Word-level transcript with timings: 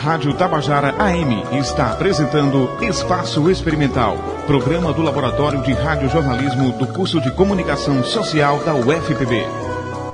Rádio 0.00 0.32
Tabajara 0.32 0.94
AM 0.98 1.44
está 1.58 1.92
apresentando 1.92 2.70
Espaço 2.80 3.50
Experimental, 3.50 4.16
programa 4.46 4.94
do 4.94 5.02
Laboratório 5.02 5.60
de 5.62 5.74
Radiojornalismo 5.74 6.72
do 6.72 6.86
curso 6.86 7.20
de 7.20 7.30
Comunicação 7.30 8.02
Social 8.02 8.60
da 8.60 8.74
UFPB. 8.74 9.59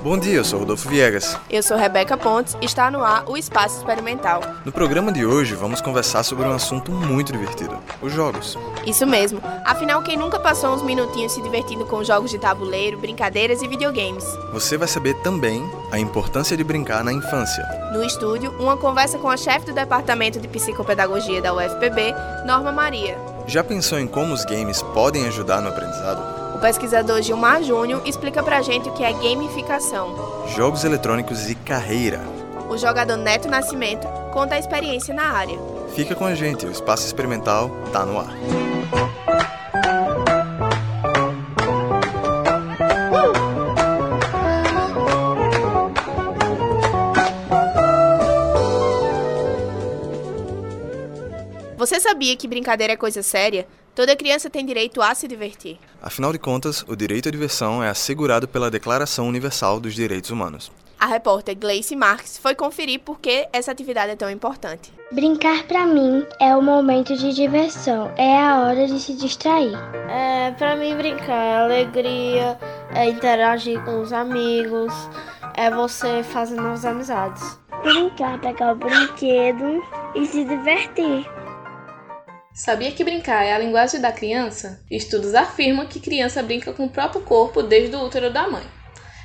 Bom 0.06 0.16
dia, 0.16 0.34
eu 0.34 0.44
sou 0.44 0.60
Rodolfo 0.60 0.88
Viegas. 0.88 1.36
Eu 1.50 1.64
sou 1.64 1.76
Rebeca 1.76 2.16
Pontes 2.16 2.56
e 2.60 2.64
está 2.64 2.92
no 2.92 3.02
ar 3.02 3.28
o 3.28 3.36
Espaço 3.36 3.78
Experimental. 3.78 4.40
No 4.64 4.70
programa 4.70 5.10
de 5.10 5.26
hoje 5.26 5.56
vamos 5.56 5.80
conversar 5.80 6.22
sobre 6.22 6.46
um 6.46 6.52
assunto 6.52 6.92
muito 6.92 7.32
divertido: 7.32 7.76
os 8.00 8.12
jogos. 8.12 8.56
Isso 8.86 9.04
mesmo. 9.04 9.40
Afinal, 9.64 10.00
quem 10.04 10.16
nunca 10.16 10.38
passou 10.38 10.72
uns 10.72 10.82
minutinhos 10.82 11.32
se 11.32 11.42
divertindo 11.42 11.84
com 11.86 12.04
jogos 12.04 12.30
de 12.30 12.38
tabuleiro, 12.38 12.96
brincadeiras 12.96 13.62
e 13.62 13.66
videogames? 13.66 14.24
Você 14.52 14.78
vai 14.78 14.86
saber 14.86 15.14
também 15.22 15.68
a 15.90 15.98
importância 15.98 16.56
de 16.56 16.62
brincar 16.62 17.02
na 17.02 17.12
infância. 17.12 17.64
No 17.92 18.04
estúdio, 18.04 18.54
uma 18.60 18.76
conversa 18.76 19.18
com 19.18 19.28
a 19.28 19.36
chefe 19.36 19.66
do 19.66 19.72
Departamento 19.72 20.38
de 20.38 20.46
Psicopedagogia 20.46 21.42
da 21.42 21.52
UFPB, 21.52 22.14
Norma 22.46 22.70
Maria. 22.70 23.18
Já 23.48 23.64
pensou 23.64 23.98
em 23.98 24.06
como 24.06 24.32
os 24.32 24.44
games 24.44 24.82
podem 24.82 25.26
ajudar 25.26 25.60
no 25.60 25.68
aprendizado? 25.68 26.45
O 26.56 26.58
pesquisador 26.58 27.20
Gilmar 27.20 27.62
Júnior 27.62 28.00
explica 28.06 28.42
pra 28.42 28.62
gente 28.62 28.88
o 28.88 28.92
que 28.94 29.04
é 29.04 29.12
gamificação. 29.12 30.46
Jogos 30.56 30.84
eletrônicos 30.84 31.50
e 31.50 31.54
carreira. 31.54 32.18
O 32.70 32.78
jogador 32.78 33.18
Neto 33.18 33.46
Nascimento 33.46 34.08
conta 34.32 34.54
a 34.54 34.58
experiência 34.58 35.14
na 35.14 35.24
área. 35.24 35.58
Fica 35.94 36.14
com 36.14 36.24
a 36.24 36.34
gente, 36.34 36.64
o 36.64 36.70
Espaço 36.70 37.04
Experimental 37.04 37.70
tá 37.92 38.06
no 38.06 38.18
ar. 38.18 38.34
Você 51.76 52.00
sabia 52.00 52.34
que 52.34 52.48
brincadeira 52.48 52.94
é 52.94 52.96
coisa 52.96 53.22
séria? 53.22 53.68
Toda 53.96 54.14
criança 54.14 54.50
tem 54.50 54.66
direito 54.66 55.00
a 55.00 55.14
se 55.14 55.26
divertir. 55.26 55.78
Afinal 56.02 56.30
de 56.30 56.38
contas, 56.38 56.84
o 56.86 56.94
direito 56.94 57.30
à 57.30 57.32
diversão 57.32 57.82
é 57.82 57.88
assegurado 57.88 58.46
pela 58.46 58.70
Declaração 58.70 59.26
Universal 59.26 59.80
dos 59.80 59.94
Direitos 59.94 60.28
Humanos. 60.30 60.70
A 61.00 61.06
repórter 61.06 61.56
Gleice 61.56 61.96
Marques 61.96 62.36
foi 62.36 62.54
conferir 62.54 63.00
por 63.00 63.18
que 63.18 63.48
essa 63.54 63.72
atividade 63.72 64.12
é 64.12 64.16
tão 64.16 64.30
importante. 64.30 64.92
Brincar 65.12 65.66
para 65.66 65.86
mim 65.86 66.26
é 66.38 66.54
o 66.54 66.60
momento 66.60 67.16
de 67.16 67.32
diversão, 67.32 68.12
é 68.18 68.38
a 68.38 68.60
hora 68.60 68.86
de 68.86 69.00
se 69.00 69.14
distrair. 69.14 69.72
É, 70.10 70.50
para 70.50 70.76
mim 70.76 70.94
brincar 70.94 71.32
é 71.32 71.56
alegria, 71.56 72.58
é 72.94 73.08
interagir 73.08 73.82
com 73.82 74.02
os 74.02 74.12
amigos, 74.12 74.92
é 75.54 75.70
você 75.70 76.22
fazer 76.22 76.56
novas 76.56 76.84
amizades. 76.84 77.58
Brincar, 77.82 78.38
pegar 78.42 78.72
o 78.72 78.76
brinquedo 78.76 79.82
e 80.14 80.26
se 80.26 80.44
divertir. 80.44 81.26
Sabia 82.56 82.90
que 82.90 83.04
brincar 83.04 83.44
é 83.44 83.52
a 83.52 83.58
linguagem 83.58 84.00
da 84.00 84.10
criança? 84.10 84.82
Estudos 84.90 85.34
afirmam 85.34 85.86
que 85.86 86.00
criança 86.00 86.42
brinca 86.42 86.72
com 86.72 86.86
o 86.86 86.88
próprio 86.88 87.20
corpo 87.20 87.62
desde 87.62 87.94
o 87.94 88.02
útero 88.02 88.32
da 88.32 88.48
mãe. 88.48 88.64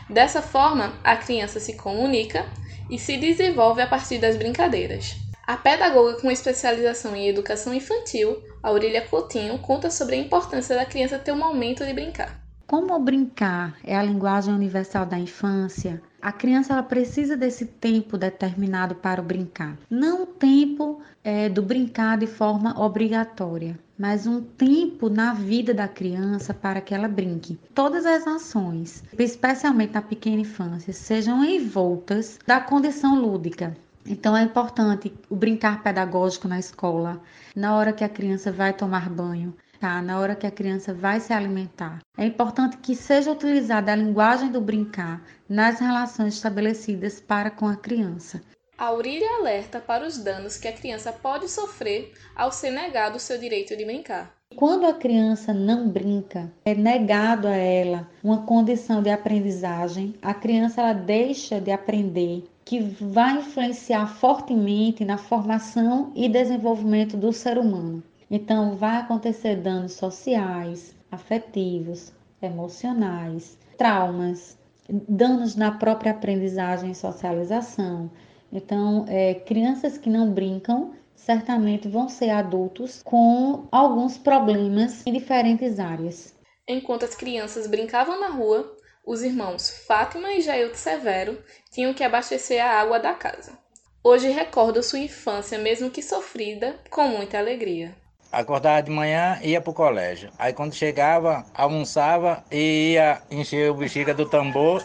Dessa 0.10 0.42
forma, 0.42 1.00
a 1.02 1.16
criança 1.16 1.58
se 1.58 1.78
comunica 1.78 2.46
e 2.90 3.00
se 3.00 3.16
desenvolve 3.16 3.82
a 3.82 3.88
partir 3.88 4.18
das 4.18 4.36
brincadeiras. 4.36 5.16
A 5.48 5.56
pedagoga 5.56 6.20
com 6.20 6.30
especialização 6.30 7.16
em 7.16 7.30
educação 7.30 7.74
infantil, 7.74 8.44
Aurília 8.62 9.08
Coutinho, 9.08 9.58
conta 9.60 9.90
sobre 9.90 10.16
a 10.16 10.20
importância 10.20 10.76
da 10.76 10.86
criança 10.86 11.18
ter 11.18 11.32
um 11.32 11.38
momento 11.38 11.86
de 11.86 11.94
brincar. 11.94 12.41
Como 12.72 12.98
brincar 13.00 13.76
é 13.84 13.98
a 13.98 14.02
linguagem 14.02 14.54
universal 14.54 15.06
da 15.06 15.20
infância, 15.20 16.02
a 16.22 16.32
criança 16.32 16.72
ela 16.72 16.82
precisa 16.82 17.36
desse 17.36 17.66
tempo 17.66 18.18
determinado 18.18 18.96
para 18.96 19.20
o 19.20 19.26
brincar. 19.26 19.78
Não 19.90 20.24
o 20.24 20.26
tempo 20.26 21.02
é, 21.22 21.50
do 21.50 21.62
brincar 21.62 22.18
de 22.18 22.28
forma 22.28 22.82
obrigatória, 22.82 23.78
mas 24.00 24.26
um 24.26 24.42
tempo 24.42 25.10
na 25.10 25.34
vida 25.34 25.74
da 25.74 25.86
criança 25.86 26.54
para 26.54 26.80
que 26.80 26.96
ela 26.96 27.10
brinque. 27.10 27.60
Todas 27.76 28.06
as 28.06 28.26
ações, 28.26 29.04
especialmente 29.20 29.94
na 29.94 30.02
pequena 30.02 30.40
infância, 30.40 30.94
sejam 30.94 31.44
envoltas 31.44 32.40
da 32.48 32.62
condição 32.62 33.20
lúdica. 33.20 33.76
Então 34.06 34.36
é 34.36 34.44
importante 34.44 35.14
o 35.30 35.36
brincar 35.36 35.84
pedagógico 35.84 36.48
na 36.48 36.58
escola, 36.58 37.22
na 37.54 37.76
hora 37.76 37.92
que 37.92 38.06
a 38.06 38.10
criança 38.10 38.50
vai 38.50 38.72
tomar 38.72 39.10
banho, 39.10 39.54
na 39.82 40.20
hora 40.20 40.36
que 40.36 40.46
a 40.46 40.52
criança 40.52 40.94
vai 40.94 41.20
se 41.20 41.34
alimentar. 41.34 42.00
É 42.18 42.26
importante 42.26 42.78
que 42.78 42.96
seja 42.96 43.32
utilizada 43.32 43.92
a 43.92 43.96
linguagem 43.96 44.52
do 44.52 44.62
brincar 44.62 45.22
nas 45.50 45.80
relações 45.80 46.36
estabelecidas 46.36 47.20
para 47.20 47.50
com 47.50 47.68
a 47.68 47.76
criança. 47.76 48.42
A 48.78 48.86
Aurília 48.86 49.28
alerta 49.40 49.80
para 49.80 50.06
os 50.06 50.18
danos 50.18 50.58
que 50.58 50.68
a 50.68 50.74
criança 50.74 51.12
pode 51.14 51.48
sofrer 51.50 52.14
ao 52.36 52.52
ser 52.52 52.72
negado 52.72 53.18
o 53.18 53.20
seu 53.20 53.38
direito 53.38 53.76
de 53.78 53.86
brincar. 53.86 54.36
Quando 54.56 54.86
a 54.86 54.94
criança 54.94 55.54
não 55.54 55.88
brinca, 55.88 56.52
é 56.66 56.76
negado 56.76 57.48
a 57.48 57.56
ela 57.56 58.10
uma 58.24 58.46
condição 58.46 59.02
de 59.02 59.10
aprendizagem, 59.10 60.16
a 60.22 60.34
criança 60.34 60.82
ela 60.82 60.94
deixa 60.94 61.62
de 61.62 61.72
aprender, 61.72 62.44
que 62.66 62.80
vai 62.80 63.38
influenciar 63.38 64.08
fortemente 64.08 65.06
na 65.06 65.18
formação 65.18 66.12
e 66.16 66.28
desenvolvimento 66.28 67.16
do 67.16 67.32
ser 67.32 67.58
humano. 67.58 68.04
Então, 68.34 68.78
vai 68.78 68.96
acontecer 68.96 69.58
danos 69.58 69.92
sociais, 69.92 70.96
afetivos, 71.12 72.14
emocionais, 72.42 73.58
traumas, 73.78 74.58
danos 74.90 75.58
na 75.58 75.74
própria 75.74 76.14
aprendizagem 76.14 76.92
e 76.92 76.96
socialização. 76.96 78.10
Então, 78.50 79.04
é, 79.10 79.34
crianças 79.34 79.98
que 79.98 80.10
não 80.10 80.32
brincam 80.32 80.94
certamente 81.14 81.90
vão 81.90 82.08
ser 82.08 82.30
adultos 82.30 83.02
com 83.04 83.68
alguns 83.70 84.18
problemas 84.18 85.06
em 85.06 85.12
diferentes 85.12 85.78
áreas. 85.78 86.34
Enquanto 86.66 87.04
as 87.04 87.16
crianças 87.16 87.68
brincavam 87.68 88.18
na 88.18 88.30
rua, 88.30 88.78
os 89.06 89.24
irmãos 89.24 89.70
Fátima 89.86 90.32
e 90.32 90.42
Jailton 90.42 90.76
Severo 90.76 91.38
tinham 91.70 91.94
que 91.94 92.04
abastecer 92.04 92.64
a 92.64 92.80
água 92.80 92.98
da 92.98 93.14
casa. 93.14 93.60
Hoje 94.02 94.30
recordo 94.30 94.82
sua 94.82 95.00
infância, 95.00 95.58
mesmo 95.58 95.92
que 95.92 96.02
sofrida, 96.02 96.80
com 96.90 97.10
muita 97.10 97.38
alegria. 97.38 97.94
Acordava 98.32 98.82
de 98.82 98.90
manhã 98.90 99.38
ia 99.44 99.60
pro 99.60 99.74
colégio. 99.74 100.30
Aí 100.40 100.54
quando 100.54 100.74
chegava, 100.74 101.46
almoçava 101.54 102.42
e 102.50 102.94
ia 102.94 103.22
encher 103.30 103.70
o 103.70 103.74
bexiga 103.74 104.14
do 104.14 104.26
tambor, 104.26 104.82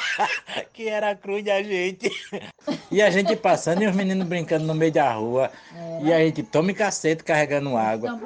que 0.72 0.88
era 0.88 1.10
a 1.10 1.14
cruz 1.14 1.44
da 1.44 1.62
gente. 1.62 2.10
E 2.90 3.02
a 3.02 3.10
gente 3.10 3.36
passando 3.36 3.82
e 3.82 3.86
os 3.86 3.94
meninos 3.94 4.26
brincando 4.26 4.64
no 4.64 4.74
meio 4.74 4.92
da 4.92 5.12
rua. 5.12 5.50
É. 5.76 6.04
E 6.04 6.12
a 6.12 6.18
gente 6.20 6.42
tome 6.42 6.72
cacete 6.72 7.22
carregando 7.22 7.76
água. 7.76 8.18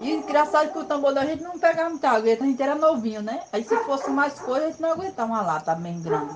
E 0.00 0.10
engraçado 0.10 0.72
que 0.72 0.78
o 0.78 0.84
tambor 0.84 1.14
da 1.14 1.24
gente 1.24 1.42
não 1.42 1.58
pegava 1.58 1.88
muita 1.88 2.10
água, 2.10 2.32
a 2.32 2.36
gente 2.36 2.62
era 2.62 2.74
novinho, 2.74 3.22
né? 3.22 3.40
Aí 3.50 3.64
se 3.64 3.76
fosse 3.84 4.10
mais 4.10 4.34
coisa, 4.38 4.66
a 4.66 4.70
gente 4.70 4.82
não 4.82 4.92
aguentava 4.92 5.32
uma 5.32 5.40
lata 5.40 5.74
bem 5.74 6.00
grande. 6.02 6.34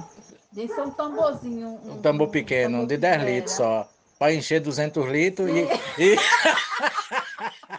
Que 0.55 0.67
ser 0.67 0.81
um 0.81 0.91
tamborzinho. 0.91 1.79
Um, 1.85 1.93
um 1.93 1.99
tambor 1.99 2.29
pequeno, 2.29 2.79
um 2.79 2.87
de 2.87 2.97
10 2.97 3.23
litros 3.23 3.57
só 3.57 3.87
para 4.19 4.33
encher 4.33 4.61
200 4.61 5.07
litros 5.11 5.51
e, 5.51 5.69
e... 5.99 6.17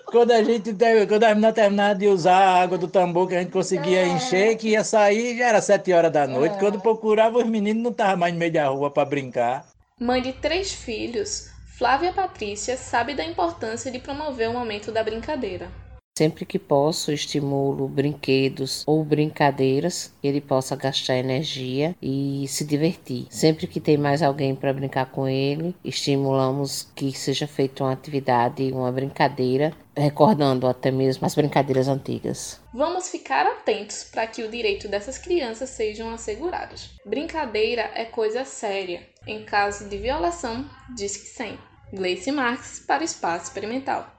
quando 0.08 0.32
a 0.32 0.42
gente 0.44 0.74
quando 1.08 1.24
a 1.24 1.30
menina 1.30 1.54
terminava 1.54 1.96
de 1.96 2.08
usar 2.08 2.38
a 2.38 2.62
água 2.62 2.78
do 2.78 2.88
tambor 2.88 3.28
que 3.28 3.36
a 3.36 3.40
gente 3.40 3.52
conseguia 3.52 4.00
é. 4.00 4.08
encher, 4.08 4.56
que 4.58 4.70
ia 4.70 4.84
sair, 4.84 5.38
já 5.38 5.48
era 5.48 5.62
sete 5.62 5.92
horas 5.94 6.12
da 6.12 6.26
noite. 6.26 6.56
É. 6.56 6.60
Quando 6.60 6.80
procurava, 6.80 7.38
os 7.38 7.46
meninos 7.46 7.84
não 7.84 7.92
estavam 7.92 8.18
mais 8.18 8.34
no 8.34 8.40
meio 8.40 8.54
da 8.54 8.68
rua 8.68 8.90
para 8.90 9.06
brincar. 9.06 9.66
Mãe 10.00 10.22
de 10.22 10.34
três 10.34 10.72
filhos, 10.72 11.50
Flávia 11.78 12.14
Patrícia 12.14 12.78
sabe 12.78 13.14
da 13.14 13.24
importância 13.24 13.92
de 13.92 14.00
promover 14.00 14.50
o 14.50 14.54
momento 14.54 14.92
da 14.92 15.04
brincadeira. 15.04 15.70
Sempre 16.18 16.48
que 16.48 16.58
posso, 16.58 17.12
estimulo 17.12 17.88
brinquedos 17.88 18.84
ou 18.88 19.06
brincadeiras 19.06 20.12
que 20.20 20.28
ele 20.28 20.42
possa 20.42 20.76
gastar 20.76 21.16
energia 21.16 21.96
e 22.02 22.44
se 22.48 22.66
divertir. 22.66 23.28
Sempre 23.30 23.68
que 23.68 23.80
tem 23.80 24.00
mais 24.00 24.24
alguém 24.24 24.56
para 24.56 24.74
brincar 24.74 25.12
com 25.12 25.28
ele, 25.28 25.76
estimulamos 25.86 26.92
que 26.96 27.16
seja 27.16 27.46
feita 27.46 27.84
uma 27.84 27.94
atividade, 27.94 28.72
uma 28.72 28.92
brincadeira, 28.92 29.72
recordando 29.96 30.66
até 30.66 30.90
mesmo 30.90 31.28
as 31.28 31.36
brincadeiras 31.36 31.88
antigas. 31.88 32.60
Vamos 32.74 33.10
ficar 33.12 33.46
atentos 33.46 34.04
para 34.06 34.26
que 34.26 34.42
o 34.42 34.50
direito 34.50 34.88
dessas 34.88 35.20
crianças 35.20 35.70
sejam 35.70 36.10
assegurados. 36.10 36.96
Brincadeira 37.06 37.92
é 37.94 38.06
coisa 38.06 38.44
séria. 38.44 39.08
Em 39.28 39.46
caso 39.46 39.88
de 39.88 40.00
violação, 40.00 40.68
diz 40.96 41.16
que 41.16 41.28
sim. 41.28 41.60
Gleice 41.94 42.32
Marx 42.32 42.84
para 42.88 43.04
o 43.04 43.06
Espaço 43.06 43.46
Experimental. 43.46 44.17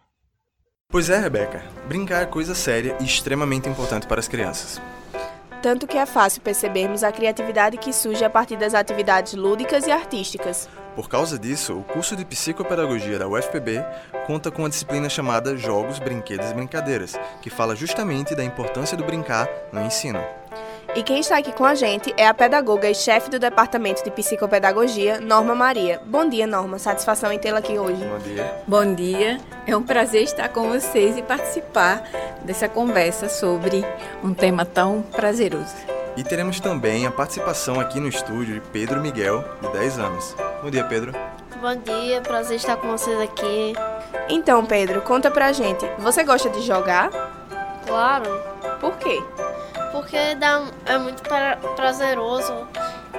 Pois 0.90 1.10
é, 1.10 1.18
Rebeca. 1.18 1.62
Brincar 1.86 2.22
é 2.22 2.24
coisa 2.24 2.54
séria 2.54 2.96
e 2.98 3.04
extremamente 3.04 3.68
importante 3.68 4.06
para 4.06 4.20
as 4.20 4.26
crianças. 4.26 4.80
Tanto 5.60 5.86
que 5.86 5.98
é 5.98 6.06
fácil 6.06 6.40
percebermos 6.40 7.04
a 7.04 7.12
criatividade 7.12 7.76
que 7.76 7.92
surge 7.92 8.24
a 8.24 8.30
partir 8.30 8.56
das 8.56 8.72
atividades 8.72 9.34
lúdicas 9.34 9.86
e 9.86 9.90
artísticas. 9.90 10.66
Por 10.96 11.06
causa 11.06 11.38
disso, 11.38 11.78
o 11.78 11.84
curso 11.84 12.16
de 12.16 12.24
Psicopedagogia 12.24 13.18
da 13.18 13.28
UFPB 13.28 13.84
conta 14.26 14.50
com 14.50 14.64
a 14.64 14.68
disciplina 14.70 15.10
chamada 15.10 15.58
Jogos, 15.58 15.98
Brinquedos 15.98 16.50
e 16.50 16.54
Brincadeiras, 16.54 17.20
que 17.42 17.50
fala 17.50 17.76
justamente 17.76 18.34
da 18.34 18.42
importância 18.42 18.96
do 18.96 19.04
brincar 19.04 19.46
no 19.70 19.82
ensino. 19.82 20.24
E 20.96 21.02
quem 21.02 21.20
está 21.20 21.36
aqui 21.36 21.52
com 21.52 21.64
a 21.64 21.74
gente 21.74 22.12
é 22.16 22.26
a 22.26 22.34
pedagoga 22.34 22.88
e 22.90 22.94
chefe 22.94 23.30
do 23.30 23.38
Departamento 23.38 24.02
de 24.02 24.10
Psicopedagogia, 24.10 25.20
Norma 25.20 25.54
Maria. 25.54 26.00
Bom 26.04 26.28
dia, 26.28 26.46
Norma. 26.46 26.78
Satisfação 26.78 27.30
em 27.30 27.38
tê-la 27.38 27.58
aqui 27.58 27.78
hoje. 27.78 28.02
Bom 28.04 28.18
dia. 28.18 28.54
Bom 28.66 28.94
dia. 28.94 29.40
É 29.66 29.76
um 29.76 29.82
prazer 29.82 30.22
estar 30.22 30.48
com 30.48 30.68
vocês 30.68 31.16
e 31.16 31.22
participar 31.22 32.02
dessa 32.42 32.68
conversa 32.68 33.28
sobre 33.28 33.84
um 34.24 34.32
tema 34.32 34.64
tão 34.64 35.02
prazeroso. 35.02 35.74
E 36.16 36.24
teremos 36.24 36.58
também 36.58 37.06
a 37.06 37.10
participação 37.10 37.78
aqui 37.78 38.00
no 38.00 38.08
estúdio 38.08 38.54
de 38.54 38.60
Pedro 38.60 39.00
Miguel, 39.00 39.44
de 39.60 39.68
10 39.68 39.98
anos. 39.98 40.34
Bom 40.62 40.70
dia, 40.70 40.84
Pedro. 40.84 41.12
Bom 41.60 41.76
dia, 41.76 42.20
prazer 42.22 42.56
estar 42.56 42.76
com 42.76 42.88
vocês 42.88 43.20
aqui. 43.20 43.74
Então, 44.28 44.64
Pedro, 44.64 45.02
conta 45.02 45.30
pra 45.30 45.52
gente. 45.52 45.86
Você 45.98 46.24
gosta 46.24 46.48
de 46.50 46.62
jogar? 46.62 47.10
Claro. 47.86 48.24
Por 48.80 48.96
quê? 48.96 49.22
Porque 49.92 50.34
dá, 50.34 50.64
é 50.86 50.98
muito 50.98 51.22
pra, 51.22 51.56
prazeroso 51.76 52.66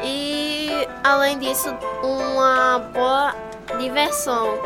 e, 0.04 0.70
além 1.04 1.40
disso, 1.40 1.70
uma 2.04 2.80
boa 2.94 3.36
diversão. 3.80 4.60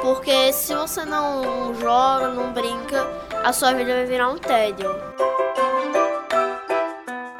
Porque 0.00 0.52
se 0.52 0.74
você 0.74 1.04
não 1.04 1.74
joga, 1.80 2.28
não 2.28 2.52
brinca, 2.52 3.06
a 3.44 3.52
sua 3.52 3.72
vida 3.72 3.92
vai 3.94 4.06
virar 4.06 4.28
um 4.28 4.38
tédio. 4.38 4.90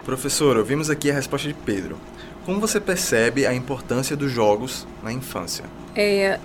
Professor, 0.05 0.57
ouvimos 0.57 0.91
aqui 0.91 1.11
a 1.11 1.15
resposta 1.15 1.49
de 1.49 1.55
Pedro. 1.55 1.99
Como 2.45 2.61
você 2.61 2.79
percebe 2.79 3.47
a 3.47 3.55
importância 3.55 4.15
dos 4.15 4.31
jogos 4.31 4.87
na 5.03 5.11
infância? 5.11 5.65
É, 5.97 6.39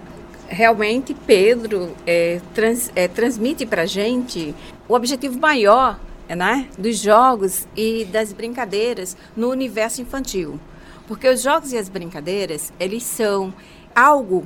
realmente, 0.48 1.14
Pedro 1.14 1.94
é, 2.08 2.40
trans, 2.54 2.90
é, 2.96 3.08
transmite 3.08 3.66
para 3.66 3.86
gente 3.86 4.56
o 4.88 4.94
objetivo 4.94 5.38
maior 5.38 6.00
né, 6.36 6.68
dos 6.78 6.98
jogos 6.98 7.68
e 7.76 8.06
das 8.06 8.32
brincadeiras 8.34 9.18
no 9.36 9.50
universo 9.50 10.02
infantil. 10.02 10.60
Porque 11.08 11.28
os 11.28 11.42
jogos 11.42 11.72
e 11.72 11.78
as 11.78 11.90
brincadeiras, 11.90 12.72
eles 12.80 13.04
são 13.04 13.54
algo 13.96 14.46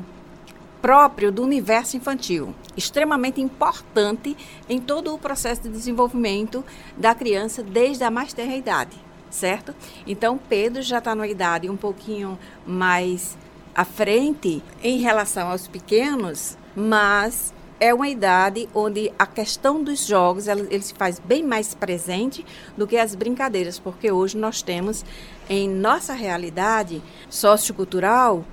próprio 0.82 1.32
do 1.32 1.44
universo 1.44 1.96
infantil, 1.96 2.54
extremamente 2.76 3.40
importante 3.40 4.36
em 4.68 4.80
todo 4.80 5.14
o 5.14 5.18
processo 5.18 5.62
de 5.64 5.70
desenvolvimento 5.70 6.64
da 6.98 7.16
criança 7.16 7.64
desde 7.64 8.04
a 8.04 8.12
mais 8.12 8.34
tenra 8.34 8.56
idade 8.56 9.04
certo? 9.34 9.76
Então, 10.06 10.38
Pedro 10.38 10.82
já 10.82 11.00
está 11.00 11.14
numa 11.16 11.28
idade 11.28 11.70
um 11.70 11.76
pouquinho 11.76 12.38
mais 12.66 13.38
à 13.76 13.84
frente 13.84 14.64
em 14.82 15.00
relação 15.00 15.50
aos 15.50 15.68
pequenos, 15.68 16.58
mas 16.76 17.54
é 17.84 17.94
uma 17.94 18.08
idade 18.08 18.70
onde 18.74 19.12
a 19.20 19.26
questão 19.26 19.84
dos 19.84 20.08
jogos 20.08 20.48
ela, 20.48 20.62
ele 20.70 20.82
se 20.82 20.94
faz 20.94 21.20
bem 21.20 21.44
mais 21.44 21.74
presente 21.74 22.46
do 22.78 22.88
que 22.88 22.96
as 22.96 23.14
brincadeiras, 23.14 23.78
porque 23.78 24.10
hoje 24.10 24.38
nós 24.38 24.62
temos 24.62 25.04
em 25.50 25.68
nossa 25.68 26.14
realidade 26.14 27.02
sociocultural 27.30 28.46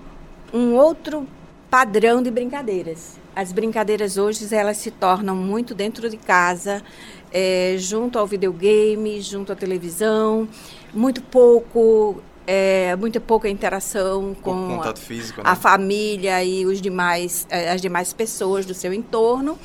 um 0.53 0.75
outro 0.75 1.29
padrão 1.71 2.21
de 2.21 2.29
brincadeiras. 2.29 3.21
As 3.37 3.53
brincadeiras 3.53 4.17
hoje 4.17 4.53
elas 4.53 4.79
se 4.79 4.91
tornam 4.91 5.37
muito 5.37 5.77
dentro 5.77 6.11
de 6.11 6.17
casa, 6.17 6.82
é, 7.32 7.77
junto 7.79 8.19
ao 8.19 8.27
videogame, 8.27 9.21
junto 9.21 9.53
à 9.53 9.55
televisão, 9.55 10.49
muito 10.93 11.23
pouco 11.23 12.21
é, 12.52 12.97
muito 12.97 13.20
pouca 13.20 13.49
interação 13.49 14.35
com 14.43 14.82
a, 14.82 14.97
físico, 14.97 15.41
né? 15.41 15.49
a, 15.49 15.55
família 15.55 16.43
e 16.43 16.67
os 16.67 16.81
demais, 16.81 17.47
é, 17.49 17.70
as 17.70 17.81
demais 17.81 18.12
pessoas 18.12 18.67
do 18.67 18.75
seu 18.75 18.93
entorno. 18.93 19.56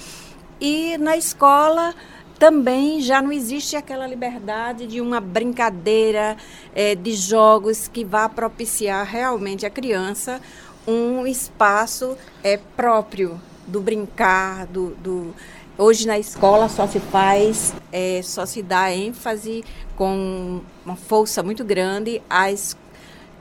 E 0.61 0.95
na 0.99 1.17
escola 1.17 1.95
também 2.37 3.01
já 3.01 3.23
não 3.23 3.31
existe 3.31 3.75
aquela 3.75 4.05
liberdade 4.05 4.85
de 4.85 5.01
uma 5.01 5.19
brincadeira 5.19 6.37
é, 6.75 6.93
de 6.93 7.13
jogos 7.13 7.87
que 7.87 8.05
vá 8.05 8.29
propiciar 8.29 9.03
realmente 9.03 9.65
a 9.65 9.69
criança 9.71 10.39
um 10.88 11.25
espaço 11.25 12.15
é, 12.43 12.55
próprio 12.77 13.41
do 13.65 13.81
brincar, 13.81 14.67
do, 14.67 14.89
do 15.01 15.33
Hoje 15.77 16.07
na 16.07 16.18
escola 16.18 16.69
só 16.69 16.88
se 16.88 17.01
faz, 17.01 17.74
é, 17.92 18.22
só 18.24 18.45
se 18.45 18.63
dá 18.63 18.89
ênfase 18.94 19.62
com 19.98 20.62
uma 20.86 20.95
força 20.95 21.44
muito 21.44 21.66
grande 21.66 22.22
às, 22.30 22.77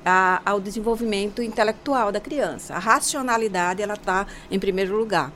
a, 0.05 0.43
ao 0.45 0.61
desenvolvimento 0.61 1.41
intelectual 1.41 2.11
da 2.11 2.19
criança. 2.19 2.75
A 2.75 2.81
racionalidade 2.81 3.83
ela 3.83 3.95
está 3.95 4.27
em 4.51 4.59
primeiro 4.59 4.97
lugar. 4.97 5.33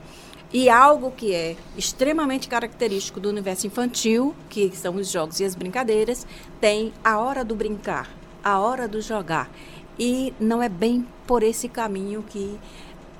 E 0.52 0.68
algo 0.68 1.12
que 1.12 1.32
é 1.32 1.54
extremamente 1.76 2.48
característico 2.48 3.20
do 3.20 3.28
universo 3.28 3.68
infantil, 3.68 4.34
que 4.50 4.72
são 4.74 4.96
os 4.96 5.08
jogos 5.08 5.38
e 5.38 5.44
as 5.44 5.54
brincadeiras, 5.54 6.26
tem 6.60 6.92
a 7.04 7.20
hora 7.20 7.44
do 7.44 7.54
brincar, 7.54 8.10
a 8.42 8.58
hora 8.58 8.88
do 8.88 9.00
jogar. 9.00 9.48
E 9.96 10.34
não 10.40 10.60
é 10.60 10.68
bem 10.68 11.06
por 11.28 11.44
esse 11.44 11.68
caminho 11.68 12.24
que 12.28 12.58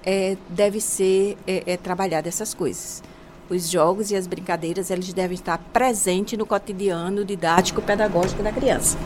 é, 0.04 0.36
deve 0.48 0.80
ser 0.80 1.38
é, 1.46 1.74
é, 1.74 1.76
trabalhado 1.76 2.26
essas 2.26 2.52
coisas 2.52 3.04
os 3.48 3.68
jogos 3.68 4.10
e 4.10 4.16
as 4.16 4.26
brincadeiras 4.26 4.90
eles 4.90 5.12
devem 5.12 5.34
estar 5.34 5.58
presentes 5.72 6.38
no 6.38 6.46
cotidiano 6.46 7.24
didático 7.24 7.80
pedagógico 7.80 8.42
da 8.42 8.52
criança. 8.52 8.98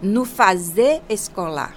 No 0.00 0.24
fazer 0.24 1.02
escolar, 1.08 1.76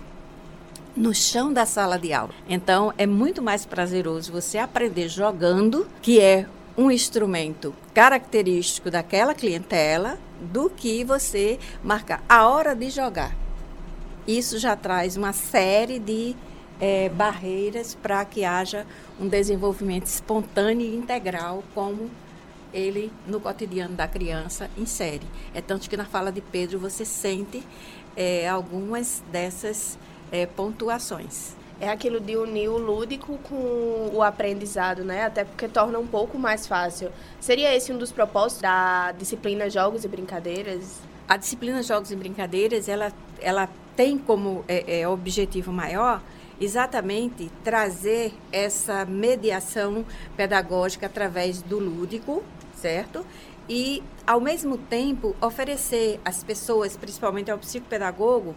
no 0.95 1.13
chão 1.13 1.51
da 1.51 1.65
sala 1.65 1.97
de 1.97 2.11
aula. 2.13 2.33
Então, 2.47 2.93
é 2.97 3.05
muito 3.05 3.41
mais 3.41 3.65
prazeroso 3.65 4.31
você 4.31 4.57
aprender 4.57 5.07
jogando, 5.07 5.87
que 6.01 6.19
é 6.19 6.45
um 6.77 6.89
instrumento 6.89 7.73
característico 7.93 8.89
daquela 8.89 9.33
clientela, 9.33 10.17
do 10.39 10.69
que 10.69 11.03
você 11.03 11.59
marcar 11.83 12.23
a 12.27 12.47
hora 12.47 12.73
de 12.73 12.89
jogar. 12.89 13.35
Isso 14.27 14.57
já 14.57 14.75
traz 14.75 15.17
uma 15.17 15.33
série 15.33 15.99
de 15.99 16.35
é, 16.79 17.09
barreiras 17.09 17.95
para 17.95 18.23
que 18.25 18.45
haja 18.45 18.85
um 19.19 19.27
desenvolvimento 19.27 20.05
espontâneo 20.05 20.85
e 20.85 20.95
integral, 20.95 21.63
como 21.73 22.09
ele 22.73 23.11
no 23.27 23.39
cotidiano 23.39 23.95
da 23.95 24.07
criança 24.07 24.69
insere. 24.77 25.25
É 25.53 25.61
tanto 25.61 25.89
que 25.89 25.97
na 25.97 26.05
fala 26.05 26.31
de 26.31 26.41
Pedro 26.41 26.79
você 26.79 27.03
sente 27.03 27.63
é, 28.15 28.47
algumas 28.47 29.23
dessas 29.31 29.97
é, 30.31 30.45
pontuações. 30.45 31.57
É 31.81 31.89
aquilo 31.89 32.19
de 32.19 32.35
unir 32.35 32.67
o 32.67 32.77
lúdico 32.77 33.37
com 33.43 34.11
o 34.13 34.21
aprendizado, 34.21 35.03
né? 35.03 35.23
Até 35.25 35.45
porque 35.45 35.67
torna 35.67 35.97
um 35.97 36.05
pouco 36.05 36.37
mais 36.37 36.67
fácil. 36.67 37.09
Seria 37.39 37.73
esse 37.73 37.93
um 37.93 37.97
dos 37.97 38.11
propósitos 38.11 38.61
da 38.61 39.13
disciplina 39.13 39.69
Jogos 39.69 40.03
e 40.03 40.07
Brincadeiras? 40.09 40.99
A 41.27 41.37
disciplina 41.37 41.81
Jogos 41.81 42.11
e 42.11 42.17
Brincadeiras, 42.17 42.89
ela, 42.89 43.13
ela 43.39 43.69
tem 43.95 44.17
como 44.17 44.65
é, 44.67 45.01
é 45.01 45.07
objetivo 45.07 45.71
maior 45.71 46.21
exatamente 46.59 47.51
trazer 47.63 48.33
essa 48.51 49.05
mediação 49.05 50.05
pedagógica 50.35 51.05
através 51.05 51.61
do 51.61 51.79
lúdico, 51.79 52.43
certo? 52.75 53.25
E, 53.69 54.01
ao 54.25 54.41
mesmo 54.41 54.77
tempo, 54.77 55.35
oferecer 55.39 56.19
às 56.25 56.43
pessoas, 56.43 56.97
principalmente 56.97 57.51
ao 57.51 57.57
psicopedagogo, 57.57 58.55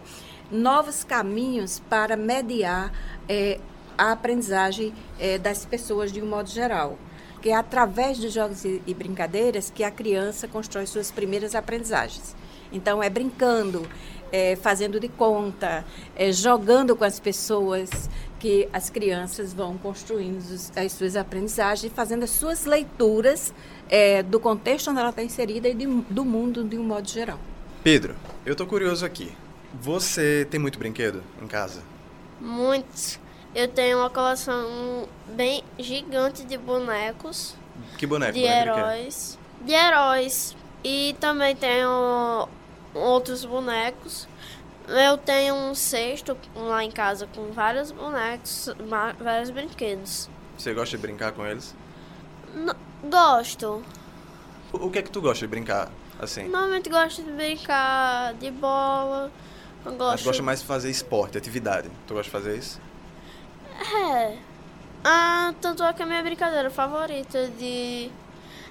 novos 0.51 1.03
caminhos 1.03 1.79
para 1.87 2.17
mediar 2.17 2.91
é, 3.29 3.59
a 3.97 4.11
aprendizagem 4.11 4.93
é, 5.19 5.37
das 5.37 5.65
pessoas 5.65 6.11
de 6.11 6.21
um 6.21 6.25
modo 6.25 6.49
geral. 6.49 6.97
Que 7.41 7.49
é 7.49 7.55
através 7.55 8.17
dos 8.17 8.33
jogos 8.33 8.65
e, 8.65 8.81
brincadeiras 8.93 9.69
que 9.69 9.83
a 9.83 9.91
criança 9.91 10.47
constrói 10.47 10.87
suas 10.87 11.11
primeiras 11.11 11.53
aprendizagens. 11.53 12.35
Então, 12.71 13.03
é 13.03 13.09
brincando, 13.09 13.87
é, 14.33 14.55
fazendo 14.55 14.99
de 14.99 15.07
conta, 15.07 15.85
é, 16.15 16.31
jogando 16.31 16.95
com 16.95 17.03
as 17.03 17.19
pessoas, 17.19 18.09
que 18.39 18.67
as 18.73 18.89
crianças 18.89 19.53
vão 19.53 19.77
construindo 19.77 20.43
as 20.75 20.91
suas 20.91 21.15
aprendizagens, 21.15 21.93
fazendo 21.93 22.23
as 22.23 22.31
suas 22.31 22.65
leituras 22.65 23.53
é, 23.87 24.23
do 24.23 24.39
contexto 24.39 24.89
onde 24.89 24.99
ela 24.99 25.11
está 25.11 25.21
inserida 25.21 25.69
e 25.69 25.75
de, 25.75 25.85
do 25.85 26.25
mundo 26.25 26.63
de 26.63 26.79
um 26.79 26.83
modo 26.83 27.07
geral. 27.07 27.39
Pedro, 27.83 28.15
eu 28.43 28.55
tô 28.55 28.65
curioso 28.65 29.05
aqui. 29.05 29.31
Você 29.79 30.47
tem 30.49 30.59
muito 30.59 30.79
brinquedo 30.79 31.23
em 31.39 31.47
casa? 31.47 31.81
Muitos. 32.41 33.19
Eu 33.53 33.67
tenho 33.67 33.99
uma 33.99 34.09
coleção 34.09 35.07
bem 35.27 35.63
gigante 35.77 36.43
de 36.43 36.57
bonecos. 36.57 37.55
Que 37.97 38.07
boneco? 38.07 38.33
De 38.33 38.43
heróis. 38.43 39.37
De 39.61 39.73
heróis. 39.73 40.55
E 40.83 41.15
também 41.19 41.55
tenho 41.55 42.47
outros 42.93 43.45
bonecos. 43.45 44.27
Eu 44.87 45.17
tenho 45.17 45.55
um 45.55 45.73
cesto 45.73 46.37
lá 46.55 46.83
em 46.83 46.91
casa 46.91 47.27
com 47.33 47.51
vários 47.51 47.91
bonecos, 47.91 48.69
vários 49.19 49.49
brinquedos. 49.49 50.29
Você 50.57 50.73
gosta 50.73 50.97
de 50.97 51.01
brincar 51.01 51.31
com 51.31 51.45
eles? 51.45 51.75
N 52.53 52.73
gosto. 53.09 53.83
O 54.71 54.89
que 54.89 54.99
é 54.99 55.01
que 55.01 55.11
tu 55.11 55.21
gosta 55.21 55.45
de 55.45 55.49
brincar, 55.49 55.89
assim? 56.19 56.43
Normalmente 56.47 56.89
gosto 56.89 57.23
de 57.23 57.31
brincar 57.31 58.33
de 58.35 58.51
bola. 58.51 59.31
Eu 59.85 59.93
gosto... 59.93 60.11
Mas 60.11 60.23
gosta 60.23 60.43
mais 60.43 60.61
de 60.61 60.65
fazer 60.65 60.89
esporte, 60.89 61.37
atividade. 61.37 61.89
Tu 62.07 62.13
gosta 62.13 62.23
de 62.23 62.29
fazer 62.29 62.57
isso? 62.57 62.81
É. 63.79 64.37
Ah, 65.03 65.53
tanto 65.59 65.83
é 65.83 65.93
que 65.93 66.03
a 66.03 66.05
minha 66.05 66.23
brincadeira 66.23 66.69
favorita 66.69 67.49
de 67.49 68.09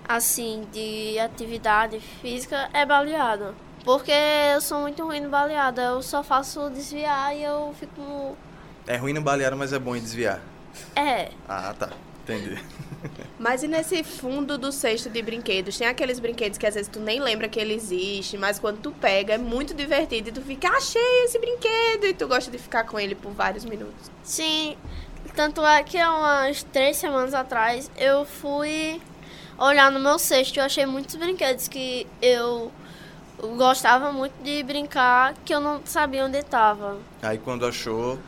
assim, 0.09 0.67
de 0.73 1.19
atividade 1.19 2.01
física 2.01 2.69
é 2.73 2.85
baleado. 2.85 3.55
Porque 3.85 4.13
eu 4.55 4.61
sou 4.61 4.81
muito 4.81 5.05
ruim 5.05 5.21
no 5.21 5.29
baleado. 5.29 5.81
Eu 5.81 6.03
só 6.03 6.23
faço 6.23 6.71
desviar 6.71 7.37
e 7.37 7.43
eu 7.43 7.75
fico. 7.79 8.37
É 8.87 8.97
ruim 8.97 9.13
no 9.13 9.21
baleado, 9.21 9.57
mas 9.57 9.73
é 9.73 9.79
bom 9.79 9.97
em 9.97 10.01
desviar. 10.01 10.41
É. 10.97 11.31
Ah, 11.49 11.75
tá. 11.79 11.91
Entendi. 12.23 12.63
Mas 13.39 13.65
e 13.65 13.69
nesse 13.69 14.05
fundo 14.05 14.57
do 14.57 14.71
cesto 14.71 15.11
de 15.11 15.21
brinquedos? 15.23 15.77
Tem 15.77 15.89
aqueles 15.89 16.21
brinquedos 16.21 16.57
que 16.57 16.65
às 16.65 16.75
vezes 16.75 16.89
tu 16.89 17.01
nem 17.01 17.21
lembra 17.21 17.49
que 17.49 17.59
ele 17.59 17.75
existe, 17.75 18.39
mas 18.39 18.61
quando 18.61 18.79
tu 18.79 18.93
pega 18.93 19.35
é 19.35 19.39
muito 19.39 19.75
divertido 19.75 20.29
e 20.29 20.33
tu 20.33 20.41
fica, 20.41 20.69
achei 20.69 21.25
esse 21.25 21.37
brinquedo, 21.41 22.05
e 22.05 22.15
tu 22.15 22.29
gosta 22.29 22.49
de 22.49 22.59
ficar 22.59 22.85
com 22.85 23.01
ele 23.01 23.17
por 23.17 23.33
vários 23.33 23.65
minutos. 23.65 24.09
Sim. 24.23 24.77
Tanto 25.35 25.67
é 25.67 25.83
que 25.83 25.99
há 25.99 26.15
umas 26.15 26.63
três 26.63 26.97
semanas 26.97 27.35
atrás 27.35 27.91
eu 27.97 28.25
fui 28.25 29.01
olhar 29.59 29.91
no 29.91 29.99
meu 29.99 30.19
cesto 30.19 30.57
e 30.57 30.61
eu 30.61 30.65
achei 30.65 30.87
muitos 30.87 31.17
brinquedos 31.17 31.67
que 31.67 32.07
eu 32.21 32.71
gostava 33.43 34.13
muito 34.13 34.35
de 34.43 34.63
brincar 34.63 35.35
que 35.45 35.55
eu 35.55 35.61
não 35.61 35.81
sabia 35.85 36.25
onde 36.25 36.39
estava. 36.39 36.97
Aí 37.21 37.39
quando 37.39 37.67
achou, 37.67 38.19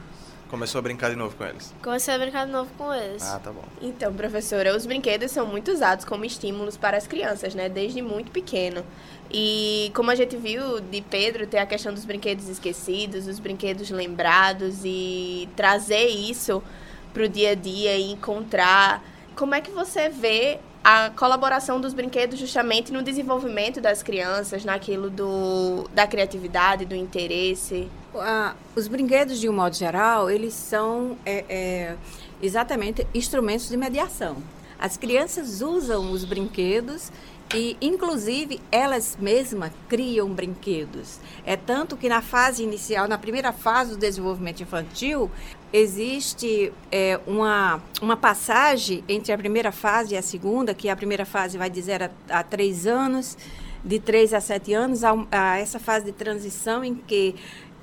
começou 0.49 0.79
a 0.79 0.83
brincar 0.83 1.11
de 1.11 1.17
novo 1.17 1.37
com 1.37 1.45
eles. 1.45 1.73
Comecei 1.83 2.15
a 2.15 2.19
brincar 2.19 2.47
de 2.47 2.53
novo 2.53 2.71
com 2.77 2.93
eles. 2.93 3.23
Ah, 3.23 3.39
tá 3.39 3.51
bom. 3.53 3.63
Então, 3.81 4.13
professora, 4.13 4.77
os 4.77 4.87
brinquedos 4.87 5.31
são 5.31 5.47
muito 5.47 5.71
usados 5.71 6.05
como 6.05 6.25
estímulos 6.25 6.77
para 6.77 6.97
as 6.97 7.07
crianças, 7.07 7.55
né? 7.55 7.69
Desde 7.69 8.03
muito 8.03 8.31
pequeno. 8.31 8.85
E 9.31 9.91
como 9.95 10.11
a 10.11 10.15
gente 10.15 10.37
viu 10.37 10.81
de 10.81 11.01
Pedro, 11.01 11.47
tem 11.47 11.61
a 11.61 11.67
questão 11.67 11.93
dos 11.93 12.05
brinquedos 12.05 12.49
esquecidos, 12.49 13.27
os 13.27 13.39
brinquedos 13.39 13.91
lembrados 13.91 14.83
e 14.85 15.49
trazer 15.57 16.07
isso 16.07 16.63
para 17.13 17.25
o 17.25 17.29
dia 17.29 17.51
a 17.51 17.55
dia 17.55 17.97
e 17.97 18.13
encontrar. 18.13 19.03
Como 19.35 19.55
é 19.55 19.61
que 19.61 19.71
você 19.71 20.09
vê 20.09 20.61
a 20.85 21.09
colaboração 21.09 21.81
dos 21.81 21.95
brinquedos 21.95 22.39
justamente 22.39 22.93
no 22.93 23.03
desenvolvimento 23.03 23.81
das 23.81 24.03
crianças, 24.03 24.67
naquilo 24.67 25.09
do, 25.09 25.89
da 25.95 26.07
criatividade, 26.07 26.85
do 26.85 26.95
interesse? 26.95 27.89
Os 28.77 28.87
brinquedos, 28.87 29.41
de 29.41 29.49
um 29.49 29.53
modo 29.55 29.75
geral, 29.75 30.31
eles 30.31 30.53
são 30.53 31.17
é, 31.25 31.45
é, 31.49 31.97
exatamente 32.43 33.07
instrumentos 33.15 33.71
de 33.71 33.79
mediação. 33.79 34.37
As 34.79 34.99
crianças 34.99 35.63
usam 35.63 36.13
os 36.13 36.27
brinquedos 36.27 37.11
e, 37.55 37.77
inclusive, 37.81 38.61
elas 38.71 39.17
mesmas 39.19 39.73
criam 39.89 40.29
brinquedos. 40.29 41.19
É 41.47 41.57
tanto 41.57 41.97
que 41.97 42.09
na 42.09 42.21
fase 42.21 42.63
inicial, 42.63 43.09
na 43.09 43.17
primeira 43.17 43.53
fase 43.53 43.93
do 43.93 43.97
desenvolvimento 43.97 44.63
infantil, 44.63 45.31
existe 45.75 46.73
é, 46.93 47.19
uma, 47.27 47.83
uma 48.01 48.17
passagem 48.17 49.03
entre 49.09 49.33
a 49.33 49.37
primeira 49.37 49.73
fase 49.73 50.15
e 50.15 50.17
a 50.17 50.23
segunda, 50.23 50.73
que 50.73 50.89
a 50.89 50.95
primeira 50.95 51.27
fase 51.27 51.59
vai 51.59 51.69
de 51.69 51.83
0 51.83 52.11
a 52.31 52.45
3 52.45 52.87
anos, 52.87 53.37
de 53.85 53.99
3 53.99 54.35
a 54.35 54.41
7 54.41 54.73
anos, 54.73 55.03
a, 55.03 55.13
a 55.33 55.59
essa 55.59 55.81
fase 55.81 56.05
de 56.05 56.13
transição 56.13 56.85
em 56.85 56.95
que 56.95 57.35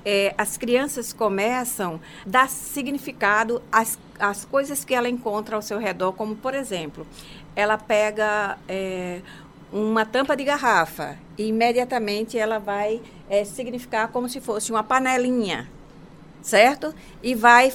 é, 0.06 0.34
as 0.38 0.56
crianças 0.56 1.12
começam 1.12 2.00
a 2.24 2.28
dar 2.28 2.48
significado 2.48 3.62
às, 3.70 3.98
às 4.18 4.46
coisas 4.46 4.86
que 4.86 4.94
ela 4.94 5.08
encontra 5.08 5.54
ao 5.54 5.60
seu 5.60 5.78
redor, 5.78 6.14
como, 6.14 6.34
por 6.34 6.54
exemplo, 6.54 7.06
ela 7.54 7.76
pega 7.76 8.56
é, 8.66 9.20
uma 9.70 10.06
tampa 10.06 10.34
de 10.34 10.44
garrafa 10.44 11.18
e 11.36 11.44
imediatamente 11.44 12.38
ela 12.38 12.58
vai 12.58 13.02
é, 13.28 13.44
significar 13.44 14.08
como 14.08 14.30
se 14.30 14.40
fosse 14.40 14.72
uma 14.72 14.82
panelinha, 14.82 15.68
certo? 16.42 16.94
E 17.22 17.34
vai 17.34 17.72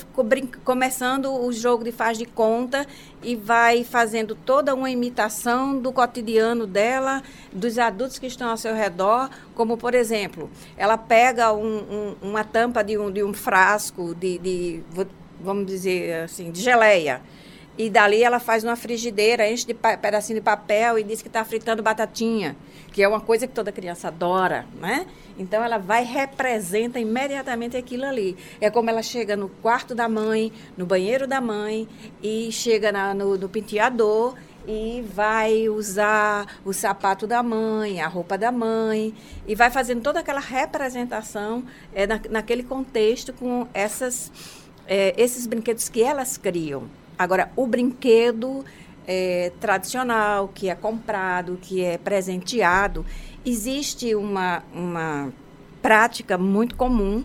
começando 0.64 1.34
o 1.34 1.52
jogo 1.52 1.84
de 1.84 1.92
faz 1.92 2.18
de 2.18 2.26
conta 2.26 2.86
e 3.24 3.36
vai 3.36 3.84
fazendo 3.84 4.36
toda 4.36 4.76
uma 4.76 4.90
imitação 4.90 5.80
do 5.80 5.92
cotidiano 5.92 6.68
dela, 6.68 7.24
dos 7.52 7.80
adultos 7.80 8.20
que 8.20 8.28
estão 8.28 8.50
ao 8.50 8.58
seu 8.58 8.76
redor, 8.76 9.30
como 9.56 9.78
por 9.78 9.96
exemplo, 9.96 10.50
ela 10.78 10.98
pega 10.98 11.54
um, 11.54 11.78
um, 11.78 12.16
uma 12.22 12.44
tampa 12.44 12.84
de 12.84 12.98
um, 12.98 13.10
de 13.10 13.24
um 13.24 13.34
frasco 13.34 14.14
de, 14.14 14.38
de, 14.38 14.84
vamos 15.40 15.66
dizer 15.66 16.26
assim, 16.26 16.52
de 16.52 16.62
geleia 16.62 17.22
e 17.78 17.90
dali 17.90 18.24
ela 18.24 18.40
faz 18.40 18.64
uma 18.64 18.76
frigideira, 18.76 19.50
enche 19.50 19.68
de 19.68 19.74
pedacinho 19.74 20.40
de 20.40 20.44
papel 20.44 20.98
e 20.98 21.04
diz 21.04 21.22
que 21.22 21.28
está 21.28 21.46
fritando 21.46 21.84
batatinha, 21.84 22.56
que 22.92 23.04
é 23.04 23.08
uma 23.08 23.22
coisa 23.22 23.46
que 23.46 23.54
toda 23.54 23.72
criança 23.72 24.08
adora, 24.08 24.66
né? 24.82 25.06
Então 25.38 25.64
ela 25.64 25.78
vai 25.78 26.04
representa 26.04 27.00
imediatamente 27.00 27.78
aquilo 27.78 28.06
ali. 28.06 28.36
É 28.60 28.72
como 28.72 28.90
ela 28.90 29.04
chega 29.04 29.36
no 29.36 29.48
quarto 29.48 29.94
da 29.94 30.10
mãe, 30.10 30.52
no 30.76 30.86
banheiro 30.86 31.28
da 31.28 31.40
mãe 31.40 31.88
e 32.22 32.52
chega 32.52 32.92
na, 32.92 33.14
no, 33.14 33.38
no 33.38 33.48
penteador 33.48 34.36
e 34.68 35.02
vai 35.14 35.70
usar 35.70 36.60
o 36.66 36.74
sapato 36.74 37.28
da 37.28 37.42
mãe, 37.42 38.02
a 38.02 38.08
roupa 38.08 38.38
da 38.38 38.52
mãe, 38.52 39.14
e 39.48 39.56
vai 39.56 39.70
fazendo 39.70 40.02
toda 40.02 40.20
aquela 40.20 40.42
representação 40.42 41.64
é, 41.94 42.06
na, 42.06 42.20
naquele 42.30 42.64
contexto 42.64 43.32
com 43.32 43.66
essas, 43.74 44.32
é, 44.86 45.14
esses 45.16 45.48
brinquedos 45.48 45.88
que 45.88 46.04
elas 46.04 46.38
criam. 46.38 46.90
Agora, 47.18 47.52
o 47.56 47.66
brinquedo 47.66 48.64
é, 49.08 49.52
tradicional, 49.60 50.50
que 50.54 50.70
é 50.70 50.76
comprado, 50.76 51.58
que 51.62 51.84
é 51.84 51.98
presenteado, 51.98 53.06
existe 53.46 54.14
uma, 54.14 54.64
uma 54.74 55.32
prática 55.82 56.38
muito 56.38 56.76
comum 56.76 57.24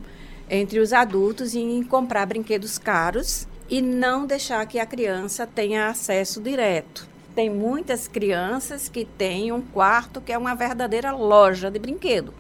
entre 0.49 0.79
os 0.79 0.93
adultos 0.93 1.55
em 1.55 1.83
comprar 1.83 2.27
brinquedos 2.27 2.79
caros 2.79 3.49
e 3.69 3.81
não 3.81 4.27
deixar 4.27 4.65
que 4.67 4.79
a 4.79 4.87
criança 4.87 5.47
tenha 5.47 5.89
acesso 5.89 6.41
direto. 6.41 7.09
Tem 7.35 7.49
muitas 7.49 8.07
crianças 8.07 8.89
que 8.89 9.05
têm 9.05 9.51
um 9.51 9.63
quarto 9.63 10.21
que 10.21 10.33
é 10.33 10.39
uma 10.39 10.55
verdadeira 10.55 11.11
loja 11.11 11.71
de 11.71 11.79
brinquedo. 11.79 12.35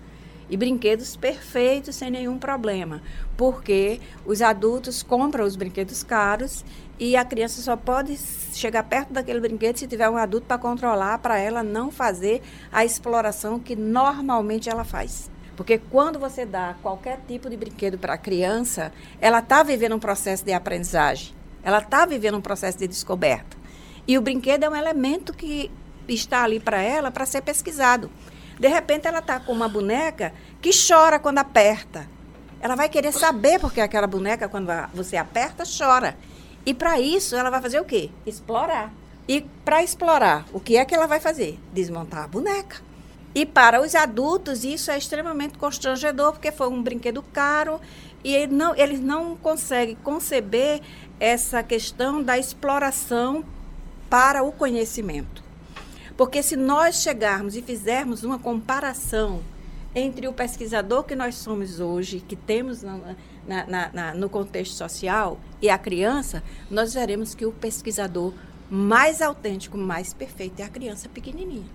E 0.50 0.56
brinquedos 0.56 1.16
perfeitos 1.16 1.96
sem 1.96 2.10
nenhum 2.10 2.36
problema, 2.36 3.00
porque 3.38 3.98
os 4.26 4.42
adultos 4.42 5.02
compram 5.02 5.46
os 5.46 5.56
brinquedos 5.56 6.02
caros 6.02 6.62
e 7.02 7.16
a 7.16 7.24
criança 7.24 7.60
só 7.60 7.76
pode 7.76 8.16
chegar 8.54 8.84
perto 8.84 9.12
daquele 9.12 9.40
brinquedo 9.40 9.76
se 9.76 9.88
tiver 9.88 10.08
um 10.08 10.16
adulto 10.16 10.46
para 10.46 10.56
controlar, 10.56 11.18
para 11.18 11.36
ela 11.36 11.60
não 11.60 11.90
fazer 11.90 12.40
a 12.70 12.84
exploração 12.84 13.58
que 13.58 13.74
normalmente 13.74 14.70
ela 14.70 14.84
faz. 14.84 15.28
Porque 15.56 15.78
quando 15.78 16.16
você 16.20 16.46
dá 16.46 16.76
qualquer 16.80 17.18
tipo 17.26 17.50
de 17.50 17.56
brinquedo 17.56 17.98
para 17.98 18.14
a 18.14 18.16
criança, 18.16 18.92
ela 19.20 19.40
está 19.40 19.64
vivendo 19.64 19.96
um 19.96 19.98
processo 19.98 20.44
de 20.44 20.52
aprendizagem, 20.52 21.34
ela 21.64 21.78
está 21.78 22.06
vivendo 22.06 22.36
um 22.36 22.40
processo 22.40 22.78
de 22.78 22.86
descoberta. 22.86 23.56
E 24.06 24.16
o 24.16 24.22
brinquedo 24.22 24.62
é 24.62 24.70
um 24.70 24.76
elemento 24.76 25.32
que 25.32 25.72
está 26.06 26.44
ali 26.44 26.60
para 26.60 26.80
ela 26.80 27.10
para 27.10 27.26
ser 27.26 27.42
pesquisado. 27.42 28.12
De 28.60 28.68
repente, 28.68 29.08
ela 29.08 29.18
está 29.18 29.40
com 29.40 29.50
uma 29.50 29.68
boneca 29.68 30.32
que 30.60 30.70
chora 30.70 31.18
quando 31.18 31.38
aperta. 31.38 32.08
Ela 32.60 32.76
vai 32.76 32.88
querer 32.88 33.10
saber 33.10 33.58
porque 33.58 33.80
aquela 33.80 34.06
boneca, 34.06 34.48
quando 34.48 34.68
você 34.94 35.16
aperta, 35.16 35.64
chora. 35.66 36.16
E 36.64 36.72
para 36.72 37.00
isso, 37.00 37.34
ela 37.34 37.50
vai 37.50 37.60
fazer 37.60 37.80
o 37.80 37.84
quê? 37.84 38.10
Explorar. 38.24 38.92
E 39.26 39.40
para 39.64 39.82
explorar, 39.82 40.44
o 40.52 40.60
que 40.60 40.76
é 40.76 40.84
que 40.84 40.94
ela 40.94 41.06
vai 41.06 41.20
fazer? 41.20 41.58
Desmontar 41.72 42.24
a 42.24 42.28
boneca. 42.28 42.80
E 43.34 43.46
para 43.46 43.80
os 43.80 43.94
adultos, 43.94 44.62
isso 44.62 44.90
é 44.90 44.98
extremamente 44.98 45.56
constrangedor, 45.56 46.32
porque 46.32 46.52
foi 46.52 46.68
um 46.68 46.82
brinquedo 46.82 47.22
caro 47.22 47.80
e 48.22 48.34
ele 48.34 48.52
não, 48.52 48.76
eles 48.76 49.00
não 49.00 49.36
conseguem 49.36 49.96
conceber 49.96 50.80
essa 51.18 51.62
questão 51.62 52.22
da 52.22 52.38
exploração 52.38 53.44
para 54.10 54.42
o 54.42 54.52
conhecimento. 54.52 55.42
Porque 56.16 56.42
se 56.42 56.56
nós 56.56 56.96
chegarmos 56.96 57.56
e 57.56 57.62
fizermos 57.62 58.22
uma 58.22 58.38
comparação 58.38 59.40
entre 59.94 60.28
o 60.28 60.32
pesquisador 60.32 61.04
que 61.04 61.16
nós 61.16 61.36
somos 61.36 61.80
hoje, 61.80 62.20
que 62.20 62.36
temos 62.36 62.82
na, 63.46 63.66
na, 63.66 63.90
na, 63.92 64.14
no 64.14 64.28
contexto 64.28 64.74
social, 64.74 65.38
e 65.60 65.68
a 65.68 65.78
criança, 65.78 66.42
nós 66.70 66.94
veremos 66.94 67.34
que 67.34 67.46
o 67.46 67.52
pesquisador 67.52 68.32
mais 68.70 69.20
autêntico, 69.20 69.76
mais 69.76 70.14
perfeito 70.14 70.60
é 70.60 70.64
a 70.64 70.68
criança 70.68 71.08
pequenininha. 71.08 71.66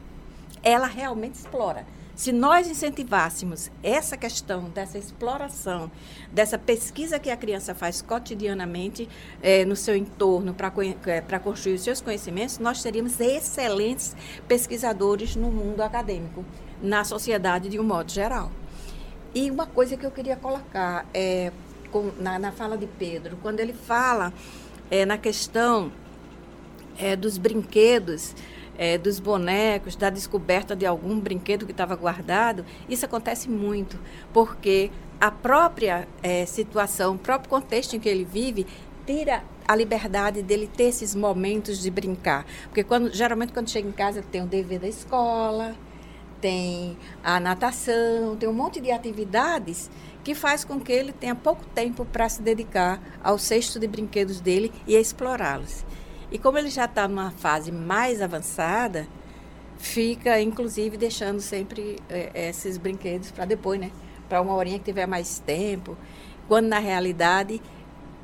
Ela 0.64 0.88
realmente 0.88 1.36
explora. 1.36 1.86
Se 2.16 2.32
nós 2.32 2.68
incentivássemos 2.68 3.70
essa 3.84 4.18
questão 4.18 4.72
dessa 4.72 4.98
exploração, 4.98 5.92
dessa 6.32 6.58
pesquisa 6.58 7.20
que 7.20 7.30
a 7.30 7.38
criança 7.38 7.76
faz 7.76 8.02
cotidianamente 8.02 9.08
é, 9.40 9.64
no 9.64 9.76
seu 9.76 9.96
entorno 9.96 10.52
para 10.52 10.74
é, 11.06 11.22
construir 11.38 11.76
os 11.76 11.84
seus 11.84 12.02
conhecimentos, 12.02 12.58
nós 12.58 12.82
teríamos 12.82 13.20
excelentes 13.20 14.16
pesquisadores 14.48 15.36
no 15.36 15.52
mundo 15.52 15.82
acadêmico 15.82 16.44
na 16.82 17.04
sociedade 17.04 17.70
de 17.70 17.80
um 17.80 17.84
modo 17.84 18.12
geral. 18.12 18.52
E 19.34 19.52
uma 19.52 19.66
coisa 19.66 19.96
que 19.98 20.06
eu 20.06 20.12
queria 20.12 20.36
colocar 20.36 21.06
é, 21.14 21.52
com, 21.92 22.12
na, 22.20 22.40
na, 22.40 22.52
fala 22.52 22.78
de 22.78 22.88
Pedro, 22.88 23.38
quando 23.42 23.60
ele 23.60 23.74
fala 23.74 24.34
é, 24.90 25.06
na 25.06 25.18
questão 25.18 25.92
é, 26.98 27.16
dos 27.16 27.38
brinquedos, 27.38 28.34
é, 28.78 28.98
dos 28.98 29.20
bonecos, 29.20 29.96
da 29.96 30.10
descoberta 30.10 30.76
de 30.76 30.86
algum 30.86 31.20
brinquedo 31.20 31.66
que 31.66 31.72
estava 31.72 31.96
guardado, 31.96 32.66
isso 32.88 33.06
acontece 33.06 33.50
muito, 33.50 34.00
porque 34.32 34.92
a 35.20 35.32
própria 35.32 36.08
é, 36.22 36.46
situação, 36.46 37.16
o 37.16 37.18
próprio 37.18 37.50
contexto 37.50 37.96
em 37.96 38.00
que 38.00 38.08
ele 38.08 38.24
vive, 38.24 38.68
tira 39.06 39.44
a 39.68 39.76
liberdade 39.76 40.42
dele 40.42 40.70
ter 40.74 40.86
esses 40.86 41.16
momentos 41.16 41.80
de 41.80 41.90
brincar. 41.90 42.46
Porque 42.66 42.84
quando, 42.84 43.12
geralmente 43.14 43.52
quando 43.52 43.70
chega 43.70 43.88
em 43.88 43.92
casa 43.92 44.22
tem 44.22 44.42
o 44.42 44.46
dever 44.46 44.80
da 44.80 44.88
escola, 44.88 45.76
tem 46.42 46.98
a 47.24 47.40
natação, 47.40 48.36
tem 48.36 48.48
um 48.48 48.54
monte 48.54 48.80
de 48.80 48.92
atividades 48.92 49.90
que 50.24 50.36
faz 50.36 50.64
com 50.66 50.80
que 50.80 50.92
ele 50.92 51.14
tenha 51.14 51.36
pouco 51.36 51.66
tempo 51.68 52.06
para 52.06 52.28
se 52.28 52.42
dedicar 52.42 53.02
ao 53.24 53.38
cesto 53.38 53.80
de 53.80 53.88
brinquedos 53.88 54.42
dele 54.42 54.72
e 54.86 54.96
explorá-los. 54.96 55.86
E 56.32 56.38
como 56.38 56.58
ele 56.58 56.70
já 56.70 56.86
está 56.86 57.08
numa 57.08 57.32
fase 57.32 57.72
mais 57.72 58.22
avançada, 58.22 59.08
fica 59.78 60.42
inclusive 60.42 60.98
deixando 60.98 61.40
sempre 61.40 61.98
é, 62.10 62.50
esses 62.50 62.78
brinquedos 62.78 63.32
para 63.32 63.46
depois, 63.46 63.80
né? 63.80 63.92
Para 64.28 64.42
uma 64.42 64.54
horinha 64.54 64.78
que 64.80 64.86
tiver 64.86 65.08
mais 65.08 65.40
tempo. 65.40 65.98
Quando 66.48 66.68
na 66.68 66.80
realidade, 66.80 67.62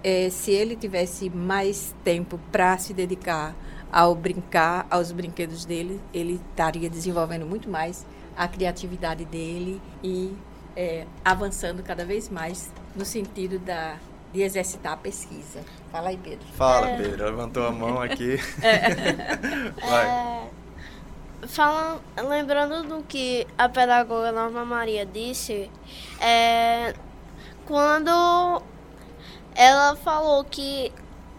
é, 0.04 0.30
se 0.30 0.52
ele 0.52 0.76
tivesse 0.76 1.30
mais 1.30 1.96
tempo 2.04 2.40
para 2.52 2.78
se 2.78 2.94
dedicar 2.94 3.56
ao 3.94 4.16
brincar, 4.16 4.88
aos 4.90 5.12
brinquedos 5.12 5.66
dele, 5.66 6.02
ele 6.12 6.42
estaria 6.50 6.90
desenvolvendo 6.90 7.46
muito 7.46 7.70
mais 7.70 8.04
a 8.36 8.48
criatividade 8.48 9.24
dele 9.24 9.80
e 10.04 10.36
é, 10.76 11.06
avançando 11.24 11.84
cada 11.84 12.04
vez 12.04 12.28
mais 12.28 12.74
no 12.96 13.06
sentido 13.06 13.60
da, 13.60 13.98
de 14.34 14.42
exercitar 14.42 14.94
a 14.94 14.98
pesquisa. 14.98 15.62
Fala 15.92 16.10
aí, 16.10 16.18
Pedro. 16.18 16.44
Fala, 16.56 16.90
é... 16.90 16.98
Pedro. 16.98 17.24
Levantou 17.24 17.68
a 17.68 17.72
mão 17.72 18.02
aqui. 18.02 18.38
É. 18.64 18.90
Vai. 19.88 20.08
É... 20.08 20.48
Fala, 21.48 22.02
lembrando 22.18 22.88
do 22.88 23.04
que 23.04 23.46
a 23.56 23.70
pedagoga 23.70 24.32
Norma 24.32 24.66
Maria 24.66 25.06
disse, 25.06 25.70
é, 26.20 26.96
quando 27.66 28.64
ela 29.54 29.96
falou 29.98 30.44
que 30.46 30.92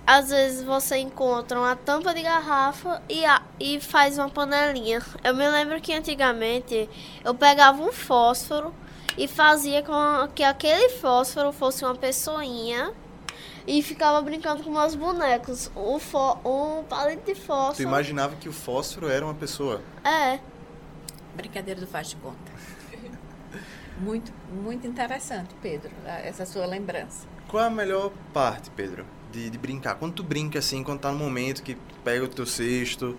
às 0.06 0.28
vezes 0.28 0.62
você 0.62 0.98
encontra 0.98 1.58
uma 1.58 1.74
tampa 1.74 2.12
de 2.12 2.22
garrafa 2.22 3.02
e, 3.08 3.24
a, 3.24 3.42
e 3.58 3.80
faz 3.80 4.18
uma 4.18 4.28
panelinha. 4.28 5.00
Eu 5.22 5.34
me 5.34 5.48
lembro 5.48 5.80
que 5.80 5.92
antigamente 5.92 6.88
eu 7.24 7.34
pegava 7.34 7.82
um 7.82 7.92
fósforo 7.92 8.74
e 9.16 9.26
fazia 9.26 9.82
com 9.82 10.28
que 10.34 10.42
aquele 10.42 10.90
fósforo 10.90 11.52
fosse 11.52 11.84
uma 11.84 11.94
pessoinha 11.94 12.92
e 13.66 13.82
ficava 13.82 14.20
brincando 14.20 14.62
com 14.62 14.70
meus 14.70 14.94
bonecos. 14.94 15.70
Um, 15.74 15.98
fó, 15.98 16.38
um 16.44 16.84
palito 16.84 17.24
de 17.24 17.34
fósforo. 17.34 17.76
Tu 17.76 17.82
imaginava 17.82 18.36
que 18.36 18.48
o 18.48 18.52
fósforo 18.52 19.08
era 19.08 19.24
uma 19.24 19.34
pessoa? 19.34 19.80
É. 20.04 20.38
Brincadeira 21.34 21.80
do 21.80 21.86
faz 21.86 22.08
de 22.10 22.16
conta. 22.16 22.52
muito, 23.98 24.32
muito 24.52 24.86
interessante, 24.86 25.54
Pedro, 25.62 25.90
essa 26.04 26.44
sua 26.44 26.66
lembrança. 26.66 27.26
Qual 27.48 27.62
é 27.62 27.66
a 27.66 27.70
melhor 27.70 28.12
parte, 28.32 28.70
Pedro, 28.70 29.06
de, 29.34 29.50
de 29.50 29.58
brincar? 29.58 29.96
Quando 29.96 30.14
tu 30.14 30.22
brinca 30.22 30.60
assim, 30.60 30.82
quando 30.82 31.00
tá 31.00 31.10
no 31.10 31.18
momento 31.18 31.62
que 31.62 31.76
pega 32.04 32.24
o 32.24 32.28
teu 32.28 32.46
cesto, 32.46 33.18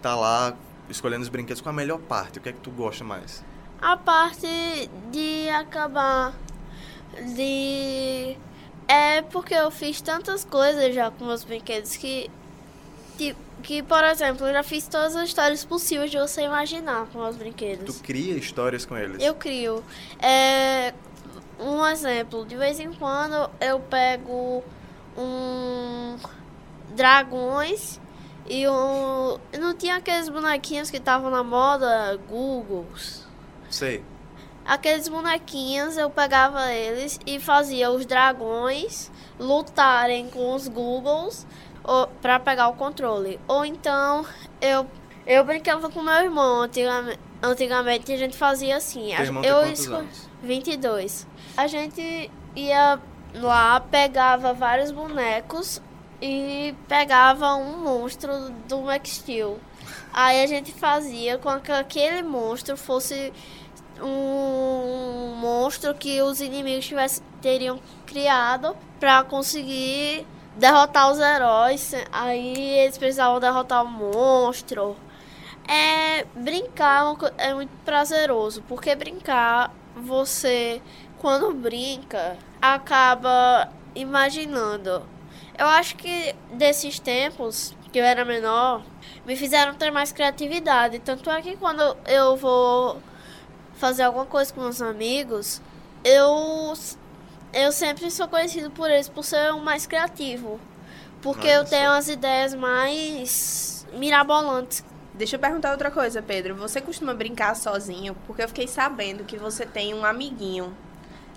tá 0.00 0.14
lá 0.14 0.54
escolhendo 0.88 1.22
os 1.22 1.28
brinquedos, 1.28 1.60
qual 1.60 1.72
a 1.72 1.76
melhor 1.76 1.98
parte? 1.98 2.38
O 2.38 2.42
que 2.42 2.48
é 2.48 2.52
que 2.52 2.60
tu 2.60 2.70
gosta 2.70 3.02
mais? 3.02 3.44
A 3.80 3.96
parte 3.96 4.46
de 5.10 5.48
acabar 5.48 6.34
de 7.34 8.36
é 8.86 9.22
porque 9.22 9.54
eu 9.54 9.70
fiz 9.70 10.00
tantas 10.00 10.44
coisas 10.44 10.94
já 10.94 11.10
com 11.10 11.24
meus 11.24 11.44
brinquedos 11.44 11.96
que 11.96 12.30
que, 13.18 13.36
que 13.62 13.82
por 13.82 14.02
exemplo, 14.04 14.46
eu 14.46 14.52
já 14.52 14.62
fiz 14.62 14.86
todas 14.86 15.14
as 15.16 15.28
histórias 15.28 15.64
possíveis 15.64 16.10
de 16.10 16.18
você 16.18 16.42
imaginar 16.42 17.06
com 17.06 17.18
meus 17.18 17.36
brinquedos. 17.36 17.96
Tu 17.96 18.02
cria 18.02 18.34
histórias 18.34 18.86
com 18.86 18.96
eles? 18.96 19.22
Eu 19.22 19.34
crio. 19.34 19.84
É, 20.20 20.94
um 21.58 21.84
exemplo, 21.86 22.46
de 22.46 22.56
vez 22.56 22.80
em 22.80 22.92
quando 22.92 23.50
eu 23.60 23.78
pego 23.80 24.64
um 25.16 26.16
dragões 26.94 28.00
e 28.48 28.68
um. 28.68 29.38
Não 29.58 29.74
tinha 29.74 29.96
aqueles 29.96 30.28
bonequinhos 30.28 30.90
que 30.90 30.96
estavam 30.96 31.30
na 31.30 31.42
moda, 31.42 32.18
Googles. 32.28 33.26
Sei. 33.70 34.04
Aqueles 34.64 35.08
bonequinhos 35.08 35.96
eu 35.96 36.08
pegava 36.08 36.72
eles 36.72 37.18
e 37.26 37.40
fazia 37.40 37.90
os 37.90 38.06
dragões 38.06 39.10
lutarem 39.38 40.28
com 40.30 40.54
os 40.54 40.68
Googles 40.68 41.46
para 42.20 42.38
pegar 42.38 42.68
o 42.68 42.74
controle. 42.74 43.40
Ou 43.48 43.64
então 43.64 44.24
eu 44.60 44.86
eu 45.26 45.44
brincava 45.44 45.88
com 45.90 46.02
meu 46.02 46.14
irmão 46.14 46.62
antigamente. 46.62 47.18
Antigamente 47.42 48.12
a 48.12 48.16
gente 48.16 48.36
fazia 48.36 48.76
assim. 48.76 49.12
Teu 49.16 49.24
irmão 49.24 49.42
eu 49.42 49.62
tem 49.62 49.68
quantos 49.70 49.88
anos? 49.88 50.30
22. 50.44 51.26
A 51.56 51.66
gente 51.66 52.30
ia 52.54 53.00
lá, 53.34 53.80
pegava 53.80 54.52
vários 54.52 54.90
bonecos 54.90 55.80
e 56.20 56.74
pegava 56.86 57.54
um 57.54 57.78
monstro 57.78 58.50
do 58.68 58.82
Max 58.82 59.10
Steel. 59.16 59.58
Aí 60.12 60.42
a 60.42 60.46
gente 60.46 60.72
fazia 60.72 61.38
com 61.38 61.58
que 61.60 61.72
aquele 61.72 62.22
monstro 62.22 62.76
fosse 62.76 63.32
um 64.00 65.34
monstro 65.36 65.94
que 65.94 66.20
os 66.22 66.40
inimigos 66.40 66.86
tivessem, 66.86 67.24
teriam 67.40 67.80
criado 68.06 68.76
para 69.00 69.24
conseguir 69.24 70.26
derrotar 70.56 71.10
os 71.10 71.18
heróis. 71.18 71.92
Aí 72.12 72.78
eles 72.78 72.98
precisavam 72.98 73.40
derrotar 73.40 73.84
o 73.84 73.88
monstro. 73.88 74.96
É 75.66 76.24
brincar 76.34 77.16
é 77.38 77.54
muito 77.54 77.70
prazeroso, 77.84 78.62
porque 78.68 78.94
brincar 78.94 79.72
você 79.96 80.82
quando 81.18 81.52
brinca 81.54 82.36
acaba 82.62 83.68
imaginando. 83.92 85.02
Eu 85.58 85.66
acho 85.66 85.96
que 85.96 86.34
desses 86.52 87.00
tempos 87.00 87.76
que 87.90 87.98
eu 87.98 88.04
era 88.04 88.24
menor 88.24 88.82
me 89.26 89.36
fizeram 89.36 89.74
ter 89.74 89.90
mais 89.90 90.12
criatividade. 90.12 91.00
Tanto 91.00 91.28
é 91.28 91.42
que 91.42 91.56
quando 91.56 91.96
eu 92.06 92.36
vou 92.36 93.02
fazer 93.74 94.04
alguma 94.04 94.24
coisa 94.24 94.54
com 94.54 94.60
meus 94.60 94.80
amigos, 94.80 95.60
eu 96.04 96.72
eu 97.52 97.70
sempre 97.72 98.10
sou 98.10 98.28
conhecido 98.28 98.70
por 98.70 98.90
eles 98.90 99.08
por 99.08 99.24
ser 99.24 99.52
o 99.52 99.60
mais 99.60 99.86
criativo. 99.86 100.60
Porque 101.20 101.48
Nossa. 101.48 101.58
eu 101.58 101.64
tenho 101.64 101.90
as 101.90 102.08
ideias 102.08 102.54
mais 102.54 103.86
mirabolantes. 103.92 104.84
Deixa 105.14 105.36
eu 105.36 105.40
perguntar 105.40 105.72
outra 105.72 105.90
coisa, 105.90 106.22
Pedro. 106.22 106.54
Você 106.56 106.80
costuma 106.80 107.12
brincar 107.12 107.54
sozinho? 107.54 108.16
Porque 108.26 108.42
eu 108.42 108.48
fiquei 108.48 108.66
sabendo 108.66 109.24
que 109.24 109.36
você 109.36 109.66
tem 109.66 109.92
um 109.92 110.04
amiguinho 110.04 110.74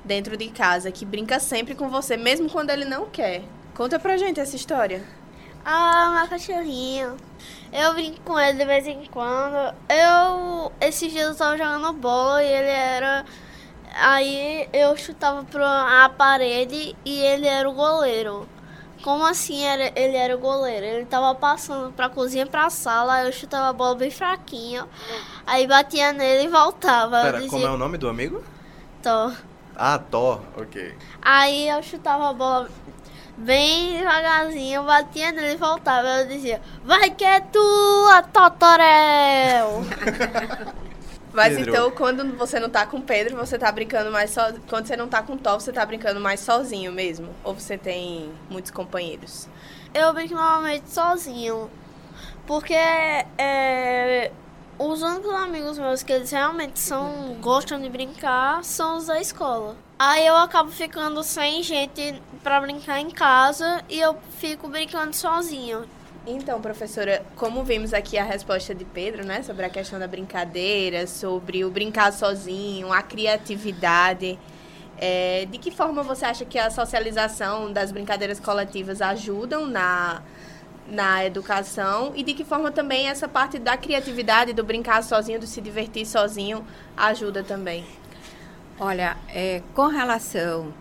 dentro 0.06 0.38
de 0.38 0.50
casa 0.50 0.92
que 0.92 1.04
brinca 1.04 1.40
sempre 1.40 1.76
com 1.76 1.90
você, 1.90 2.16
mesmo 2.16 2.50
quando 2.50 2.70
ele 2.70 2.86
não 2.86 3.08
quer. 3.08 3.44
Conta 3.74 4.00
pra 4.00 4.18
gente 4.18 4.40
essa 4.40 4.56
história. 4.56 5.04
Ah, 5.66 6.18
meu 6.20 6.30
cachorrinho. 6.30 7.18
Eu 7.74 7.94
brinco 7.94 8.22
com 8.22 8.40
ele 8.40 8.58
de 8.58 8.66
vez 8.66 8.88
em 8.88 9.04
quando. 9.06 9.76
Eu, 9.90 10.72
esses 10.80 11.12
dias 11.12 11.28
eu 11.28 11.36
tava 11.36 11.58
jogando 11.58 11.92
bola 11.94 12.44
e 12.44 12.48
ele 12.48 12.70
era. 12.70 13.26
Aí 13.96 14.70
eu 14.72 14.96
chutava 14.96 15.44
pra 15.44 16.06
a 16.06 16.10
parede 16.10 16.96
e 17.04 17.20
ele 17.20 17.48
era 17.48 17.68
o 17.68 17.74
goleiro. 17.74 18.48
Como 19.02 19.26
assim 19.26 19.64
era, 19.64 19.92
ele 20.00 20.16
era 20.16 20.36
o 20.36 20.40
goleiro? 20.40 20.86
Ele 20.86 21.06
tava 21.06 21.34
passando 21.36 21.92
pra 21.94 22.10
cozinha 22.10 22.46
pra 22.46 22.70
sala, 22.70 23.24
eu 23.24 23.32
chutava 23.32 23.70
a 23.70 23.74
bola 23.74 23.96
bem 23.96 24.10
fraquinho. 24.10 24.88
Aí 25.46 25.68
batia 25.68 26.14
nele 26.14 26.46
e 26.46 26.48
voltava. 26.48 27.22
Pera, 27.22 27.38
dizia, 27.38 27.50
como 27.50 27.68
é 27.68 27.72
o 27.72 27.78
nome 27.78 27.98
do 27.98 28.08
amigo? 28.08 28.44
Thor. 29.02 29.34
Ah, 29.78 30.00
Thor, 30.00 30.42
ok. 30.58 30.96
Aí 31.22 31.68
eu 31.70 31.84
chutava 31.84 32.30
a 32.30 32.34
bola 32.34 32.70
bem 33.38 33.98
devagarzinho, 33.98 34.84
batia 34.84 35.32
nele 35.32 35.54
e 35.54 35.58
voltava. 35.58 36.08
Eu 36.22 36.28
dizia, 36.28 36.62
vai 36.84 37.10
que 37.12 37.26
é 37.26 37.40
tua, 37.42 38.24
Totorel! 38.24 39.84
Mas 41.34 41.56
Pedro. 41.56 41.70
então, 41.70 41.92
quando 41.92 42.38
você 42.38 42.62
não 42.62 42.70
tá 42.70 42.86
com 42.86 43.02
Pedro, 43.02 43.36
você 43.36 43.58
tá 43.60 43.70
brincando 43.70 44.10
mais 44.10 44.32
só. 44.32 44.54
Quando 44.70 44.88
você 44.88 44.96
não 44.96 45.10
tá 45.10 45.22
com 45.22 45.36
Thor, 45.36 45.60
você 45.60 45.74
tá 45.74 45.86
brincando 45.86 46.22
mais 46.22 46.40
sozinho 46.40 46.94
mesmo? 46.94 47.28
Ou 47.44 47.54
você 47.54 47.78
tem 47.78 48.32
muitos 48.50 48.72
companheiros? 48.72 49.50
Eu 49.94 50.14
brinco 50.14 50.34
normalmente 50.34 50.90
sozinho. 50.90 51.70
Porque 52.48 52.74
é, 52.74 54.32
os 54.78 55.02
únicos 55.02 55.34
amigos 55.34 55.78
meus 55.78 56.04
que 56.04 56.12
eles 56.12 56.32
realmente 56.32 56.80
são 56.80 57.38
gostam 57.40 57.80
de 57.80 57.90
brincar 57.90 58.64
são 58.64 58.98
os 58.98 59.06
da 59.08 59.20
escola. 59.20 59.76
Aí 59.98 60.26
eu 60.26 60.36
acabo 60.36 60.70
ficando 60.72 61.24
sem 61.24 61.64
gente 61.64 62.22
para 62.44 62.60
brincar 62.60 63.00
em 63.00 63.10
casa 63.10 63.82
e 63.90 64.00
eu 64.00 64.18
fico 64.38 64.68
brincando 64.68 65.16
sozinho. 65.16 65.86
Então, 66.28 66.60
professora, 66.60 67.24
como 67.36 67.64
vimos 67.64 67.94
aqui 67.94 68.18
a 68.18 68.24
resposta 68.24 68.74
de 68.74 68.84
Pedro, 68.84 69.24
né, 69.24 69.44
sobre 69.44 69.64
a 69.66 69.70
questão 69.70 70.00
da 70.00 70.08
brincadeira, 70.08 71.06
sobre 71.06 71.64
o 71.64 71.70
brincar 71.70 72.12
sozinho, 72.12 72.92
a 72.92 73.02
criatividade, 73.02 74.38
é, 74.98 75.46
de 75.46 75.58
que 75.60 75.70
forma 75.70 76.02
você 76.02 76.26
acha 76.26 76.44
que 76.44 76.58
a 76.58 76.72
socialização 76.72 77.72
das 77.72 77.92
brincadeiras 77.92 78.40
coletivas 78.40 79.02
ajudam 79.02 79.68
na 79.68 80.22
na 80.88 81.26
educação 81.26 82.14
e 82.16 82.24
de 82.24 82.34
que 82.34 82.44
forma 82.44 82.72
também 82.72 83.08
essa 83.08 83.28
parte 83.28 83.58
da 83.58 83.76
criatividade, 83.76 84.54
do 84.54 84.64
brincar 84.64 85.04
sozinho, 85.04 85.40
do 85.40 85.48
se 85.48 85.60
divertir 85.62 86.06
sozinho, 86.06 86.66
ajuda 86.96 87.44
também? 87.44 87.86
Olha, 88.80 89.18
é, 89.30 89.62
com 89.74 89.88
relação 89.88 90.74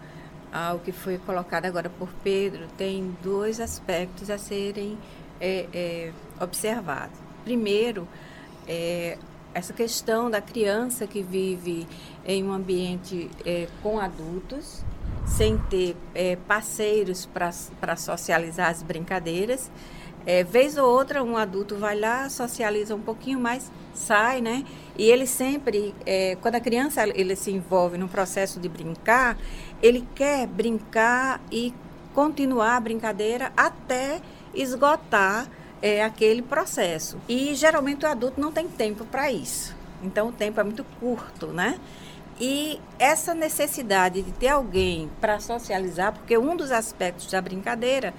ao 0.52 0.78
que 0.78 0.92
foi 0.92 1.18
colocado 1.18 1.66
agora 1.66 1.88
por 1.88 2.08
Pedro, 2.22 2.66
tem 2.76 3.16
dois 3.22 3.60
aspectos 3.60 4.30
a 4.30 4.38
serem 4.38 4.98
é, 5.40 5.66
é, 5.72 6.12
observados. 6.40 7.16
Primeiro, 7.44 8.06
é, 8.66 9.18
essa 9.52 9.72
questão 9.72 10.30
da 10.30 10.40
criança 10.40 11.06
que 11.06 11.22
vive 11.22 11.86
em 12.24 12.44
um 12.44 12.52
ambiente 12.52 13.30
é, 13.44 13.68
com 13.82 13.98
adultos, 13.98 14.84
sem 15.26 15.58
ter 15.70 15.96
é, 16.14 16.37
parceiros 16.37 17.26
para 17.26 17.96
socializar 17.96 18.70
as 18.70 18.82
brincadeiras. 18.82 19.70
É, 20.26 20.42
vez 20.42 20.78
ou 20.78 20.88
outra, 20.88 21.22
um 21.22 21.37
adulto 21.37 21.76
vai 21.76 21.98
lá, 21.98 22.30
socializa 22.30 22.94
um 22.94 23.00
pouquinho, 23.00 23.38
mais, 23.38 23.70
sai, 23.92 24.40
né? 24.40 24.64
E 24.96 25.10
ele 25.10 25.26
sempre, 25.26 25.94
é, 26.06 26.37
quando 26.40 26.54
a 26.54 26.60
criança 26.60 27.06
ele 27.06 27.37
se 27.37 27.50
envolve 27.50 27.98
no 27.98 28.08
processo 28.08 28.58
de 28.58 28.68
brincar, 28.68 29.37
ele 29.82 30.06
quer 30.14 30.46
brincar 30.46 31.40
e 31.52 31.74
continuar 32.14 32.76
a 32.76 32.80
brincadeira 32.80 33.52
até 33.54 34.22
esgotar 34.54 35.46
é, 35.82 36.02
aquele 36.02 36.40
processo. 36.40 37.18
E 37.28 37.54
geralmente 37.54 38.06
o 38.06 38.08
adulto 38.08 38.40
não 38.40 38.50
tem 38.50 38.66
tempo 38.66 39.04
para 39.04 39.30
isso. 39.30 39.76
Então 40.02 40.28
o 40.28 40.32
tempo 40.32 40.58
é 40.58 40.64
muito 40.64 40.84
curto, 40.98 41.48
né? 41.48 41.78
E 42.40 42.81
essa 42.99 43.33
necessidade 43.33 44.23
de 44.23 44.33
ter 44.33 44.49
alguém 44.49 45.09
para 45.20 45.38
socializar, 45.38 46.12
porque 46.12 46.37
um 46.37 46.57
dos 46.57 46.73
aspectos 46.73 47.31
da 47.31 47.40
brincadeira 47.40 48.12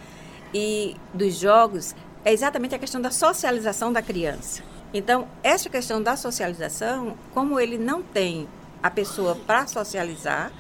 e 0.53 0.95
dos 1.13 1.35
jogos 1.35 1.93
é 2.23 2.31
exatamente 2.31 2.73
a 2.73 2.79
questão 2.79 3.01
da 3.01 3.11
socialização 3.11 3.91
da 3.91 4.01
criança. 4.01 4.63
Então, 4.93 5.27
essa 5.43 5.69
questão 5.69 6.01
da 6.01 6.15
socialização, 6.15 7.17
como 7.33 7.59
ele 7.59 7.77
não 7.77 8.01
tem 8.01 8.47
a 8.81 8.89
pessoa 8.89 9.35
para 9.35 9.67
socializar, 9.67 10.51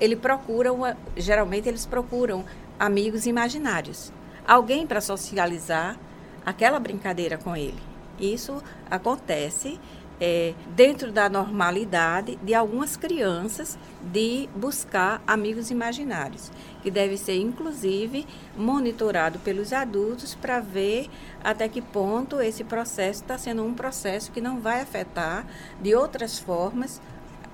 ele 0.00 0.16
procura, 0.16 0.72
uma, 0.72 0.96
geralmente 1.16 1.68
eles 1.68 1.84
procuram 1.84 2.44
amigos 2.78 3.26
imaginários. 3.26 4.10
Alguém 4.46 4.86
para 4.86 5.00
socializar 5.00 5.98
aquela 6.44 6.80
brincadeira 6.80 7.36
com 7.36 7.54
ele. 7.54 7.80
Isso 8.18 8.62
acontece 8.90 9.78
é, 10.24 10.54
dentro 10.76 11.10
da 11.10 11.28
normalidade 11.28 12.38
de 12.44 12.54
algumas 12.54 12.96
crianças 12.96 13.76
de 14.00 14.48
buscar 14.54 15.20
amigos 15.26 15.68
imaginários, 15.68 16.52
que 16.80 16.92
deve 16.92 17.16
ser 17.16 17.34
inclusive 17.38 18.24
monitorado 18.56 19.40
pelos 19.40 19.72
adultos 19.72 20.32
para 20.36 20.60
ver 20.60 21.10
até 21.42 21.68
que 21.68 21.82
ponto 21.82 22.40
esse 22.40 22.62
processo 22.62 23.22
está 23.22 23.36
sendo 23.36 23.64
um 23.64 23.74
processo 23.74 24.30
que 24.30 24.40
não 24.40 24.60
vai 24.60 24.80
afetar 24.80 25.44
de 25.82 25.92
outras 25.92 26.38
formas 26.38 27.02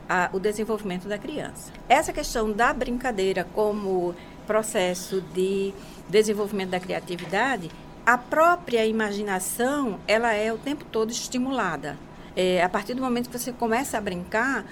a, 0.07 0.29
o 0.35 0.39
desenvolvimento 0.39 1.09
da 1.09 1.17
criança. 1.17 1.73
Essa 1.89 2.13
questão 2.13 2.53
da 2.53 2.71
brincadeira 2.75 3.45
como 3.55 4.15
processo 4.47 5.23
de 5.33 5.73
desenvolvimento 6.07 6.71
da 6.71 6.81
criatividade, 6.81 7.71
a 8.05 8.19
própria 8.19 8.85
imaginação 8.85 9.99
ela 10.07 10.35
é 10.35 10.53
o 10.53 10.59
tempo 10.59 10.85
todo 10.85 11.11
estimulada. 11.11 11.97
É, 12.41 12.63
a 12.63 12.69
partir 12.69 12.95
do 12.95 13.03
momento 13.03 13.29
que 13.29 13.37
você 13.37 13.53
começa 13.53 13.99
a 13.99 14.01
brincar, 14.01 14.65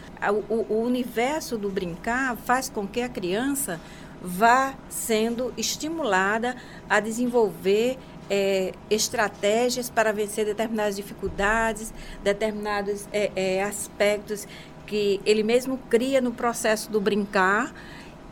o, 0.48 0.72
o 0.72 0.82
universo 0.84 1.58
do 1.58 1.68
brincar 1.68 2.36
faz 2.36 2.68
com 2.68 2.86
que 2.86 3.00
a 3.00 3.08
criança 3.08 3.80
vá 4.22 4.72
sendo 4.88 5.52
estimulada 5.56 6.54
a 6.88 7.00
desenvolver 7.00 7.98
é, 8.30 8.72
estratégias 8.88 9.90
para 9.90 10.12
vencer 10.12 10.44
determinadas 10.44 10.94
dificuldades, 10.94 11.92
determinados 12.22 13.08
é, 13.12 13.32
é, 13.34 13.62
aspectos 13.64 14.46
que 14.86 15.20
ele 15.26 15.42
mesmo 15.42 15.76
cria 15.90 16.20
no 16.20 16.30
processo 16.30 16.88
do 16.88 17.00
brincar 17.00 17.74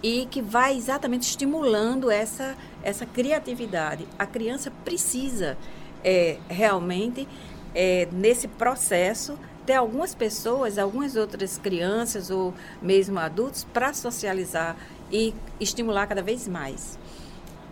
e 0.00 0.26
que 0.30 0.40
vai 0.40 0.76
exatamente 0.76 1.22
estimulando 1.22 2.08
essa, 2.08 2.56
essa 2.84 3.04
criatividade. 3.04 4.06
A 4.16 4.26
criança 4.26 4.70
precisa 4.84 5.58
é, 6.04 6.36
realmente 6.48 7.26
é, 7.74 8.08
nesse 8.12 8.46
processo, 8.48 9.38
ter 9.66 9.74
algumas 9.74 10.14
pessoas, 10.14 10.78
algumas 10.78 11.16
outras 11.16 11.58
crianças 11.58 12.30
ou 12.30 12.54
mesmo 12.80 13.18
adultos 13.18 13.64
para 13.64 13.92
socializar 13.92 14.76
e 15.10 15.34
estimular 15.58 16.06
cada 16.06 16.22
vez 16.22 16.46
mais. 16.46 16.98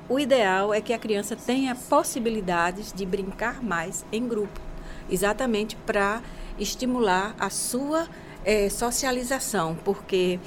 O 0.09 0.19
ideal 0.19 0.75
é 0.75 0.81
que 0.81 0.93
a 0.93 0.99
criança 0.99 1.37
tenha 1.37 1.75
possibilidades 1.75 2.93
de 2.93 3.07
brincar 3.07 3.63
mais 3.63 4.05
em 4.11 4.27
grupo, 4.27 4.61
exatamente 5.09 5.77
para 5.77 6.23
estimular 6.59 7.35
a 7.39 7.49
sua 7.51 8.09
é, 8.45 8.69
socialização, 8.69 9.77
porque 9.85 10.41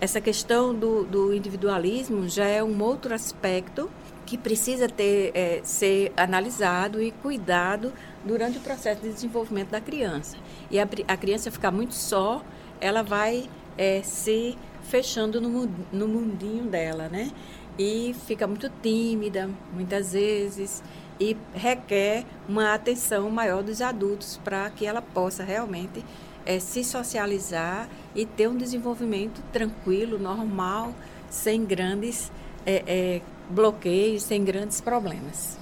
essa 0.00 0.20
questão 0.20 0.74
do, 0.74 1.04
do 1.04 1.32
individualismo 1.32 2.28
já 2.28 2.46
é 2.46 2.62
um 2.62 2.82
outro 2.82 3.14
aspecto 3.14 3.90
que 4.26 4.38
precisa 4.38 4.88
ter, 4.88 5.30
é, 5.34 5.60
ser 5.62 6.12
analisado 6.16 7.02
e 7.02 7.12
cuidado 7.12 7.92
durante 8.24 8.58
o 8.58 8.60
processo 8.60 9.00
de 9.02 9.12
desenvolvimento 9.12 9.70
da 9.70 9.80
criança. 9.80 10.36
E 10.70 10.78
a, 10.78 10.88
a 11.08 11.16
criança 11.16 11.50
ficar 11.50 11.70
muito 11.70 11.94
só, 11.94 12.42
ela 12.80 13.02
vai 13.02 13.48
é, 13.76 14.02
se 14.02 14.56
fechando 14.82 15.40
no, 15.40 15.68
no 15.92 16.08
mundinho 16.08 16.64
dela, 16.64 17.08
né? 17.08 17.30
E 17.78 18.14
fica 18.26 18.46
muito 18.46 18.70
tímida, 18.82 19.48
muitas 19.72 20.12
vezes, 20.12 20.82
e 21.18 21.36
requer 21.54 22.24
uma 22.48 22.74
atenção 22.74 23.30
maior 23.30 23.62
dos 23.62 23.80
adultos 23.80 24.38
para 24.44 24.68
que 24.70 24.84
ela 24.84 25.00
possa 25.00 25.42
realmente 25.42 26.04
é, 26.44 26.58
se 26.58 26.84
socializar 26.84 27.88
e 28.14 28.26
ter 28.26 28.48
um 28.48 28.56
desenvolvimento 28.56 29.42
tranquilo, 29.52 30.18
normal, 30.18 30.92
sem 31.30 31.64
grandes 31.64 32.30
é, 32.66 32.82
é, 32.86 33.20
bloqueios, 33.48 34.24
sem 34.24 34.44
grandes 34.44 34.80
problemas. 34.80 35.58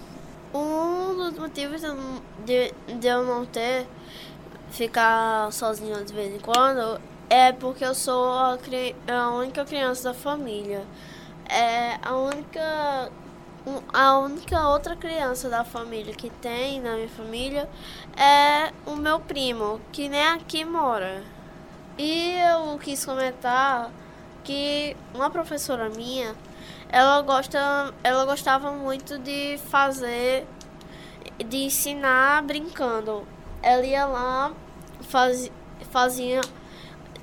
Um 0.52 0.89
dos 1.30 1.38
motivos 1.38 1.82
de, 2.44 2.72
de 2.98 3.06
eu 3.06 3.24
não 3.24 3.46
ter 3.46 3.86
ficar 4.70 5.52
sozinha 5.52 6.04
de 6.04 6.12
vez 6.12 6.34
em 6.34 6.38
quando 6.38 7.00
é 7.28 7.52
porque 7.52 7.84
eu 7.84 7.94
sou 7.94 8.32
a, 8.32 8.58
a 9.08 9.30
única 9.30 9.64
criança 9.64 10.12
da 10.12 10.14
família. 10.14 10.84
É 11.48 11.98
a 12.02 12.16
única 12.16 13.10
a 13.92 14.18
única 14.18 14.68
outra 14.68 14.96
criança 14.96 15.48
da 15.48 15.64
família 15.64 16.14
que 16.14 16.30
tem 16.30 16.80
na 16.80 16.94
minha 16.94 17.08
família 17.08 17.68
é 18.16 18.72
o 18.86 18.96
meu 18.96 19.20
primo, 19.20 19.80
que 19.92 20.08
nem 20.08 20.24
aqui 20.24 20.64
mora. 20.64 21.22
E 21.98 22.36
eu 22.40 22.78
quis 22.78 23.04
comentar 23.04 23.90
que 24.42 24.96
uma 25.14 25.30
professora 25.30 25.88
minha 25.90 26.34
ela 26.88 27.20
gosta, 27.22 27.94
ela 28.02 28.24
gostava 28.24 28.72
muito 28.72 29.18
de 29.18 29.58
fazer, 29.68 30.46
de 31.44 31.64
ensinar 31.64 32.42
brincando. 32.42 33.26
Ela 33.62 33.84
ia 33.84 34.06
lá, 34.06 34.52
faz, 35.02 35.50
fazia, 35.90 36.40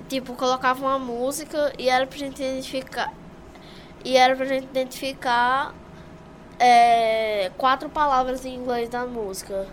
tipo, 0.07 0.33
colocava 0.33 0.81
uma 0.85 0.99
música 0.99 1.73
e 1.77 1.89
era 1.89 2.05
pra 2.05 2.17
gente 2.17 2.41
identificar, 2.41 3.11
e 4.03 4.15
era 4.15 4.35
pra 4.35 4.45
gente 4.45 4.65
identificar 4.65 5.73
é, 6.59 7.51
quatro 7.57 7.89
palavras 7.89 8.45
em 8.45 8.55
inglês 8.55 8.89
da 8.89 9.05
música. 9.05 9.67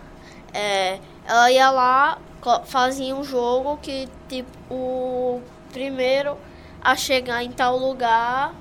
É, 0.53 0.99
ela 1.27 1.51
ia 1.51 1.69
lá, 1.69 2.17
fazia 2.65 3.15
um 3.15 3.23
jogo 3.23 3.77
que, 3.77 4.07
tipo, 4.27 4.49
o 4.69 5.41
primeiro 5.71 6.37
a 6.81 6.95
chegar 6.95 7.43
em 7.43 7.51
tal 7.51 7.77
lugar 7.77 8.53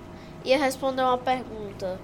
ia 0.45 0.59
responder 0.59 1.03
uma 1.03 1.19
pergunta. 1.19 1.99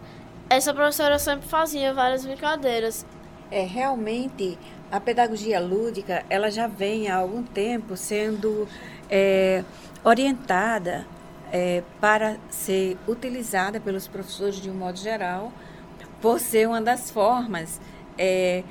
Essa 0.48 0.74
professora 0.74 1.18
sempre 1.18 1.48
fazia 1.48 1.94
várias 1.94 2.24
brincadeiras. 2.24 3.06
É, 3.50 3.64
realmente, 3.64 4.56
a 4.90 5.00
pedagogia 5.00 5.58
lúdica, 5.58 6.24
ela 6.30 6.50
já 6.50 6.66
vem 6.66 7.08
há 7.08 7.16
algum 7.16 7.42
tempo 7.42 7.96
sendo 7.96 8.68
é, 9.10 9.64
orientada 10.04 11.06
é, 11.52 11.82
para 12.00 12.36
ser 12.48 12.96
utilizada 13.08 13.80
pelos 13.80 14.06
professores 14.06 14.56
de 14.56 14.70
um 14.70 14.74
modo 14.74 14.98
geral, 14.98 15.52
por 16.20 16.38
ser 16.38 16.68
uma 16.68 16.80
das 16.80 17.10
formas 17.10 17.80
é, 18.16 18.62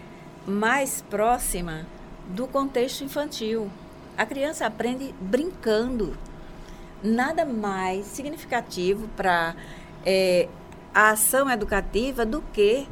mais 0.45 1.01
próxima 1.01 1.85
do 2.29 2.47
contexto 2.47 3.03
infantil. 3.03 3.69
A 4.17 4.25
criança 4.25 4.65
aprende 4.65 5.13
brincando 5.19 6.15
nada 7.03 7.45
mais 7.45 8.05
significativo 8.05 9.07
para 9.15 9.55
é, 10.05 10.47
a 10.93 11.11
ação 11.11 11.49
educativa 11.49 12.25
do 12.25 12.41
que 12.53 12.87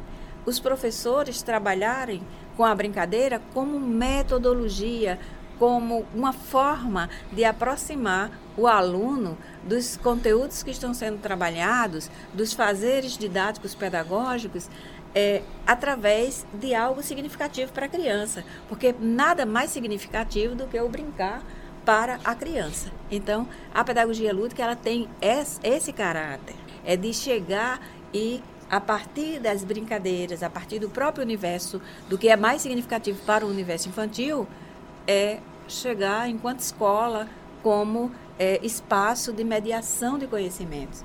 os 0.48 0.58
professores 0.58 1.42
trabalharem 1.42 2.22
com 2.56 2.64
a 2.64 2.74
brincadeira 2.74 3.40
como 3.52 3.78
metodologia, 3.78 5.18
como 5.58 6.06
uma 6.14 6.32
forma 6.32 7.10
de 7.30 7.44
aproximar 7.44 8.30
o 8.56 8.66
aluno 8.66 9.36
dos 9.62 9.98
conteúdos 9.98 10.62
que 10.62 10.70
estão 10.70 10.94
sendo 10.94 11.18
trabalhados, 11.20 12.10
dos 12.32 12.54
fazeres 12.54 13.18
didáticos 13.18 13.74
pedagógicos, 13.74 14.70
é, 15.14 15.42
através 15.66 16.46
de 16.54 16.74
algo 16.74 17.02
significativo 17.02 17.70
para 17.70 17.84
a 17.84 17.88
criança. 17.88 18.42
Porque 18.68 18.94
nada 18.98 19.44
mais 19.44 19.70
significativo 19.70 20.54
do 20.54 20.66
que 20.66 20.80
o 20.80 20.88
brincar 20.88 21.42
para 21.84 22.20
a 22.24 22.34
criança. 22.34 22.90
Então, 23.10 23.46
a 23.74 23.84
pedagogia 23.84 24.32
lúdica 24.32 24.62
ela 24.62 24.76
tem 24.76 25.08
esse 25.62 25.92
caráter, 25.92 26.56
é 26.86 26.96
de 26.96 27.12
chegar 27.12 27.80
e 28.14 28.42
a 28.70 28.80
partir 28.80 29.38
das 29.38 29.64
brincadeiras, 29.64 30.42
a 30.42 30.50
partir 30.50 30.78
do 30.78 30.88
próprio 30.88 31.24
universo, 31.24 31.80
do 32.08 32.18
que 32.18 32.28
é 32.28 32.36
mais 32.36 32.62
significativo 32.62 33.20
para 33.24 33.44
o 33.44 33.48
universo 33.48 33.88
infantil, 33.88 34.46
é 35.06 35.40
chegar, 35.66 36.28
enquanto 36.28 36.60
escola, 36.60 37.28
como 37.62 38.12
é, 38.38 38.58
espaço 38.64 39.32
de 39.32 39.44
mediação 39.44 40.18
de 40.18 40.26
conhecimentos. 40.26 41.04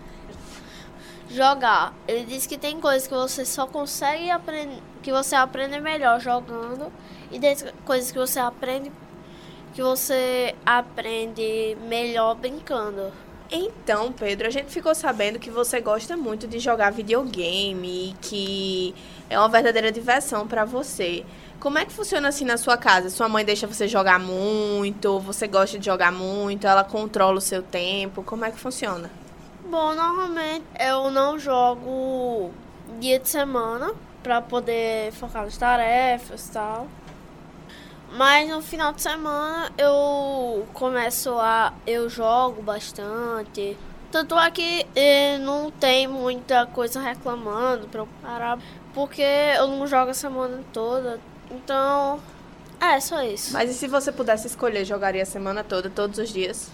Jogar. 1.29 1.93
Ele 2.07 2.25
diz 2.25 2.45
que 2.45 2.57
tem 2.57 2.79
coisas 2.79 3.07
que 3.07 3.13
você 3.13 3.45
só 3.45 3.65
consegue 3.65 4.29
aprender, 4.29 4.81
que 5.01 5.11
você 5.11 5.35
aprende 5.35 5.79
melhor 5.79 6.19
jogando, 6.19 6.91
e 7.31 7.39
tem 7.39 7.55
coisas 7.85 8.11
que 8.11 8.17
você 8.17 8.39
aprende 8.39 8.91
que 9.73 9.81
você 9.81 10.55
aprende 10.65 11.75
melhor 11.87 12.35
brincando. 12.35 13.11
Então, 13.51 14.11
Pedro, 14.11 14.47
a 14.47 14.49
gente 14.49 14.71
ficou 14.71 14.95
sabendo 14.95 15.37
que 15.37 15.49
você 15.49 15.79
gosta 15.79 16.17
muito 16.17 16.47
de 16.47 16.59
jogar 16.59 16.91
videogame 16.91 18.09
e 18.09 18.15
que 18.21 18.95
é 19.29 19.37
uma 19.37 19.49
verdadeira 19.49 19.91
diversão 19.91 20.47
para 20.47 20.65
você. 20.65 21.25
Como 21.59 21.77
é 21.77 21.85
que 21.85 21.93
funciona 21.93 22.27
assim 22.27 22.45
na 22.45 22.57
sua 22.57 22.77
casa? 22.77 23.09
Sua 23.09 23.29
mãe 23.29 23.45
deixa 23.45 23.67
você 23.67 23.87
jogar 23.87 24.19
muito? 24.19 25.19
Você 25.19 25.47
gosta 25.47 25.79
de 25.79 25.85
jogar 25.85 26.11
muito? 26.11 26.67
Ela 26.67 26.83
controla 26.83 27.37
o 27.37 27.41
seu 27.41 27.61
tempo? 27.61 28.23
Como 28.23 28.43
é 28.43 28.51
que 28.51 28.59
funciona? 28.59 29.09
Bom, 29.65 29.95
normalmente 29.95 30.65
eu 30.79 31.09
não 31.09 31.39
jogo 31.39 32.51
dia 32.99 33.17
de 33.17 33.29
semana 33.29 33.93
para 34.21 34.41
poder 34.41 35.11
focar 35.13 35.43
nas 35.43 35.57
tarefas 35.57 36.47
e 36.47 36.51
tal. 36.51 36.87
Mas 38.15 38.47
no 38.47 38.61
final 38.61 38.93
de 38.93 39.01
semana 39.01 39.71
eu 39.77 40.67
começo 40.73 41.31
a. 41.39 41.73
eu 41.85 42.09
jogo 42.09 42.61
bastante. 42.61 43.75
Tanto 44.11 44.37
é 44.37 44.51
que 44.51 44.85
eh, 44.95 45.39
não 45.39 45.71
tem 45.71 46.07
muita 46.07 46.67
coisa 46.67 47.01
reclamando 47.01 47.87
pra 47.87 48.01
eu 48.01 48.07
parar. 48.21 48.59
Porque 48.93 49.23
eu 49.57 49.67
não 49.67 49.87
jogo 49.87 50.11
a 50.11 50.13
semana 50.13 50.61
toda. 50.71 51.19
Então. 51.49 52.19
É, 52.79 52.99
só 52.99 53.23
isso. 53.23 53.53
Mas 53.53 53.71
e 53.71 53.73
se 53.73 53.87
você 53.87 54.11
pudesse 54.11 54.45
escolher, 54.45 54.85
jogaria 54.85 55.23
a 55.23 55.25
semana 55.25 55.63
toda, 55.63 55.89
todos 55.89 56.19
os 56.19 56.29
dias? 56.29 56.69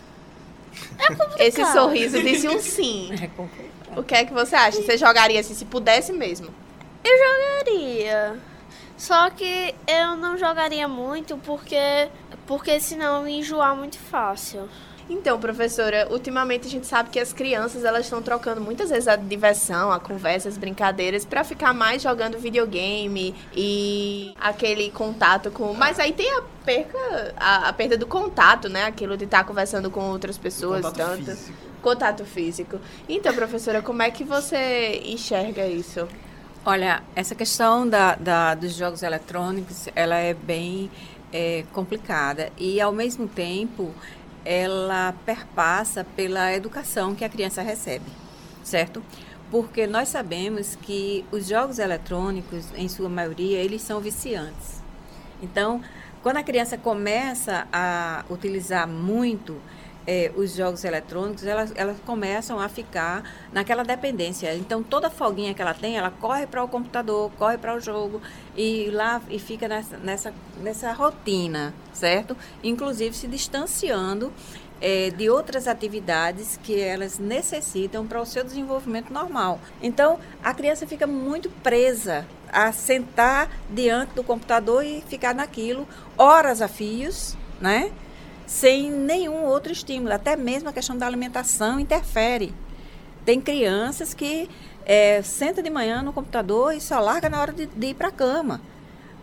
É 0.97 1.07
complicado. 1.07 1.39
Esse 1.39 1.65
sorriso 1.71 2.21
disse 2.21 2.49
um 2.49 2.59
sim. 2.59 3.11
É 3.21 3.27
complicado. 3.27 3.69
O 3.97 4.03
que 4.03 4.15
é 4.15 4.25
que 4.25 4.33
você 4.33 4.55
acha? 4.55 4.81
Você 4.81 4.97
jogaria 4.97 5.39
assim, 5.39 5.53
se 5.53 5.65
pudesse 5.65 6.11
mesmo? 6.11 6.53
Eu 7.03 7.17
jogaria. 7.17 8.37
Só 8.99 9.29
que 9.29 9.73
eu 9.87 10.17
não 10.17 10.37
jogaria 10.37 10.85
muito 10.85 11.37
porque 11.37 12.09
porque 12.45 12.79
senão 12.81 13.21
eu 13.21 13.29
ia 13.29 13.37
enjoar 13.37 13.75
muito 13.75 13.97
fácil. 13.97 14.67
Então, 15.09 15.39
professora, 15.39 16.07
ultimamente 16.11 16.67
a 16.67 16.69
gente 16.69 16.85
sabe 16.85 17.09
que 17.09 17.19
as 17.19 17.31
crianças 17.31 17.83
elas 17.83 18.05
estão 18.05 18.21
trocando 18.21 18.59
muitas 18.59 18.89
vezes 18.89 19.07
a 19.07 19.15
diversão, 19.15 19.89
a 19.89 19.99
conversa, 19.99 20.49
as 20.49 20.57
brincadeiras 20.57 21.25
para 21.25 21.43
ficar 21.43 21.73
mais 21.73 22.01
jogando 22.01 22.37
videogame 22.37 23.33
e 23.55 24.35
aquele 24.39 24.91
contato 24.91 25.49
com. 25.49 25.73
Mas 25.73 25.97
aí 25.97 26.11
tem 26.11 26.29
a 26.37 26.43
perca, 26.65 27.33
a, 27.37 27.69
a 27.69 27.73
perda 27.73 27.97
do 27.97 28.05
contato, 28.05 28.67
né? 28.67 28.83
Aquilo 28.83 29.15
de 29.15 29.23
estar 29.23 29.45
conversando 29.45 29.89
com 29.89 30.01
outras 30.11 30.37
pessoas 30.37 30.85
Contato 30.85 31.07
tanto. 31.07 31.25
físico. 31.25 31.57
Contato 31.81 32.25
físico. 32.25 32.79
Então, 33.07 33.33
professora, 33.33 33.81
como 33.81 34.01
é 34.01 34.11
que 34.11 34.25
você 34.25 35.01
enxerga 35.05 35.65
isso? 35.65 36.05
Olha, 36.65 37.01
essa 37.15 37.33
questão 37.35 37.87
da, 37.87 38.15
da- 38.15 38.53
dos 38.55 38.75
jogos 38.75 39.01
eletrônicos, 39.01 39.87
ela 39.95 40.15
é 40.17 40.33
bem 40.33 40.89
é, 41.31 41.63
complicada 41.73 42.51
e, 42.57 42.81
ao 42.81 42.91
mesmo 42.91 43.27
tempo, 43.27 43.93
ela 44.43 45.13
perpassa 45.25 46.03
pela 46.03 46.53
educação 46.53 47.15
que 47.15 47.23
a 47.23 47.29
criança 47.29 47.61
recebe, 47.61 48.05
certo? 48.63 49.01
Porque 49.49 49.87
nós 49.87 50.09
sabemos 50.09 50.75
que 50.75 51.25
os 51.31 51.47
jogos 51.47 51.79
eletrônicos, 51.79 52.65
em 52.75 52.87
sua 52.87 53.09
maioria, 53.09 53.57
eles 53.59 53.81
são 53.81 53.99
viciantes. 53.99 54.81
Então, 55.41 55.81
quando 56.21 56.37
a 56.37 56.43
criança 56.43 56.77
começa 56.77 57.67
a 57.71 58.23
utilizar 58.29 58.87
muito 58.87 59.57
eh, 60.09 60.31
os 60.35 60.55
jogos 60.55 60.83
eletrônicos, 60.83 61.45
elas, 61.45 61.71
elas 61.75 61.97
começam 62.03 62.59
a 62.59 62.67
ficar 62.67 63.23
naquela 63.53 63.83
dependência. 63.83 64.55
Então, 64.55 64.81
toda 64.81 65.07
folguinha 65.07 65.53
que 65.53 65.61
ela 65.61 65.75
tem, 65.75 65.97
ela 65.97 66.09
corre 66.09 66.47
para 66.47 66.63
o 66.63 66.67
computador, 66.67 67.31
corre 67.37 67.59
para 67.59 67.75
o 67.75 67.79
jogo 67.79 68.19
e 68.57 68.89
lá 68.89 69.21
e 69.29 69.37
fica 69.37 69.67
nessa, 69.67 69.97
nessa, 69.97 70.33
nessa 70.61 70.91
rotina, 70.93 71.75
certo? 71.93 72.35
Inclusive 72.63 73.15
se 73.15 73.27
distanciando 73.27 74.33
eh, 74.81 75.11
de 75.11 75.29
outras 75.29 75.67
atividades 75.67 76.59
que 76.63 76.81
elas 76.81 77.19
necessitam 77.19 78.07
para 78.07 78.19
o 78.19 78.25
seu 78.25 78.43
desenvolvimento 78.43 79.13
normal. 79.13 79.59
Então, 79.79 80.19
a 80.43 80.55
criança 80.55 80.87
fica 80.87 81.05
muito 81.05 81.51
presa 81.61 82.25
a 82.51 82.71
sentar 82.71 83.47
diante 83.69 84.15
do 84.15 84.23
computador 84.23 84.83
e 84.83 85.03
ficar 85.07 85.35
naquilo 85.35 85.87
horas 86.17 86.63
a 86.63 86.67
fios, 86.67 87.37
né? 87.61 87.91
Sem 88.49 88.89
nenhum 88.89 89.43
outro 89.45 89.71
estímulo, 89.71 90.11
até 90.11 90.35
mesmo 90.35 90.69
a 90.69 90.73
questão 90.73 90.97
da 90.97 91.05
alimentação 91.05 91.79
interfere. 91.79 92.51
Tem 93.23 93.39
crianças 93.39 94.11
que 94.11 94.49
eh, 94.87 95.21
senta 95.21 95.61
de 95.61 95.69
manhã 95.69 96.01
no 96.01 96.11
computador 96.11 96.73
e 96.73 96.81
só 96.81 96.99
larga 96.99 97.29
na 97.29 97.39
hora 97.39 97.53
de, 97.53 97.67
de 97.67 97.87
ir 97.89 97.93
para 97.93 98.07
a 98.07 98.11
cama. 98.11 98.59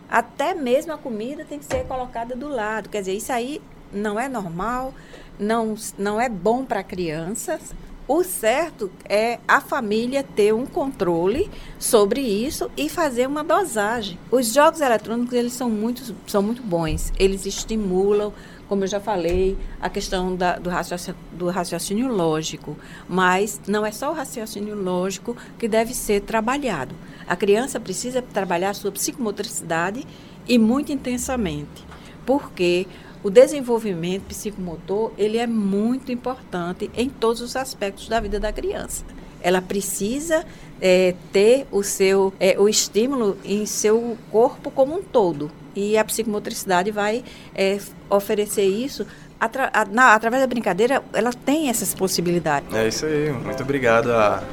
Até 0.09 0.53
mesmo 0.53 0.93
a 0.93 0.97
comida 0.97 1.43
tem 1.43 1.59
que 1.59 1.65
ser 1.65 1.83
colocada 1.87 2.37
do 2.37 2.47
lado. 2.47 2.87
Quer 2.87 2.99
dizer, 2.99 3.15
isso 3.15 3.33
aí 3.33 3.61
não 3.91 4.17
é 4.17 4.29
normal, 4.29 4.93
não, 5.37 5.75
não 5.97 6.21
é 6.21 6.29
bom 6.29 6.63
para 6.63 6.79
a 6.79 6.83
criança. 6.83 7.59
O 8.07 8.23
certo 8.23 8.89
é 9.03 9.39
a 9.45 9.59
família 9.59 10.23
ter 10.23 10.53
um 10.53 10.65
controle 10.65 11.51
sobre 11.77 12.21
isso 12.21 12.71
e 12.77 12.87
fazer 12.87 13.27
uma 13.27 13.43
dosagem. 13.43 14.17
Os 14.31 14.53
jogos 14.53 14.79
eletrônicos 14.79 15.33
eles 15.33 15.51
são 15.51 15.69
muito, 15.69 16.15
são 16.25 16.41
muito 16.41 16.63
bons. 16.63 17.11
Eles 17.19 17.45
estimulam, 17.45 18.31
como 18.67 18.83
eu 18.83 18.87
já 18.87 18.99
falei, 18.99 19.57
a 19.81 19.89
questão 19.89 20.35
da, 20.35 20.57
do, 20.57 20.69
raciocínio, 20.69 21.19
do 21.31 21.49
raciocínio 21.49 22.07
lógico. 22.07 22.77
Mas 23.07 23.59
não 23.67 23.85
é 23.85 23.91
só 23.91 24.11
o 24.11 24.13
raciocínio 24.13 24.75
lógico 24.75 25.35
que 25.57 25.67
deve 25.67 25.93
ser 25.93 26.21
trabalhado. 26.21 26.95
A 27.27 27.35
criança 27.35 27.79
precisa 27.79 28.21
trabalhar 28.21 28.71
a 28.71 28.73
sua 28.73 28.91
psicomotricidade 28.91 30.05
e 30.47 30.57
muito 30.57 30.91
intensamente. 30.91 31.85
Porque 32.25 32.87
o 33.23 33.29
desenvolvimento 33.29 34.23
psicomotor 34.25 35.11
ele 35.17 35.37
é 35.37 35.47
muito 35.47 36.11
importante 36.11 36.89
em 36.95 37.09
todos 37.09 37.41
os 37.41 37.55
aspectos 37.55 38.07
da 38.07 38.19
vida 38.19 38.39
da 38.39 38.51
criança. 38.51 39.03
Ela 39.41 39.61
precisa 39.61 40.45
é, 40.81 41.15
ter 41.31 41.67
o 41.71 41.83
seu 41.83 42.33
é, 42.39 42.55
o 42.59 42.67
estímulo 42.69 43.37
em 43.43 43.65
seu 43.65 44.17
corpo 44.31 44.69
como 44.71 44.95
um 44.95 45.01
todo 45.01 45.51
e 45.75 45.97
a 45.97 46.03
psicomotricidade 46.03 46.91
vai 46.91 47.23
é, 47.55 47.79
oferecer 48.09 48.65
isso 48.65 49.05
atra 49.39 49.69
a, 49.73 49.85
na, 49.85 50.13
através 50.13 50.41
da 50.41 50.47
brincadeira. 50.47 51.01
Ela 51.13 51.31
tem 51.31 51.69
essas 51.69 51.93
possibilidades. 51.93 52.73
É 52.73 52.87
isso 52.87 53.05
aí. 53.05 53.31
Muito 53.31 53.61
obrigado 53.61 54.11
a 54.11 54.43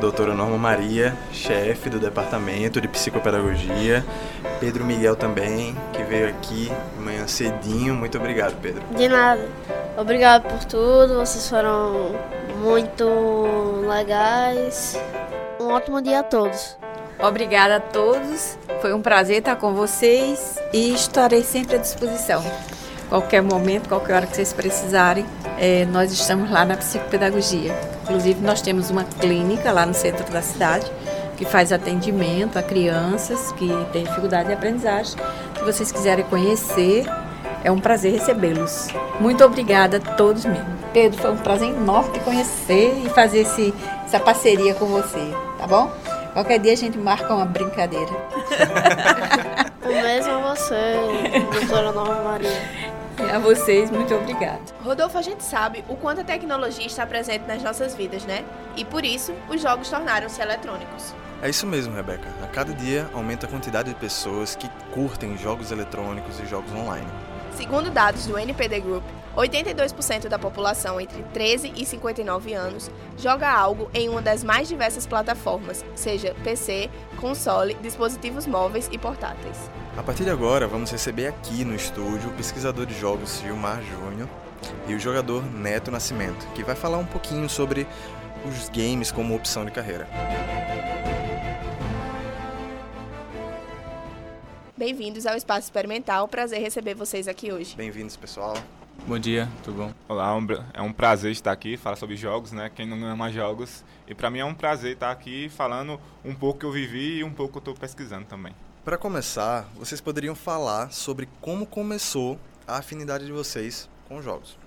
doutora 0.00 0.34
Norma 0.34 0.58
Maria, 0.58 1.16
chefe 1.32 1.88
do 1.88 1.98
departamento 1.98 2.80
de 2.80 2.88
psicopedagogia. 2.88 4.04
Pedro 4.60 4.84
Miguel 4.84 5.16
também, 5.16 5.76
que 5.92 6.02
veio 6.02 6.28
aqui 6.28 6.70
manhã 6.98 7.26
cedinho. 7.26 7.94
Muito 7.94 8.18
obrigado, 8.18 8.56
Pedro. 8.60 8.82
De 8.96 9.08
nada. 9.08 9.48
Obrigado 9.96 10.42
por 10.48 10.64
tudo. 10.64 11.14
Vocês 11.18 11.48
foram 11.48 12.16
muito 12.64 13.04
legais. 13.86 14.98
Um 15.60 15.68
ótimo 15.68 16.00
dia 16.00 16.20
a 16.20 16.22
todos. 16.22 16.78
Obrigada 17.18 17.76
a 17.76 17.80
todos. 17.80 18.58
Foi 18.80 18.94
um 18.94 19.02
prazer 19.02 19.38
estar 19.38 19.56
com 19.56 19.74
vocês 19.74 20.58
e 20.72 20.94
estarei 20.94 21.42
sempre 21.42 21.76
à 21.76 21.78
disposição. 21.78 22.42
Qualquer 23.10 23.42
momento, 23.42 23.88
qualquer 23.88 24.14
hora 24.14 24.26
que 24.26 24.34
vocês 24.34 24.52
precisarem, 24.52 25.26
eh, 25.58 25.84
nós 25.92 26.10
estamos 26.10 26.50
lá 26.50 26.64
na 26.64 26.76
psicopedagogia. 26.76 27.78
Inclusive, 28.02 28.40
nós 28.40 28.62
temos 28.62 28.90
uma 28.90 29.04
clínica 29.04 29.70
lá 29.70 29.84
no 29.84 29.94
centro 29.94 30.24
da 30.32 30.40
cidade 30.40 30.90
que 31.36 31.44
faz 31.44 31.70
atendimento 31.70 32.58
a 32.58 32.62
crianças 32.62 33.52
que 33.52 33.68
têm 33.92 34.04
dificuldade 34.04 34.48
de 34.48 34.54
aprendizagem. 34.54 35.16
Se 35.58 35.64
vocês 35.64 35.92
quiserem 35.92 36.24
conhecer, 36.24 37.04
é 37.64 37.72
um 37.72 37.80
prazer 37.80 38.12
recebê-los. 38.12 38.88
Muito 39.18 39.42
obrigada 39.42 39.96
a 39.96 40.00
todos 40.00 40.44
mesmo. 40.44 40.66
Pedro, 40.92 41.20
foi 41.20 41.32
um 41.32 41.36
prazer 41.36 41.70
enorme 41.70 42.12
te 42.12 42.20
conhecer 42.20 43.02
e 43.04 43.08
fazer 43.08 43.40
esse, 43.40 43.74
essa 44.04 44.20
parceria 44.20 44.74
com 44.74 44.86
você, 44.86 45.34
tá 45.58 45.66
bom? 45.66 45.90
Qualquer 46.34 46.58
dia 46.60 46.72
a 46.72 46.76
gente 46.76 46.98
marca 46.98 47.34
uma 47.34 47.46
brincadeira. 47.46 48.12
O 49.84 49.88
mesmo 49.88 50.32
a 50.32 50.54
você, 50.54 50.94
doutora 51.52 51.92
Norma 51.92 52.22
Maria. 52.22 52.50
A 53.34 53.38
vocês, 53.38 53.90
muito 53.90 54.14
obrigada. 54.14 54.62
Rodolfo, 54.82 55.18
a 55.18 55.22
gente 55.22 55.44
sabe 55.44 55.84
o 55.90 55.94
quanto 55.94 56.22
a 56.22 56.24
tecnologia 56.24 56.86
está 56.86 57.04
presente 57.04 57.46
nas 57.46 57.62
nossas 57.62 57.94
vidas, 57.94 58.24
né? 58.24 58.44
E 58.76 58.84
por 58.84 59.04
isso, 59.04 59.34
os 59.46 59.60
jogos 59.60 59.90
tornaram-se 59.90 60.40
eletrônicos. 60.40 61.14
É 61.42 61.50
isso 61.50 61.66
mesmo, 61.66 61.94
Rebeca. 61.94 62.26
A 62.42 62.46
cada 62.46 62.72
dia 62.72 63.06
aumenta 63.12 63.46
a 63.46 63.48
quantidade 63.50 63.90
de 63.90 63.94
pessoas 63.96 64.56
que 64.56 64.70
curtem 64.90 65.36
jogos 65.36 65.70
eletrônicos 65.70 66.40
e 66.40 66.46
jogos 66.46 66.72
online. 66.72 67.06
Segundo 67.56 67.90
dados 67.90 68.26
do 68.26 68.38
NPD 68.38 68.80
Group, 68.80 69.04
82% 69.36 70.28
da 70.28 70.38
população 70.38 71.00
entre 71.00 71.22
13 71.32 71.72
e 71.76 71.84
59 71.84 72.52
anos 72.52 72.90
joga 73.16 73.50
algo 73.50 73.88
em 73.94 74.08
uma 74.08 74.20
das 74.20 74.42
mais 74.42 74.68
diversas 74.68 75.06
plataformas, 75.06 75.84
seja 75.94 76.34
PC, 76.42 76.90
console, 77.20 77.74
dispositivos 77.82 78.46
móveis 78.46 78.88
e 78.92 78.98
portáteis. 78.98 79.70
A 79.96 80.02
partir 80.02 80.24
de 80.24 80.30
agora, 80.30 80.66
vamos 80.66 80.90
receber 80.90 81.28
aqui 81.28 81.64
no 81.64 81.74
estúdio 81.74 82.30
o 82.30 82.32
pesquisador 82.32 82.86
de 82.86 82.98
jogos 82.98 83.40
Gilmar 83.40 83.80
Júnior 83.82 84.28
e 84.88 84.94
o 84.94 84.98
jogador 84.98 85.44
Neto 85.44 85.90
Nascimento, 85.90 86.46
que 86.54 86.64
vai 86.64 86.74
falar 86.74 86.98
um 86.98 87.06
pouquinho 87.06 87.48
sobre 87.48 87.86
os 88.44 88.68
games 88.68 89.12
como 89.12 89.34
opção 89.34 89.64
de 89.64 89.70
carreira. 89.70 90.08
Bem-vindos 94.76 95.24
ao 95.24 95.36
Espaço 95.36 95.60
Experimental. 95.60 96.26
Prazer 96.26 96.60
receber 96.60 96.94
vocês 96.94 97.28
aqui 97.28 97.52
hoje. 97.52 97.76
Bem-vindos, 97.76 98.16
pessoal. 98.16 98.56
Bom 99.06 99.16
dia, 99.20 99.48
tudo 99.62 99.76
bom? 99.76 99.94
Olá, 100.08 100.36
é 100.72 100.82
um 100.82 100.92
prazer 100.92 101.30
estar 101.30 101.52
aqui, 101.52 101.76
falar 101.76 101.94
sobre 101.94 102.16
jogos, 102.16 102.50
né? 102.50 102.68
Quem 102.74 102.84
não 102.84 103.06
ama 103.06 103.30
jogos. 103.30 103.84
E 104.08 104.16
para 104.16 104.28
mim 104.30 104.40
é 104.40 104.44
um 104.44 104.52
prazer 104.52 104.94
estar 104.94 105.12
aqui 105.12 105.48
falando 105.48 106.00
um 106.24 106.34
pouco 106.34 106.58
que 106.58 106.66
eu 106.66 106.72
vivi 106.72 107.18
e 107.18 107.24
um 107.24 107.32
pouco 107.32 107.52
que 107.52 107.58
eu 107.58 107.72
estou 107.72 107.74
pesquisando 107.76 108.24
também. 108.24 108.52
Para 108.84 108.98
começar, 108.98 109.68
vocês 109.76 110.00
poderiam 110.00 110.34
falar 110.34 110.90
sobre 110.90 111.28
como 111.40 111.64
começou 111.64 112.36
a 112.66 112.78
afinidade 112.78 113.26
de 113.26 113.32
vocês 113.32 113.88
com 114.08 114.20
jogos. 114.20 114.58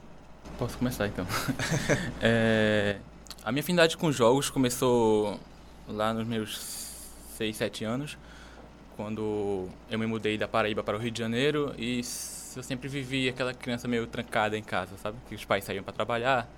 Posso 0.58 0.78
começar 0.78 1.08
então. 1.08 1.28
é, 2.22 2.96
a 3.44 3.52
minha 3.52 3.62
afinidade 3.62 3.98
com 3.98 4.10
jogos 4.10 4.50
começou 4.50 5.38
lá 5.86 6.14
nos 6.14 6.26
meus 6.26 6.88
6, 7.36 7.58
7 7.58 7.84
anos, 7.84 8.18
quando 8.98 9.70
eu 9.90 10.00
me 10.00 10.08
mudei 10.08 10.38
da 10.38 10.48
Paraíba 10.48 10.84
para 10.84 10.98
o 10.98 11.00
Rio 11.00 11.12
de 11.12 11.20
Janeiro 11.20 11.74
e 11.78 12.02
eu 12.56 12.64
sempre 12.64 12.90
vivi 12.90 13.30
aquela 13.30 13.54
criança 13.54 13.88
meio 13.88 14.08
trancada 14.08 14.58
em 14.58 14.64
casa, 14.64 14.98
sabe? 14.98 15.18
Que 15.30 15.36
os 15.36 15.46
pais 15.46 15.64
saíam 15.64 15.84
para 15.84 15.94
trabalhar, 15.94 16.50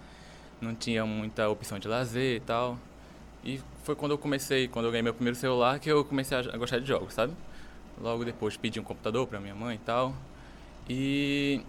não 0.61 0.73
tinha 0.73 1.05
muita 1.05 1.49
opção 1.49 1.77
de 1.77 1.87
lazer 1.89 2.37
e 2.37 2.39
tal. 2.39 2.77
E 3.43 3.59
foi 3.83 3.93
quando 3.95 4.13
eu 4.13 4.17
comecei, 4.17 4.69
quando 4.69 4.85
eu 4.85 4.91
ganhei 4.91 5.03
meu 5.03 5.13
primeiro 5.13 5.37
celular, 5.37 5.79
que 5.79 5.91
eu 5.91 6.05
comecei 6.05 6.37
a 6.37 6.57
gostar 6.57 6.79
de 6.79 6.87
jogos, 6.87 7.13
sabe? 7.13 7.33
Logo 8.01 8.23
depois 8.23 8.55
pedi 8.55 8.79
um 8.79 8.83
computador 8.83 9.27
para 9.27 9.39
minha 9.41 9.55
mãe 9.55 9.75
e 9.75 9.79
tal. 9.79 10.15
E 10.89 11.61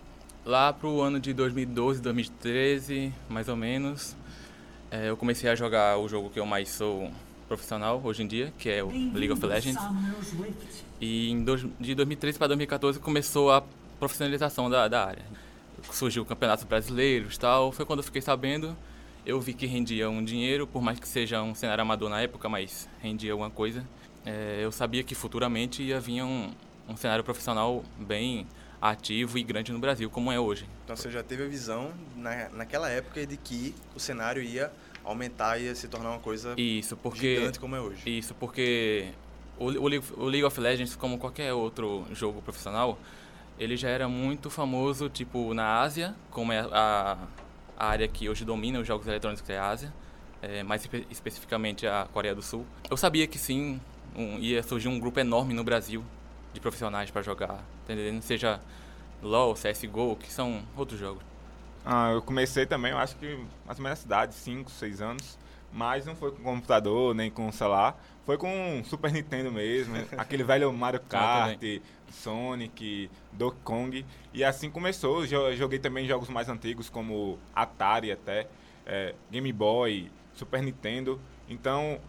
lá 0.45 0.73
pro 0.73 1.01
ano 1.01 1.19
de 1.19 1.33
2012, 1.33 2.01
2013, 2.01 3.13
mais 3.29 3.49
ou 3.49 3.57
menos, 3.57 4.17
é, 4.91 5.11
eu 5.11 5.17
comecei 5.17 5.51
a 5.51 5.57
jogar 5.57 5.99
o 5.99 6.09
jogo 6.09 6.31
que 6.31 6.39
eu 6.39 6.47
mais 6.47 6.69
sou 6.69 7.11
profissional 7.51 8.01
hoje 8.05 8.23
em 8.23 8.29
dia, 8.29 8.53
que 8.57 8.71
é 8.71 8.83
o 8.85 8.89
League 8.89 9.33
of 9.33 9.45
Legends. 9.45 9.77
E 11.01 11.31
em 11.31 11.43
dois, 11.43 11.67
de 11.81 11.97
2013 11.97 12.39
para 12.39 12.47
2014 12.47 13.01
começou 13.01 13.51
a 13.51 13.65
profissionalização 13.99 14.71
da, 14.71 14.87
da 14.87 15.05
área. 15.05 15.25
Surgiu 15.91 16.25
campeonatos 16.25 16.65
brasileiros 16.65 17.37
tal, 17.37 17.73
foi 17.73 17.85
quando 17.85 17.99
eu 17.99 18.05
fiquei 18.05 18.23
sabendo, 18.23 18.77
eu 19.27 19.41
vi 19.41 19.53
que 19.53 19.67
rendia 19.67 20.09
um 20.09 20.25
dinheiro, 20.25 20.65
por 20.65 20.81
mais 20.81 21.01
que 21.01 21.09
seja 21.09 21.43
um 21.43 21.53
cenário 21.53 21.83
amador 21.83 22.09
na 22.09 22.21
época, 22.21 22.49
mas 22.49 22.89
rendia 23.03 23.33
alguma 23.33 23.51
coisa. 23.51 23.85
É, 24.25 24.61
eu 24.63 24.71
sabia 24.71 25.03
que 25.03 25.17
futuramente 25.17 25.83
ia 25.83 25.99
vir 25.99 26.23
um, 26.23 26.53
um 26.89 26.97
cenário 26.97 27.25
profissional 27.25 27.83
bem 27.99 28.47
ativo 28.81 29.37
e 29.37 29.43
grande 29.43 29.73
no 29.73 29.81
Brasil, 29.81 30.09
como 30.09 30.31
é 30.31 30.39
hoje. 30.39 30.69
Então 30.85 30.95
você 30.95 31.11
já 31.11 31.23
teve 31.23 31.43
a 31.43 31.49
visão 31.49 31.91
na, 32.17 32.49
naquela 32.51 32.89
época 32.89 33.27
de 33.27 33.37
que 33.37 33.75
o 33.95 33.99
cenário 33.99 34.41
ia 34.41 34.71
aumentar 35.11 35.59
e 35.59 35.75
se 35.75 35.89
tornar 35.89 36.11
uma 36.11 36.19
coisa 36.19 36.55
isso, 36.57 36.97
porque, 36.97 37.37
gigante 37.37 37.61
como 37.61 37.77
é 37.77 37.81
hoje. 37.81 38.19
Isso, 38.19 38.35
porque 38.35 39.09
o, 39.59 39.67
o, 39.67 39.85
o 40.23 40.25
League 40.25 40.45
of 40.45 40.59
Legends, 40.61 40.97
como 40.97 41.19
qualquer 41.19 41.53
outro 41.53 42.07
jogo 42.13 42.41
profissional, 42.43 42.99
ele 43.59 43.77
já 43.77 43.89
era 43.89 44.09
muito 44.09 44.49
famoso, 44.49 45.09
tipo, 45.09 45.53
na 45.53 45.81
Ásia, 45.81 46.15
como 46.31 46.53
é 46.53 46.61
a, 46.73 47.19
a 47.77 47.87
área 47.87 48.09
que 48.09 48.29
hoje 48.29 48.45
domina 48.45 48.81
os 48.81 48.87
jogos 48.87 49.07
eletrônicos 49.07 49.49
é 49.51 49.59
a 49.59 49.69
Ásia, 49.69 49.93
é, 50.41 50.63
mais 50.63 50.83
espe 50.83 51.07
especificamente 51.11 51.87
a 51.87 52.09
Coreia 52.13 52.35
do 52.35 52.43
Sul. 52.43 52.65
Eu 52.89 52.97
sabia 52.97 53.27
que 53.27 53.39
sim, 53.39 53.79
um, 54.17 54.39
ia 54.39 54.63
surgir 54.63 54.89
um 54.89 54.99
grupo 54.99 55.21
enorme 55.21 55.53
no 55.53 55.63
Brasil 55.63 56.03
de 56.55 56.61
profissionais 56.61 57.11
para 57.11 57.23
jogar, 57.23 57.63
entendeu? 57.85 58.21
Seja 58.23 58.61
LoL, 59.23 59.55
CSGO, 59.55 60.17
que 60.17 60.33
são 60.33 60.63
outros 60.77 60.99
jogos. 60.99 61.23
Ah, 61.85 62.11
eu 62.13 62.23
comecei 62.23 62.67
também, 62.67 62.93
eu 62.93 62.99
acho 62.99 63.17
que 63.17 63.27
mais 63.67 63.79
ou 63.79 63.83
menos 63.83 63.99
na 63.99 64.03
cidade, 64.03 64.35
5, 64.35 64.71
6 64.71 65.01
anos. 65.01 65.39
Mas 65.73 66.05
não 66.05 66.17
foi 66.17 66.33
com 66.33 66.43
computador, 66.43 67.15
nem 67.15 67.31
com 67.31 67.51
celular. 67.53 67.97
Foi 68.27 68.37
com 68.37 68.83
Super 68.85 69.13
Nintendo 69.13 69.53
mesmo. 69.53 69.95
aquele 70.19 70.43
velho 70.43 70.73
Mario 70.73 71.01
Kart, 71.01 71.61
Sonic, 72.11 73.09
Donkey 73.33 73.61
Kong. 73.63 74.07
E 74.35 74.43
assim 74.43 74.69
começou. 74.69 75.25
Eu 75.25 75.57
joguei 75.57 75.79
também 75.79 76.09
jogos 76.09 76.29
mais 76.29 76.49
antigos, 76.49 76.91
como 76.91 77.39
Atari 77.55 78.11
até, 78.11 78.49
é, 78.85 79.15
Game 79.31 79.53
Boy, 79.53 80.11
Super 80.35 80.61
Nintendo. 80.61 81.21
Então, 81.49 82.01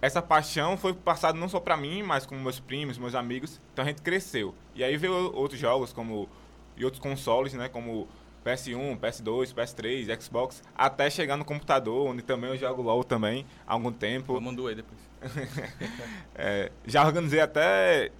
essa 0.00 0.20
paixão 0.20 0.76
foi 0.76 0.92
passada 0.92 1.38
não 1.38 1.48
só 1.48 1.58
para 1.58 1.76
mim, 1.76 2.02
mas 2.02 2.26
com 2.26 2.36
meus 2.36 2.60
primos, 2.60 2.98
meus 2.98 3.14
amigos. 3.14 3.60
Então 3.72 3.84
a 3.84 3.88
gente 3.88 4.02
cresceu. 4.02 4.54
E 4.74 4.84
aí 4.84 4.96
veio 4.96 5.34
outros 5.34 5.58
jogos, 5.58 5.92
como 5.92 6.28
e 6.76 6.84
outros 6.84 7.02
consoles, 7.02 7.54
né, 7.54 7.68
como 7.70 8.06
PS1, 8.46 8.96
PS2, 9.00 9.52
PS3, 9.52 10.22
Xbox, 10.22 10.62
até 10.72 11.10
chegar 11.10 11.36
no 11.36 11.44
computador, 11.44 12.08
onde 12.08 12.22
também 12.22 12.50
eu 12.50 12.56
jogo 12.56 12.80
LOL 12.80 13.02
também 13.02 13.44
há 13.66 13.72
algum 13.72 13.90
tempo. 13.90 14.34
Vamos 14.34 14.54
doer 14.54 14.76
depois. 14.76 15.00
é, 16.36 16.70
já 16.86 17.04
organizei 17.04 17.40
até 17.40 18.12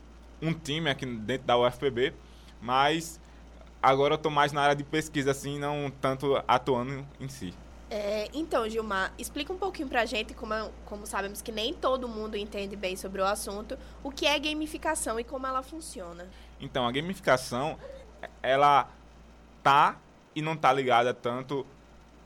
um 0.43 0.53
time 0.53 0.91
aqui 0.91 1.07
dentro 1.07 1.47
da 1.47 1.57
UFPB, 1.57 2.13
mas 2.61 3.21
agora 3.81 4.15
eu 4.15 4.17
estou 4.17 4.33
mais 4.33 4.53
na 4.53 4.63
área 4.63 4.75
de 4.75 4.83
pesquisa, 4.83 5.31
assim, 5.31 5.61
não 5.61 5.93
tanto 6.01 6.43
atuando 6.49 7.07
em 7.21 7.29
si. 7.29 7.55
É, 7.89 8.29
então, 8.35 8.69
Gilmar, 8.69 9.13
explica 9.17 9.53
um 9.53 9.57
pouquinho 9.57 9.89
pra 9.89 10.05
gente, 10.05 10.35
como, 10.35 10.53
como 10.85 11.07
sabemos 11.07 11.41
que 11.41 11.53
nem 11.53 11.73
todo 11.73 12.09
mundo 12.09 12.37
entende 12.37 12.75
bem 12.75 12.97
sobre 12.97 13.23
o 13.23 13.25
assunto, 13.25 13.79
o 14.03 14.11
que 14.11 14.27
é 14.27 14.37
gamificação 14.41 15.21
e 15.21 15.25
como 15.25 15.47
ela 15.47 15.63
funciona. 15.63 16.29
Então, 16.61 16.85
a 16.85 16.91
gamificação, 16.91 17.79
ela 18.43 18.91
tá 19.63 19.97
e 20.37 20.43
não 20.43 20.55
tá 20.55 20.71
ligada 20.71 21.15
tanto 21.15 21.67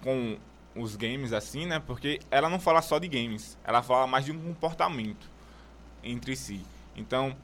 com 0.02 0.36
os 0.74 0.96
games 0.96 1.32
assim, 1.32 1.64
né? 1.64 1.78
Porque 1.78 2.20
ela 2.28 2.48
não 2.48 2.58
fala 2.58 2.82
só 2.82 2.98
de 2.98 3.06
games, 3.06 3.56
ela 3.64 3.82
fala 3.82 4.06
mais 4.06 4.24
de 4.24 4.32
um 4.32 4.40
comportamento 4.40 5.30
entre 6.02 6.34
si. 6.34 6.60
Então, 6.96 7.36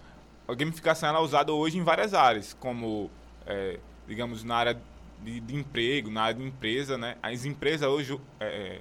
a 0.48 0.54
gamificação 0.54 1.08
ela 1.08 1.20
é 1.20 1.22
usada 1.22 1.52
hoje 1.52 1.78
em 1.78 1.84
várias 1.84 2.14
áreas, 2.14 2.52
como, 2.58 3.08
é, 3.46 3.78
digamos, 4.08 4.42
na 4.42 4.56
área 4.56 4.80
de, 5.22 5.38
de, 5.38 5.54
emprego, 5.54 6.10
na 6.10 6.22
área 6.22 6.34
de 6.34 6.44
empresa, 6.44 6.98
né? 6.98 7.16
As 7.22 7.44
empresas 7.44 7.88
hoje, 7.88 8.20
é, 8.40 8.80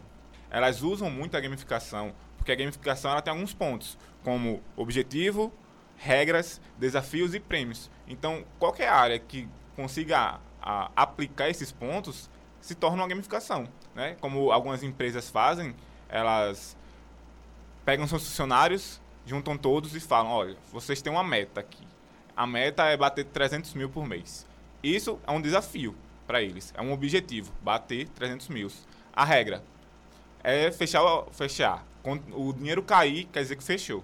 elas 0.50 0.82
usam 0.82 1.10
muito 1.10 1.38
a 1.38 1.40
gamificação, 1.40 2.14
porque 2.38 2.52
a 2.52 2.56
gamificação 2.56 3.12
ela 3.12 3.22
tem 3.22 3.32
alguns 3.32 3.54
pontos, 3.54 3.96
como 4.24 4.62
objetivo, 4.76 5.54
regras, 5.98 6.60
desafios 6.78 7.36
e 7.36 7.40
prêmios. 7.40 7.92
Então, 8.08 8.44
qualquer 8.58 8.90
área 8.90 9.20
que 9.20 9.48
consiga 9.76 10.40
a 10.66 10.90
aplicar 10.96 11.50
esses 11.50 11.72
pontos, 11.72 12.30
se 12.60 12.74
torna 12.74 13.04
uma 13.04 13.08
gamificação. 13.08 13.70
Né? 13.94 14.18
Como 14.20 14.52
algumas 14.52 14.82
empresas 14.82 15.30
fazem, 15.30 15.76
elas 16.10 16.76
pegam 17.86 18.08
seus 18.08 18.28
funcionários, 18.28 19.00
juntam 19.26 19.56
todos 19.56 19.96
e 19.96 20.00
falam: 20.00 20.32
olha, 20.32 20.58
vocês 20.74 21.02
têm 21.02 21.14
uma 21.14 21.24
meta 21.24 21.60
aqui. 21.60 21.86
A 22.36 22.46
meta 22.46 22.84
é 22.86 22.98
bater 22.98 23.26
300 23.26 23.74
mil 23.76 23.90
por 23.90 24.06
mês. 24.06 24.46
Isso 24.84 25.20
é 25.26 25.32
um 25.32 25.42
desafio 25.42 25.96
para 26.28 26.42
eles, 26.42 26.74
é 26.76 26.82
um 26.82 26.92
objetivo, 26.92 27.54
bater 27.62 28.10
300 28.10 28.50
mil. 28.50 28.70
A 29.14 29.24
regra 29.24 29.64
é 30.44 30.72
fechar, 30.72 31.02
fechar. 31.32 31.86
Quando 32.04 32.38
o 32.38 32.52
dinheiro 32.52 32.84
cair, 32.84 33.26
quer 33.26 33.42
dizer 33.42 33.56
que 33.56 33.64
fechou. 33.64 34.04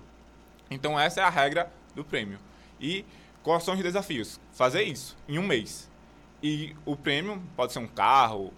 Então 0.70 1.00
essa 1.00 1.20
é 1.20 1.24
a 1.24 1.30
regra 1.30 1.72
do 1.94 2.06
prêmio. 2.06 2.40
E 2.80 3.06
quais 3.44 3.64
são 3.64 3.74
os 3.74 3.82
desafios? 3.82 4.40
Fazer 4.54 4.84
isso 4.84 5.18
em 5.28 5.38
um 5.38 5.46
mês. 5.46 5.91
E 6.42 6.76
o 6.86 6.96
prêmio 6.96 7.42
pode 7.56 7.74
ser 7.74 7.80
um 7.80 7.88
carro, 7.88 8.52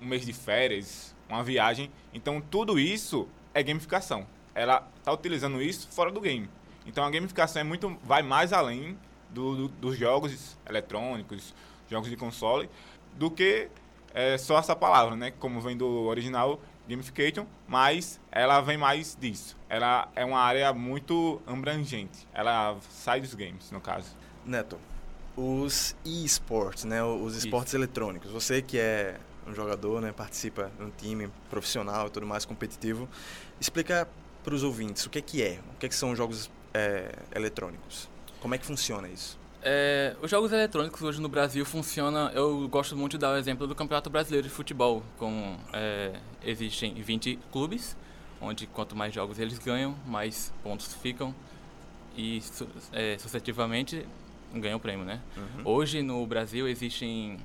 um 0.00 0.06
mês 0.06 0.24
de 0.24 0.32
férias, 0.32 1.14
uma 1.28 1.42
viagem. 1.42 1.90
Então 2.12 2.40
tudo 2.40 2.78
isso 2.78 3.28
é 3.52 3.62
gamificação. 3.62 4.26
Ela 4.54 4.88
está 4.98 5.12
utilizando 5.12 5.60
isso 5.60 5.88
fora 5.88 6.10
do 6.10 6.20
game. 6.20 6.48
Então 6.86 7.04
a 7.04 7.10
gamificação 7.10 7.60
é 7.60 7.64
muito 7.64 7.98
vai 8.02 8.22
mais 8.22 8.52
além 8.52 8.98
do, 9.30 9.56
do, 9.56 9.68
dos 9.68 9.98
jogos 9.98 10.56
eletrônicos, 10.68 11.54
jogos 11.90 12.08
de 12.08 12.16
console, 12.16 12.70
do 13.14 13.30
que 13.30 13.68
é, 14.14 14.38
só 14.38 14.58
essa 14.58 14.74
palavra, 14.74 15.14
né? 15.14 15.30
Como 15.32 15.60
vem 15.60 15.76
do 15.76 15.86
original 16.06 16.60
gamification, 16.88 17.46
mas 17.66 18.20
ela 18.30 18.60
vem 18.60 18.76
mais 18.78 19.16
disso. 19.20 19.56
Ela 19.68 20.08
é 20.14 20.24
uma 20.24 20.38
área 20.38 20.72
muito 20.72 21.42
abrangente. 21.46 22.26
Ela 22.32 22.76
sai 22.88 23.20
dos 23.20 23.34
games, 23.34 23.70
no 23.70 23.80
caso. 23.80 24.16
Neto, 24.44 24.78
os 25.36 25.94
e-sports, 26.04 26.84
né, 26.84 27.02
os 27.02 27.36
esportes 27.36 27.72
Isso. 27.72 27.76
eletrônicos. 27.76 28.30
Você 28.30 28.62
que 28.62 28.78
é 28.78 29.18
um 29.46 29.54
jogador, 29.54 30.00
né, 30.00 30.12
participa 30.12 30.70
de 30.76 30.84
um 30.84 30.90
time 30.90 31.28
profissional 31.50 32.06
e 32.06 32.10
tudo 32.10 32.26
mais 32.26 32.44
competitivo, 32.44 33.08
explica 33.60 34.08
para 34.42 34.54
os 34.54 34.62
ouvintes 34.62 35.04
o 35.06 35.10
que 35.10 35.18
é 35.18 35.22
que 35.22 35.42
é, 35.42 35.60
o 35.74 35.78
que, 35.78 35.86
é 35.86 35.88
que 35.88 35.94
são 35.94 36.14
jogos 36.16 36.50
é, 36.72 37.14
eletrônicos, 37.34 38.08
como 38.40 38.54
é 38.54 38.58
que 38.58 38.66
funciona 38.66 39.08
isso? 39.08 39.38
É, 39.62 40.14
os 40.22 40.30
jogos 40.30 40.52
eletrônicos 40.52 41.02
hoje 41.02 41.20
no 41.20 41.28
Brasil 41.28 41.64
funcionam. 41.64 42.30
Eu 42.30 42.68
gosto 42.68 42.96
muito 42.96 43.12
de 43.12 43.18
dar 43.18 43.32
o 43.32 43.36
exemplo 43.36 43.66
do 43.66 43.74
Campeonato 43.74 44.08
Brasileiro 44.08 44.46
de 44.46 44.52
Futebol, 44.52 45.02
com 45.18 45.56
é, 45.72 46.12
existem 46.44 46.94
20 46.94 47.36
clubes, 47.50 47.96
onde 48.40 48.68
quanto 48.68 48.94
mais 48.94 49.12
jogos 49.12 49.40
eles 49.40 49.58
ganham, 49.58 49.96
mais 50.06 50.52
pontos 50.62 50.94
ficam 50.94 51.34
e 52.16 52.40
é, 52.92 53.18
sucessivamente 53.18 54.06
ganha 54.60 54.76
o 54.76 54.80
prêmio, 54.80 55.04
né? 55.04 55.20
Uhum. 55.36 55.62
Hoje 55.64 56.02
no 56.02 56.26
Brasil 56.26 56.68
existem 56.68 57.38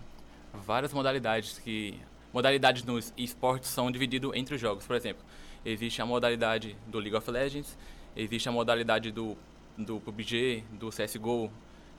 várias 0.53 0.93
modalidades 0.93 1.59
que 1.59 1.99
modalidades 2.33 2.83
nos 2.83 3.13
esportes 3.17 3.69
são 3.69 3.91
divididas 3.91 4.31
entre 4.33 4.55
os 4.55 4.61
jogos. 4.61 4.85
Por 4.85 4.95
exemplo, 4.95 5.23
existe 5.65 6.01
a 6.01 6.05
modalidade 6.05 6.75
do 6.87 6.99
League 6.99 7.15
of 7.15 7.29
Legends, 7.29 7.77
existe 8.15 8.49
a 8.49 8.51
modalidade 8.51 9.11
do 9.11 9.37
do 9.77 9.99
PUBG, 9.99 10.63
do 10.73 10.89
CS:GO. 10.89 11.51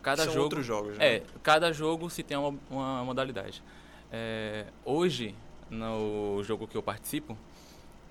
Cada 0.03 0.25
São 0.25 0.33
jogo 0.33 0.45
outros 0.45 0.67
jogos, 0.67 0.99
né? 0.99 1.07
É, 1.17 1.23
cada 1.43 1.73
jogo 1.73 2.11
se 2.11 2.23
tem 2.23 2.37
uma, 2.37 2.55
uma 2.71 3.05
modalidade. 3.05 3.63
É, 4.11 4.67
hoje 4.85 5.35
no 5.71 6.43
jogo 6.43 6.67
que 6.67 6.77
eu 6.77 6.83
participo, 6.83 7.37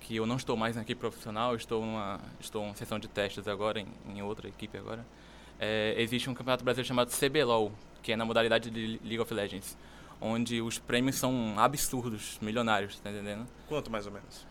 que 0.00 0.16
eu 0.16 0.26
não 0.26 0.36
estou 0.36 0.56
mais 0.56 0.74
na 0.74 0.82
equipe 0.82 0.98
profissional, 0.98 1.54
estou 1.54 1.84
numa 1.84 2.20
estou 2.40 2.66
em 2.66 2.74
sessão 2.74 2.98
de 2.98 3.08
testes 3.08 3.46
agora 3.46 3.80
em, 3.80 3.86
em 4.08 4.22
outra 4.22 4.48
equipe 4.48 4.76
agora. 4.76 5.04
É, 5.64 5.94
existe 5.96 6.28
um 6.28 6.34
campeonato 6.34 6.64
brasileiro 6.64 6.88
chamado 6.88 7.12
CBLOL, 7.12 7.70
que 8.02 8.10
é 8.10 8.16
na 8.16 8.24
modalidade 8.24 8.68
de 8.68 8.98
League 9.04 9.20
of 9.20 9.32
Legends, 9.32 9.78
onde 10.20 10.60
os 10.60 10.76
prêmios 10.76 11.14
são 11.14 11.54
absurdos, 11.56 12.36
milionários, 12.42 12.98
tá 12.98 13.12
entendendo? 13.12 13.46
Quanto 13.68 13.88
mais 13.88 14.04
ou 14.04 14.10
menos? 14.12 14.44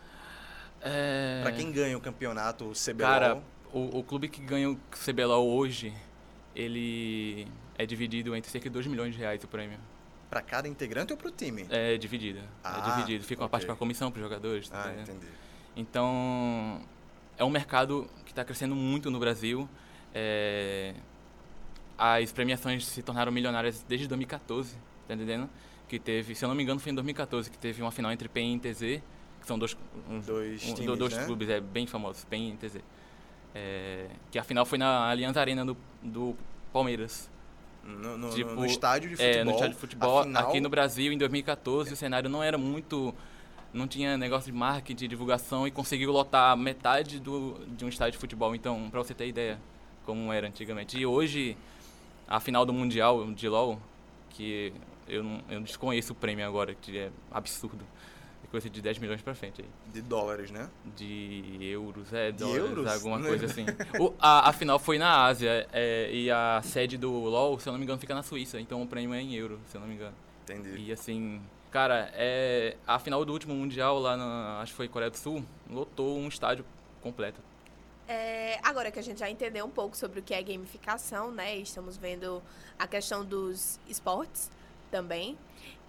É... 0.80 1.40
Pra 1.42 1.52
quem 1.52 1.70
ganha 1.70 1.98
o 1.98 2.00
campeonato 2.00 2.64
o 2.64 2.72
CBLOL, 2.72 3.10
Cara, 3.10 3.42
o, 3.74 3.98
o 3.98 4.02
clube 4.02 4.26
que 4.26 4.40
ganha 4.40 4.70
o 4.70 4.78
CBLOL 5.04 5.46
hoje, 5.54 5.92
ele 6.56 7.46
é 7.76 7.84
dividido 7.84 8.34
entre 8.34 8.50
cerca 8.50 8.70
de 8.70 8.72
2 8.72 8.86
milhões 8.86 9.12
de 9.14 9.20
reais 9.20 9.44
o 9.44 9.48
prêmio. 9.48 9.78
pra 10.30 10.40
cada 10.40 10.66
integrante 10.66 11.12
ou 11.12 11.18
pro 11.18 11.30
time? 11.30 11.66
É 11.68 11.98
dividido. 11.98 12.40
Ah, 12.64 12.78
é 12.78 12.90
dividido. 12.96 13.24
Fica 13.24 13.42
uma 13.42 13.50
parte 13.50 13.64
ok. 13.64 13.66
para 13.66 13.74
a 13.74 13.78
comissão, 13.78 14.10
para 14.10 14.16
os 14.18 14.22
jogadores. 14.24 14.70
tá 14.70 14.78
Ah, 14.82 14.92
entendendo? 14.92 15.16
entendi. 15.16 15.32
Então, 15.76 16.80
é 17.36 17.44
um 17.44 17.50
mercado 17.50 18.08
que 18.24 18.32
está 18.32 18.42
crescendo 18.44 18.74
muito 18.74 19.10
no 19.10 19.18
Brasil. 19.20 19.68
É, 20.14 20.94
as 21.98 22.32
premiações 22.32 22.86
se 22.86 23.02
tornaram 23.02 23.30
milionárias 23.32 23.84
desde 23.88 24.06
2014, 24.08 24.74
tá 25.06 25.14
entendendo? 25.14 25.48
Que 25.88 25.98
teve, 25.98 26.34
se 26.34 26.44
eu 26.44 26.48
não 26.48 26.54
me 26.56 26.62
engano, 26.62 26.80
foi 26.80 26.90
em 26.92 26.94
2014 26.94 27.50
que 27.50 27.58
teve 27.58 27.82
uma 27.82 27.90
final 27.90 28.10
entre 28.12 28.28
PEN 28.28 28.56
e 28.56 28.58
TZ, 28.58 28.78
que 29.40 29.46
são 29.46 29.58
dois, 29.58 29.76
uns- 30.08 30.26
Dois 30.26 30.68
um- 30.68 30.74
times, 30.74 30.98
dois 30.98 31.12
né? 31.16 31.24
clubes 31.24 31.48
é, 31.48 31.60
bem 31.60 31.86
famosos, 31.86 32.24
PEN 32.24 32.50
e 32.54 32.56
TZ. 32.56 32.78
É, 33.54 34.06
que 34.30 34.38
a 34.38 34.44
final 34.44 34.64
foi 34.64 34.78
na 34.78 35.10
Allianz 35.10 35.36
Arena 35.36 35.64
do, 35.64 35.76
do 36.02 36.34
Palmeiras. 36.72 37.30
No, 37.84 38.16
no- 38.16 38.28
no- 38.36 38.54
no 38.54 38.64
estádio 38.66 39.14
de 39.14 39.20
É, 39.22 39.42
no 39.44 39.50
futebol, 39.50 39.54
estádio 39.54 39.74
de 39.74 39.80
futebol. 39.80 40.22
final- 40.22 40.48
Aqui 40.48 40.60
no 40.60 40.70
Brasil, 40.70 41.12
em 41.12 41.18
2014, 41.18 41.92
o 41.92 41.96
cenário 41.96 42.30
não 42.30 42.42
era 42.42 42.56
muito. 42.56 43.14
Não 43.74 43.86
tinha 43.88 44.16
negócio 44.16 44.50
de 44.52 44.56
marketing, 44.56 44.94
de 44.94 45.08
divulgação 45.08 45.66
e 45.66 45.70
conseguiu 45.70 46.12
lotar 46.12 46.56
metade 46.56 47.18
do, 47.18 47.58
de 47.76 47.84
um 47.84 47.88
estádio 47.88 48.12
de 48.12 48.18
futebol. 48.18 48.54
Então, 48.54 48.88
pra 48.90 49.02
você 49.02 49.12
ter 49.14 49.26
ideia 49.26 49.58
como 50.04 50.32
era 50.32 50.46
antigamente. 50.46 50.98
E 50.98 51.06
hoje, 51.06 51.56
a 52.28 52.40
final 52.40 52.64
do 52.64 52.72
Mundial 52.72 53.30
de 53.32 53.48
LoL, 53.48 53.80
que 54.30 54.72
eu, 55.08 55.22
não, 55.22 55.40
eu 55.48 55.60
desconheço 55.60 56.12
o 56.12 56.16
prêmio 56.16 56.46
agora, 56.46 56.74
que 56.74 56.98
é 56.98 57.10
absurdo. 57.30 57.84
É 58.44 58.46
coisa 58.48 58.68
de 58.68 58.80
10 58.80 58.98
milhões 58.98 59.22
pra 59.22 59.34
frente. 59.34 59.64
De 59.92 60.02
dólares, 60.02 60.50
né? 60.50 60.68
De 60.96 61.58
euros, 61.60 62.12
é, 62.12 62.32
De 62.32 62.38
dólares, 62.38 62.64
euros? 62.64 62.86
alguma 62.92 63.20
coisa 63.20 63.46
assim. 63.46 63.64
O, 64.00 64.12
a, 64.18 64.48
a 64.48 64.52
final 64.52 64.78
foi 64.78 64.98
na 64.98 65.24
Ásia 65.24 65.66
é, 65.72 66.10
e 66.12 66.30
a 66.30 66.60
sede 66.62 66.96
do 66.96 67.10
LoL, 67.10 67.58
se 67.58 67.68
eu 67.68 67.72
não 67.72 67.78
me 67.78 67.84
engano, 67.84 67.98
fica 67.98 68.14
na 68.14 68.22
Suíça. 68.22 68.60
Então 68.60 68.82
o 68.82 68.86
prêmio 68.86 69.14
é 69.14 69.20
em 69.20 69.34
euro, 69.34 69.60
se 69.66 69.76
eu 69.76 69.80
não 69.80 69.88
me 69.88 69.94
engano. 69.94 70.14
Entendi. 70.44 70.86
E 70.86 70.92
assim, 70.92 71.40
cara, 71.70 72.10
é, 72.14 72.76
a 72.86 72.98
final 72.98 73.24
do 73.24 73.32
último 73.32 73.54
Mundial 73.54 73.98
lá 73.98 74.16
na, 74.16 74.60
acho 74.60 74.72
que 74.72 74.76
foi 74.76 74.88
Coreia 74.88 75.10
do 75.10 75.16
Sul, 75.16 75.44
lotou 75.70 76.18
um 76.18 76.28
estádio 76.28 76.64
completo. 77.00 77.40
É, 78.08 78.58
agora 78.62 78.90
que 78.90 78.98
a 78.98 79.02
gente 79.02 79.20
já 79.20 79.30
entendeu 79.30 79.64
um 79.64 79.70
pouco 79.70 79.96
sobre 79.96 80.20
o 80.20 80.22
que 80.22 80.34
é 80.34 80.42
gamificação, 80.42 81.30
né? 81.30 81.56
Estamos 81.56 81.96
vendo 81.96 82.42
a 82.78 82.86
questão 82.86 83.24
dos 83.24 83.78
esportes 83.88 84.50
também. 84.90 85.38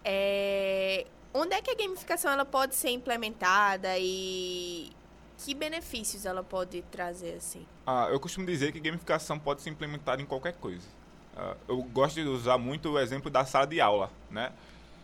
É, 0.06 1.06
onde 1.34 1.54
é 1.54 1.62
que 1.62 1.72
a 1.72 1.76
gamificação 1.76 2.32
ela 2.32 2.46
pode 2.46 2.76
ser 2.76 2.92
implementada 2.92 3.98
e 3.98 4.92
que 5.38 5.54
benefícios 5.54 6.26
ela 6.26 6.44
pode 6.44 6.82
trazer 6.84 7.36
assim? 7.36 7.66
Ah, 7.86 8.08
eu 8.12 8.20
costumo 8.20 8.46
dizer 8.46 8.72
que 8.72 8.80
gamificação 8.80 9.38
pode 9.38 9.62
ser 9.62 9.70
implementada 9.70 10.22
em 10.22 10.26
qualquer 10.26 10.54
coisa. 10.54 10.88
Ah, 11.36 11.56
eu 11.68 11.82
gosto 11.82 12.16
de 12.16 12.28
usar 12.28 12.58
muito 12.58 12.92
o 12.92 13.00
exemplo 13.00 13.30
da 13.30 13.44
sala 13.44 13.66
de 13.68 13.82
aula, 13.82 14.12
né? 14.30 14.54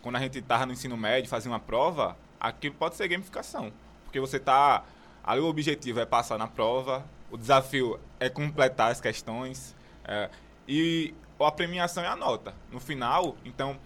Quando 0.02 0.16
a 0.16 0.20
gente 0.20 0.38
estava 0.38 0.66
no 0.66 0.72
ensino 0.72 0.96
médio, 0.96 1.30
fazia 1.30 1.52
uma 1.52 1.60
prova, 1.60 2.16
aquilo 2.40 2.76
pode 2.76 2.96
ser 2.96 3.08
gamificação. 3.08 3.74
Porque 4.06 4.20
você 4.20 4.38
está... 4.38 4.86
Ali 5.24 5.42
o 5.42 5.48
objetivo 5.48 6.00
é 6.00 6.06
passar 6.06 6.38
na 6.38 6.48
prova, 6.48 7.06
o 7.32 7.38
desafio 7.38 8.00
é 8.20 8.30
completar 8.30 8.92
as 8.92 9.00
questões, 9.00 9.76
é, 10.04 10.30
e 10.68 11.14
a 11.40 11.52
premiação 11.52 12.04
é 12.04 12.08
a 12.08 12.16
nota. 12.16 12.54
No 12.72 12.80
final, 12.80 13.36
então, 13.46 13.78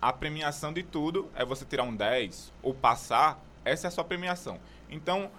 a 0.00 0.12
premiação 0.12 0.72
de 0.72 0.82
tudo 0.82 1.30
é 1.34 1.44
você 1.44 1.64
tirar 1.64 1.84
um 1.84 1.94
10 1.94 2.52
ou 2.62 2.72
passar, 2.74 3.38
essa 3.64 3.86
é 3.86 3.88
a 3.88 3.90
sua 3.90 4.04
premiação. 4.04 4.58
Então, 4.88 5.30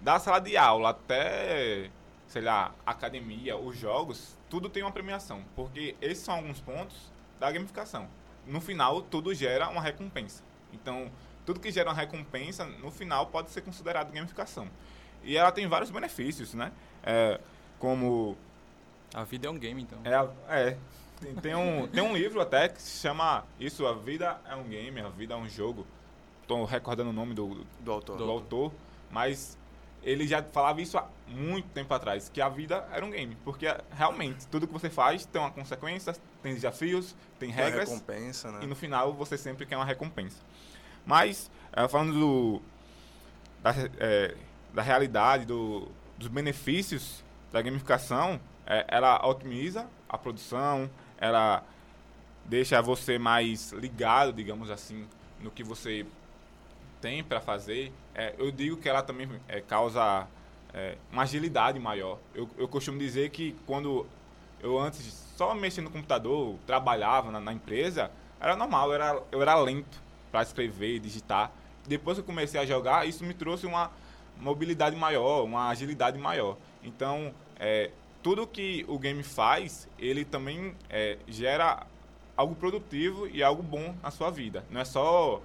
da 0.00 0.18
sala 0.18 0.38
de 0.38 0.56
aula 0.56 0.90
até, 0.90 1.90
sei 2.26 2.42
lá, 2.42 2.72
academia, 2.86 3.56
os 3.56 3.76
jogos, 3.76 4.36
tudo 4.48 4.68
tem 4.68 4.82
uma 4.82 4.92
premiação, 4.92 5.44
porque 5.54 5.96
esses 6.00 6.24
são 6.24 6.34
alguns 6.34 6.60
pontos 6.60 7.12
da 7.38 7.50
gamificação. 7.50 8.08
No 8.46 8.60
final, 8.60 9.02
tudo 9.02 9.34
gera 9.34 9.68
uma 9.68 9.80
recompensa. 9.80 10.42
Então, 10.72 11.10
tudo 11.48 11.60
que 11.60 11.70
gera 11.72 11.88
uma 11.88 11.96
recompensa, 11.96 12.66
no 12.66 12.90
final, 12.90 13.24
pode 13.28 13.48
ser 13.48 13.62
considerado 13.62 14.12
gamificação. 14.12 14.68
E 15.24 15.34
ela 15.34 15.50
tem 15.50 15.66
vários 15.66 15.90
benefícios, 15.90 16.52
né? 16.52 16.70
É, 17.02 17.40
como 17.78 18.36
A 19.14 19.24
vida 19.24 19.48
é 19.48 19.50
um 19.50 19.58
game, 19.58 19.80
então. 19.80 19.98
é, 20.04 20.14
a- 20.14 20.30
é. 20.50 20.76
Tem, 21.18 21.34
tem 21.36 21.54
um, 21.54 21.88
tem 21.88 22.02
um 22.02 22.14
livro 22.14 22.38
até 22.38 22.68
que 22.68 22.80
se 22.82 23.00
chama 23.00 23.46
Isso, 23.58 23.86
a 23.86 23.94
vida 23.94 24.38
é 24.46 24.54
um 24.54 24.64
game, 24.64 25.00
a 25.00 25.08
vida 25.08 25.32
é 25.32 25.36
um 25.38 25.48
jogo. 25.48 25.86
Tô 26.46 26.64
recordando 26.66 27.08
o 27.08 27.14
nome 27.14 27.32
do, 27.34 27.64
do 27.80 27.92
autor. 27.92 28.18
do 28.18 28.30
autor, 28.30 28.72
mas 29.10 29.56
ele 30.02 30.26
já 30.28 30.42
falava 30.42 30.82
isso 30.82 30.98
há 30.98 31.08
muito 31.26 31.66
tempo 31.70 31.92
atrás, 31.94 32.28
que 32.28 32.42
a 32.42 32.48
vida 32.50 32.86
era 32.92 33.02
um 33.06 33.10
game. 33.10 33.34
Porque 33.42 33.66
realmente, 33.90 34.46
tudo 34.48 34.66
que 34.66 34.72
você 34.72 34.90
faz 34.90 35.24
tem 35.24 35.40
uma 35.40 35.50
consequência, 35.50 36.14
tem 36.42 36.52
desafios, 36.54 37.16
tem 37.38 37.50
regras. 37.50 37.88
recompensa, 37.88 38.52
né? 38.52 38.60
E 38.64 38.66
no 38.66 38.76
final 38.76 39.14
você 39.14 39.38
sempre 39.38 39.64
quer 39.64 39.76
uma 39.76 39.86
recompensa. 39.86 40.36
Mas, 41.08 41.50
eh, 41.72 41.88
falando 41.88 42.12
do, 42.12 42.62
da, 43.62 43.74
eh, 43.98 44.36
da 44.74 44.82
realidade, 44.82 45.46
do, 45.46 45.88
dos 46.18 46.28
benefícios 46.28 47.24
da 47.50 47.62
gamificação, 47.62 48.38
eh, 48.66 48.84
ela 48.86 49.26
otimiza 49.26 49.86
a 50.06 50.18
produção, 50.18 50.90
ela 51.16 51.64
deixa 52.44 52.82
você 52.82 53.18
mais 53.18 53.72
ligado, 53.72 54.34
digamos 54.34 54.70
assim, 54.70 55.08
no 55.40 55.50
que 55.50 55.64
você 55.64 56.04
tem 57.00 57.24
para 57.24 57.40
fazer. 57.40 57.90
Eh, 58.14 58.34
eu 58.36 58.52
digo 58.52 58.76
que 58.76 58.86
ela 58.86 59.02
também 59.02 59.30
eh, 59.48 59.62
causa 59.62 60.28
eh, 60.74 60.98
uma 61.10 61.22
agilidade 61.22 61.80
maior. 61.80 62.18
Eu, 62.34 62.46
eu 62.58 62.68
costumo 62.68 62.98
dizer 62.98 63.30
que 63.30 63.56
quando 63.66 64.06
eu 64.60 64.78
antes 64.78 65.06
só 65.38 65.54
mexia 65.54 65.82
no 65.82 65.90
computador, 65.90 66.56
trabalhava 66.66 67.30
na, 67.30 67.40
na 67.40 67.54
empresa, 67.54 68.10
era 68.38 68.54
normal, 68.54 68.92
era, 68.92 69.22
eu 69.32 69.40
era 69.40 69.54
lento 69.54 70.06
para 70.30 70.42
escrever 70.42 70.96
e 70.96 70.98
digitar. 71.00 71.52
Depois 71.86 72.16
que 72.16 72.20
eu 72.20 72.24
comecei 72.24 72.60
a 72.60 72.66
jogar, 72.66 73.08
isso 73.08 73.24
me 73.24 73.34
trouxe 73.34 73.66
uma 73.66 73.90
mobilidade 74.36 74.96
maior, 74.96 75.44
uma 75.44 75.68
agilidade 75.68 76.18
maior. 76.18 76.56
Então, 76.82 77.32
é, 77.58 77.90
tudo 78.22 78.46
que 78.46 78.84
o 78.88 78.98
game 78.98 79.22
faz, 79.22 79.88
ele 79.98 80.24
também 80.24 80.74
é, 80.90 81.18
gera 81.26 81.86
algo 82.36 82.54
produtivo 82.54 83.26
e 83.26 83.42
algo 83.42 83.62
bom 83.62 83.94
na 84.02 84.10
sua 84.10 84.30
vida. 84.30 84.64
Não 84.70 84.80
é 84.80 84.84
só, 84.84 85.40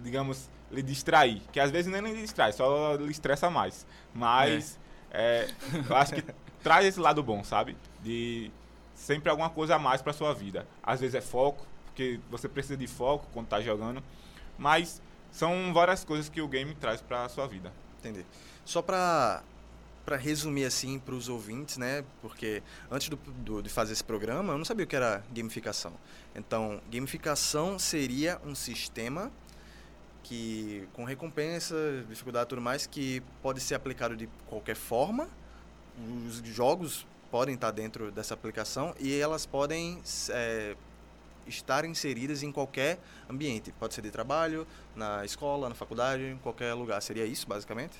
digamos, 0.00 0.48
lhe 0.70 0.82
distrair, 0.82 1.40
que 1.52 1.60
às 1.60 1.70
vezes 1.70 1.90
nem 1.90 2.02
lhe 2.02 2.20
distrai, 2.20 2.52
só 2.52 2.94
lhe 2.94 3.10
estressa 3.10 3.48
mais. 3.48 3.86
Mas 4.14 4.78
é, 5.10 5.48
eu 5.88 5.96
acho 5.96 6.14
que 6.14 6.24
traz 6.62 6.84
esse 6.86 6.98
lado 6.98 7.22
bom, 7.22 7.44
sabe? 7.44 7.76
De 8.02 8.50
sempre 8.94 9.30
alguma 9.30 9.50
coisa 9.50 9.76
a 9.76 9.78
mais 9.78 10.02
para 10.02 10.12
sua 10.12 10.34
vida. 10.34 10.66
Às 10.82 11.00
vezes 11.00 11.14
é 11.14 11.20
foco, 11.20 11.66
porque 11.96 12.20
você 12.30 12.46
precisa 12.46 12.76
de 12.76 12.86
foco 12.86 13.26
quando 13.32 13.46
tá 13.48 13.58
jogando, 13.62 14.02
mas 14.58 15.00
são 15.32 15.72
várias 15.72 16.04
coisas 16.04 16.28
que 16.28 16.42
o 16.42 16.46
game 16.46 16.74
traz 16.74 17.00
para 17.00 17.26
sua 17.30 17.46
vida. 17.48 17.72
Entendi. 17.98 18.24
Só 18.66 18.82
para 18.82 19.42
para 20.04 20.16
resumir 20.16 20.64
assim 20.64 21.00
para 21.00 21.16
os 21.16 21.28
ouvintes, 21.28 21.78
né? 21.78 22.04
Porque 22.22 22.62
antes 22.88 23.08
do, 23.08 23.16
do- 23.16 23.60
de 23.60 23.68
fazer 23.68 23.92
esse 23.92 24.04
programa, 24.04 24.52
eu 24.52 24.58
não 24.58 24.64
sabia 24.64 24.84
o 24.84 24.86
que 24.86 24.94
era 24.94 25.24
gamificação. 25.32 25.92
Então, 26.32 26.80
gamificação 26.92 27.76
seria 27.76 28.40
um 28.46 28.54
sistema 28.54 29.32
que 30.22 30.86
com 30.92 31.02
recompensa, 31.02 31.74
dificuldade 32.08 32.48
tudo 32.48 32.60
mais, 32.62 32.86
que 32.86 33.20
pode 33.42 33.60
ser 33.60 33.74
aplicado 33.74 34.16
de 34.16 34.28
qualquer 34.46 34.76
forma. 34.76 35.28
Os 36.28 36.36
jogos 36.54 37.04
podem 37.28 37.56
estar 37.56 37.72
dentro 37.72 38.12
dessa 38.12 38.32
aplicação 38.34 38.94
e 39.00 39.12
elas 39.18 39.44
podem 39.44 40.00
é, 40.30 40.76
estar 41.46 41.84
inseridas 41.84 42.42
em 42.42 42.52
qualquer 42.52 42.98
ambiente. 43.28 43.72
Pode 43.72 43.94
ser 43.94 44.02
de 44.02 44.10
trabalho, 44.10 44.66
na 44.94 45.24
escola, 45.24 45.68
na 45.68 45.74
faculdade, 45.74 46.22
em 46.22 46.38
qualquer 46.38 46.74
lugar. 46.74 47.00
Seria 47.00 47.24
isso, 47.24 47.46
basicamente? 47.46 47.96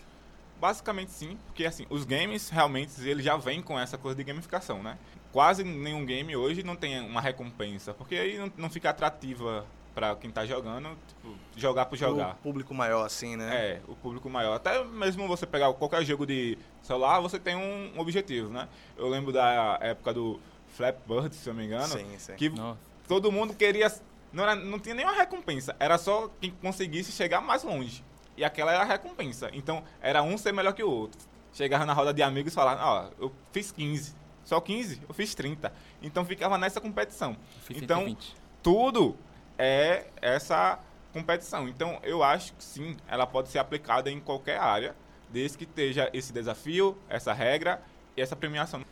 Basicamente 0.61 1.11
sim, 1.13 1.37
porque 1.47 1.67
assim, 1.67 1.87
os 1.91 2.05
games 2.05 2.49
realmente 2.49 2.93
eles 3.07 3.25
já 3.25 3.37
vêm 3.37 3.61
com 3.61 3.79
essa 3.79 3.99
coisa 3.99 4.17
de 4.17 4.25
gamificação, 4.25 4.83
né? 4.83 4.97
Quase 5.31 5.63
nenhum 5.63 6.05
game 6.07 6.35
hoje 6.35 6.63
não 6.63 6.75
tem 6.75 6.99
uma 7.01 7.21
recompensa, 7.21 7.93
porque 7.93 8.15
aí 8.15 8.39
não, 8.39 8.51
não 8.57 8.71
fica 8.71 8.89
atrativa 8.89 9.67
para 9.95 10.15
quem 10.17 10.31
tá 10.31 10.45
jogando, 10.45 10.91
tipo, 11.09 11.35
jogar 11.57 11.87
por 11.87 11.97
jogar. 11.97 12.33
O 12.33 12.37
público 12.37 12.75
maior 12.75 13.05
assim, 13.05 13.35
né? 13.35 13.55
É, 13.55 13.81
o 13.89 13.95
público 13.97 14.29
maior. 14.29 14.55
Até 14.55 14.85
mesmo 14.85 15.27
você 15.27 15.47
pegar 15.47 15.73
qualquer 15.73 16.05
jogo 16.05 16.27
de 16.27 16.59
celular, 16.83 17.21
você 17.21 17.39
tem 17.39 17.57
um 17.57 17.99
objetivo, 17.99 18.51
né? 18.51 18.69
Eu 18.97 19.09
lembro 19.09 19.33
da 19.33 19.79
época 19.81 20.13
do 20.13 20.39
Flappy 20.69 21.01
Bird, 21.07 21.35
se 21.35 21.49
eu 21.49 21.55
não 21.55 21.61
me 21.61 21.67
engano, 21.67 21.89
Sim, 21.89 22.19
sim. 22.19 22.35
que 22.35 22.51
Nossa. 22.51 22.79
Todo 23.07 23.31
mundo 23.33 23.55
queria 23.55 23.91
não, 24.33 24.45
era, 24.45 24.55
não 24.55 24.79
tinha 24.79 24.95
nenhuma 24.95 25.15
recompensa, 25.15 25.75
era 25.79 25.97
só 25.97 26.31
quem 26.41 26.51
conseguisse 26.51 27.11
chegar 27.13 27.41
mais 27.41 27.63
longe. 27.63 28.05
E 28.37 28.45
aquela 28.45 28.73
era 28.73 28.83
a 28.83 28.85
recompensa. 28.85 29.49
Então, 29.55 29.83
era 30.01 30.23
um 30.23 30.37
ser 30.37 30.53
melhor 30.53 30.75
que 30.75 30.83
o 30.83 30.91
outro. 30.91 31.19
Chegava 31.53 31.87
na 31.87 31.95
roda 31.95 32.13
de 32.13 32.23
amigos 32.23 32.53
e 32.53 32.55
falava, 32.55 32.85
ó, 32.85 33.11
eu 33.19 33.33
fiz 33.51 33.73
15. 33.73 34.15
Só 34.45 34.61
15? 34.61 35.01
Eu 35.09 35.15
fiz 35.15 35.35
30. 35.35 35.73
Então 36.03 36.25
ficava 36.25 36.59
nessa 36.59 36.81
competição. 36.81 37.37
Então, 37.71 38.01
120. 38.01 38.37
tudo 38.63 39.17
é 39.59 40.07
essa 40.21 40.79
competição. 41.15 41.67
Então, 41.67 41.99
eu 42.03 42.23
acho 42.23 42.53
que 42.53 42.63
sim, 42.63 42.95
ela 43.09 43.27
pode 43.27 43.49
ser 43.49 43.59
aplicada 43.59 44.11
em 44.11 44.21
qualquer 44.21 44.59
área, 44.61 44.95
desde 45.31 45.57
que 45.57 45.65
esteja 45.65 46.11
esse 46.13 46.31
desafio, 46.31 46.97
essa 47.09 47.33
regra 47.33 47.83
e 48.15 48.21
essa 48.21 48.37
premiação. 48.37 48.85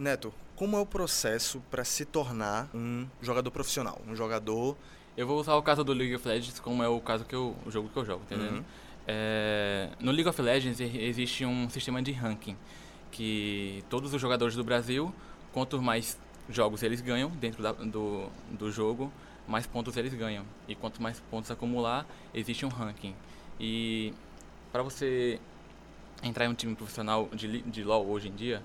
Neto, 0.00 0.32
como 0.56 0.76
é 0.76 0.80
o 0.80 0.86
processo 0.86 1.62
para 1.70 1.84
se 1.84 2.04
tornar 2.04 2.70
um 2.74 3.06
jogador 3.20 3.50
profissional? 3.50 4.00
Um 4.08 4.16
jogador. 4.16 4.76
Eu 5.16 5.26
vou 5.26 5.38
usar 5.38 5.54
o 5.56 5.62
caso 5.62 5.84
do 5.84 5.92
League 5.92 6.14
of 6.14 6.26
Legends 6.26 6.58
como 6.58 6.82
é 6.82 6.88
o 6.88 7.00
caso 7.00 7.24
que 7.24 7.34
eu, 7.34 7.54
o 7.66 7.70
jogo 7.70 7.88
que 7.90 7.96
eu 7.98 8.04
jogo, 8.04 8.22
entendeu? 8.24 8.52
Uhum. 8.52 8.64
É, 9.06 9.90
no 10.00 10.10
League 10.10 10.28
of 10.28 10.40
Legends 10.40 10.80
existe 10.80 11.44
um 11.44 11.68
sistema 11.68 12.00
de 12.00 12.12
ranking 12.12 12.56
que 13.10 13.84
todos 13.90 14.14
os 14.14 14.20
jogadores 14.20 14.54
do 14.54 14.62
Brasil, 14.64 15.12
quanto 15.52 15.82
mais 15.82 16.18
jogos 16.48 16.82
eles 16.82 17.00
ganham 17.00 17.28
dentro 17.30 17.62
da- 17.62 17.72
do, 17.72 18.28
do 18.50 18.70
jogo, 18.70 19.12
mais 19.48 19.66
pontos 19.66 19.96
eles 19.96 20.14
ganham. 20.14 20.44
E 20.68 20.74
quanto 20.74 21.02
mais 21.02 21.20
pontos 21.30 21.50
acumular, 21.50 22.06
existe 22.32 22.64
um 22.64 22.68
ranking. 22.68 23.14
E 23.58 24.14
para 24.72 24.82
você 24.82 25.40
entrar 26.22 26.44
em 26.46 26.48
um 26.48 26.54
time 26.54 26.74
profissional 26.74 27.28
de, 27.34 27.60
de 27.62 27.82
LoL 27.82 28.06
hoje 28.08 28.28
em 28.28 28.34
dia, 28.34 28.62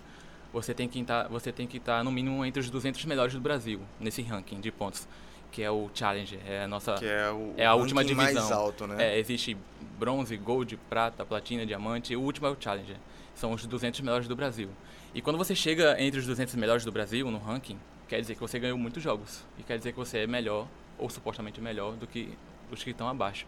você 0.56 0.74
tem 0.74 0.88
que 0.88 1.00
estar, 1.00 1.28
você 1.28 1.52
tem 1.52 1.68
que 1.68 1.76
estar 1.78 2.02
no 2.02 2.10
mínimo 2.10 2.46
entre 2.46 2.62
os 2.62 2.70
200 2.70 3.04
melhores 3.04 3.34
do 3.34 3.42
Brasil 3.42 3.82
nesse 4.00 4.22
ranking 4.22 4.62
de 4.62 4.72
pontos, 4.72 5.06
que 5.52 5.62
é 5.62 5.70
o 5.70 5.90
Challenger, 5.94 6.40
é 6.48 6.64
a 6.64 6.68
nossa 6.68 6.94
Que 6.94 7.06
é 7.06 7.30
o 7.30 7.54
é 7.58 7.66
a 7.66 7.76
última 7.76 8.06
divisão. 8.06 8.34
mais 8.34 8.52
alto, 8.52 8.88
né? 8.88 9.16
É, 9.16 9.20
existe 9.20 9.58
bronze, 10.00 10.38
gold, 10.38 10.78
prata, 10.90 11.26
platina, 11.26 11.66
diamante, 11.66 12.16
o 12.16 12.22
último 12.22 12.48
é 12.48 12.52
o 12.52 12.58
Challenger. 12.58 12.96
São 13.34 13.52
os 13.52 13.66
200 13.66 14.00
melhores 14.00 14.30
do 14.30 14.36
Brasil. 14.36 14.70
E 15.14 15.22
quando 15.22 15.38
você 15.38 15.54
chega 15.54 16.02
entre 16.02 16.22
os 16.22 16.26
200 16.26 16.56
melhores 16.56 16.86
do 16.86 16.92
Brasil 16.92 17.30
no 17.30 17.38
ranking, 17.38 17.78
quer 18.08 18.22
dizer 18.22 18.36
que 18.36 18.40
você 18.40 18.58
ganhou 18.58 18.78
muitos 18.78 19.04
jogos. 19.04 19.44
E 19.60 19.64
quer 19.64 19.78
dizer 19.78 19.92
que 19.92 19.98
você 19.98 20.20
é 20.20 20.28
melhor, 20.28 20.68
ou 20.98 21.10
supostamente 21.10 21.60
melhor, 21.60 21.96
do 21.96 22.08
que 22.08 22.30
os 22.72 22.82
que 22.82 22.92
estão 22.92 23.10
abaixo. 23.10 23.46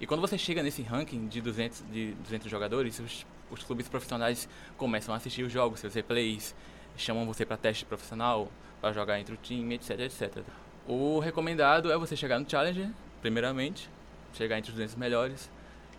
E 0.00 0.06
quando 0.06 0.20
você 0.20 0.38
chega 0.38 0.62
nesse 0.62 0.82
ranking 0.82 1.26
de 1.26 1.40
200, 1.40 1.84
de 1.90 2.12
200 2.22 2.48
jogadores, 2.48 3.00
os, 3.00 3.26
os 3.54 3.64
clubes 3.64 3.88
profissionais 3.88 4.48
começam 4.76 5.14
a 5.14 5.16
assistir 5.16 5.42
os 5.42 5.52
jogos, 5.52 5.80
seus 5.80 5.94
replays, 5.94 6.54
chamam 6.96 7.26
você 7.26 7.44
para 7.44 7.56
teste 7.56 7.84
profissional, 7.84 8.50
para 8.80 8.92
jogar 8.92 9.18
entre 9.18 9.34
o 9.34 9.38
time, 9.38 9.74
etc, 9.74 10.00
etc. 10.00 10.42
O 10.86 11.18
recomendado 11.18 11.90
é 11.90 11.96
você 11.96 12.16
chegar 12.16 12.38
no 12.38 12.48
Challenger, 12.48 12.90
primeiramente, 13.22 13.88
chegar 14.34 14.58
entre 14.58 14.70
os 14.70 14.76
200 14.76 14.96
melhores 14.96 15.50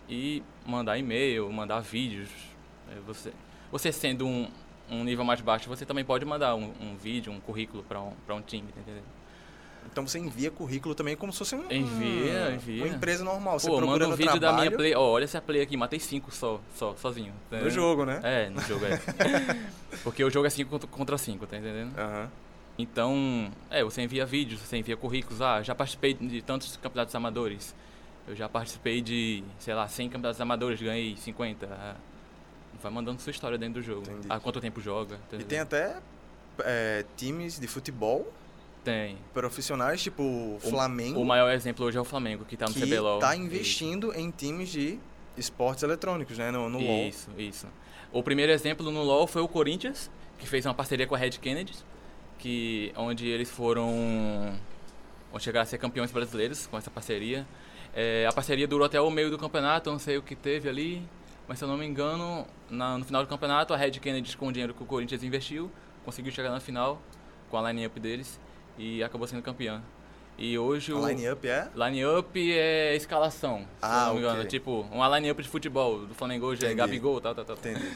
e 0.08 0.42
mandar 0.64 0.96
e-mail, 0.98 1.50
mandar 1.52 1.80
vídeos. 1.80 2.28
É, 2.90 3.00
Você, 3.06 3.32
você 3.70 3.90
sendo 3.90 4.26
um, 4.26 4.48
um 4.88 5.02
nível 5.02 5.24
mais 5.24 5.40
baixo, 5.40 5.68
você 5.68 5.84
também 5.84 6.04
pode 6.04 6.24
mandar 6.24 6.54
um, 6.54 6.72
um 6.80 6.96
vídeo, 6.96 7.32
um 7.32 7.40
currículo 7.40 7.82
para 7.82 8.00
um, 8.00 8.12
um 8.28 8.42
time, 8.42 8.70
tá 8.72 8.80
entendendo? 8.80 9.04
Então 9.90 10.06
você 10.06 10.18
envia 10.18 10.50
currículo 10.50 10.94
também 10.94 11.16
como 11.16 11.32
se 11.32 11.38
fosse 11.38 11.54
um, 11.54 11.64
Envia, 11.70 12.52
envia. 12.52 12.84
uma 12.84 12.94
empresa 12.94 13.24
normal. 13.24 13.58
Você 13.58 13.68
Pô, 13.68 13.80
manda 13.80 14.06
um 14.08 14.12
vídeo 14.12 14.38
trabalho, 14.38 14.40
da 14.40 14.52
minha 14.52 14.70
play. 14.70 14.94
Ó, 14.94 15.02
olha 15.12 15.24
essa 15.24 15.40
play 15.40 15.62
aqui, 15.62 15.76
matei 15.76 15.98
5 15.98 16.34
só, 16.34 16.60
só, 16.74 16.94
sozinho. 16.96 17.32
tá 17.50 17.58
No 17.58 17.70
jogo, 17.70 18.04
né? 18.04 18.20
É, 18.22 18.50
no 18.50 18.60
jogo, 18.62 18.84
é. 18.84 19.00
Porque 20.04 20.22
o 20.22 20.30
jogo 20.30 20.46
é 20.46 20.50
5 20.50 20.86
contra 20.88 21.16
5, 21.16 21.46
tá 21.46 21.56
entendendo? 21.56 21.92
Então, 22.78 23.50
é, 23.70 23.82
você 23.82 24.02
envia 24.02 24.26
vídeos, 24.26 24.60
você 24.60 24.76
envia 24.76 24.96
currículos. 24.96 25.40
Ah, 25.40 25.62
já 25.62 25.74
participei 25.74 26.12
de 26.14 26.42
tantos 26.42 26.76
campeonatos 26.76 27.14
amadores. 27.14 27.74
Eu 28.28 28.34
já 28.36 28.48
participei 28.48 29.00
de, 29.00 29.42
sei 29.58 29.72
lá, 29.74 29.88
100 29.88 30.10
campeonatos 30.10 30.40
amadores, 30.40 30.80
ganhei 30.80 31.16
50. 31.16 31.66
Ah, 31.70 31.94
Vai 32.82 32.92
mandando 32.92 33.20
sua 33.20 33.30
história 33.30 33.56
dentro 33.56 33.80
do 33.80 33.82
jogo. 33.82 34.04
Há 34.28 34.38
quanto 34.38 34.60
tempo 34.60 34.80
joga. 34.80 35.14
E 35.14 35.26
entendeu? 35.26 35.46
tem 35.46 35.58
até 35.60 35.96
é, 36.60 37.04
times 37.16 37.58
de 37.58 37.66
futebol 37.66 38.32
Tem. 38.86 39.18
profissionais, 39.34 40.00
tipo 40.02 40.22
o 40.22 40.58
Flamengo, 40.60 41.20
O 41.20 41.24
maior 41.24 41.50
exemplo 41.52 41.84
hoje 41.84 41.98
é 41.98 42.00
o 42.00 42.04
Flamengo, 42.04 42.44
que 42.44 42.56
tá 42.56 42.66
no 42.66 42.72
que 42.72 42.80
CBLOL. 42.80 43.16
está 43.16 43.34
investindo 43.36 44.14
em 44.14 44.30
times 44.30 44.68
de 44.68 44.98
esportes 45.36 45.82
eletrônicos, 45.82 46.38
né? 46.38 46.50
No, 46.52 46.68
no 46.70 46.78
LoL. 46.78 47.08
Isso, 47.08 47.28
isso. 47.36 47.66
O 48.12 48.22
primeiro 48.22 48.52
exemplo 48.52 48.88
no 48.90 49.02
LoL 49.02 49.26
foi 49.26 49.42
o 49.42 49.48
Corinthians, 49.48 50.08
que 50.38 50.46
fez 50.46 50.64
uma 50.64 50.72
parceria 50.74 51.06
com 51.06 51.14
a 51.14 51.18
Red 51.18 51.30
Kennedy, 51.32 51.74
que, 52.38 52.92
onde 52.96 53.26
eles 53.26 53.50
foram. 53.50 54.54
Onde 55.32 55.42
chegaram 55.42 55.64
a 55.64 55.66
ser 55.66 55.78
campeões 55.78 56.10
brasileiros 56.12 56.66
com 56.68 56.78
essa 56.78 56.90
parceria. 56.90 57.46
É, 57.94 58.24
a 58.28 58.32
parceria 58.32 58.68
durou 58.68 58.86
até 58.86 59.00
o 59.00 59.10
meio 59.10 59.30
do 59.30 59.36
campeonato, 59.38 59.90
não 59.90 59.98
sei 59.98 60.16
o 60.16 60.22
que 60.22 60.36
teve 60.36 60.68
ali, 60.68 61.02
mas 61.48 61.58
se 61.58 61.64
eu 61.64 61.68
não 61.68 61.76
me 61.76 61.84
engano, 61.86 62.46
na- 62.70 62.96
no 62.98 63.04
final 63.04 63.22
do 63.22 63.28
campeonato, 63.28 63.74
a 63.74 63.76
Red 63.76 63.92
Kennedy, 63.92 64.36
com 64.36 64.48
o 64.48 64.52
dinheiro 64.52 64.72
que 64.74 64.82
o 64.82 64.86
Corinthians 64.86 65.22
investiu, 65.24 65.70
conseguiu 66.04 66.30
chegar 66.30 66.50
na 66.50 66.60
final 66.60 67.02
com 67.50 67.56
a 67.56 67.72
line-up 67.72 67.98
deles 67.98 68.38
e 68.78 69.02
acabou 69.02 69.26
sendo 69.26 69.42
campeã. 69.42 69.82
E 70.38 70.58
hoje 70.58 70.92
o. 70.92 71.06
line-up 71.08 71.48
é? 71.48 71.68
Line-up 71.74 72.52
é 72.52 72.94
escalação, 72.94 73.60
se 73.60 73.66
Ah, 73.80 74.02
eu 74.02 74.06
não 74.06 74.14
me 74.14 74.20
engano. 74.20 74.38
ok. 74.40 74.46
Tipo, 74.50 74.86
uma 74.92 75.18
line-up 75.18 75.42
de 75.42 75.48
futebol 75.48 76.06
do 76.06 76.14
Flamengo 76.14 76.46
hoje 76.46 76.62
é 76.62 76.66
Entendi. 76.66 76.78
Gabigol, 76.78 77.20
tal, 77.20 77.34
tal, 77.34 77.44
tal. 77.44 77.56
Entendi. 77.56 77.90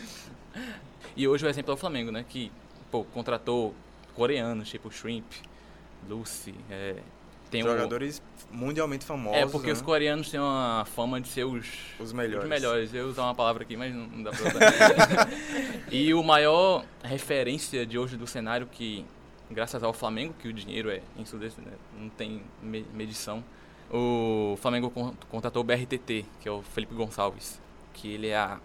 E 1.16 1.26
hoje 1.26 1.44
o 1.44 1.48
exemplo 1.48 1.72
é 1.72 1.74
o 1.74 1.76
Flamengo, 1.76 2.10
né? 2.12 2.24
Que, 2.26 2.52
pô, 2.90 3.04
contratou 3.04 3.74
coreanos, 4.14 4.68
tipo 4.68 4.90
Shrimp, 4.90 5.26
Lucy, 6.08 6.54
é... 6.70 6.96
Tem 7.50 7.62
Jogadores 7.62 8.22
mundialmente 8.48 9.04
famosos. 9.04 9.38
É, 9.38 9.44
porque 9.44 9.66
né? 9.66 9.72
os 9.72 9.82
coreanos 9.82 10.30
têm 10.30 10.38
uma 10.38 10.84
fama 10.86 11.20
de 11.20 11.26
ser 11.26 11.44
os... 11.44 11.66
Os 11.98 12.12
melhores. 12.12 12.44
Os 12.44 12.48
melhores. 12.48 12.94
Eu 12.94 13.06
ia 13.06 13.10
usar 13.10 13.22
uma 13.22 13.34
palavra 13.34 13.64
aqui, 13.64 13.76
mas 13.76 13.92
não, 13.92 14.06
não 14.06 14.22
dá 14.22 14.30
pra 14.30 14.40
usar. 14.40 15.28
e 15.90 16.14
o 16.14 16.22
maior 16.22 16.84
referência 17.02 17.84
de 17.84 17.98
hoje 17.98 18.16
do 18.16 18.26
cenário 18.26 18.68
que, 18.70 19.04
graças 19.50 19.82
ao 19.82 19.92
Flamengo, 19.92 20.34
que 20.38 20.48
o 20.48 20.52
dinheiro 20.52 20.90
é 20.90 21.00
ensurdecedor, 21.16 21.70
né? 21.70 21.76
não 21.98 22.08
tem 22.08 22.42
me- 22.62 22.86
medição, 22.94 23.42
o 23.90 24.56
Flamengo 24.60 24.90
con- 24.90 25.14
contratou 25.30 25.62
o 25.62 25.64
BRTT, 25.64 26.24
que 26.40 26.48
é 26.48 26.52
o 26.52 26.62
Felipe 26.62 26.94
Gonçalves, 26.94 27.60
que 27.92 28.08
ele 28.12 28.28
é 28.28 28.36
a, 28.36 28.60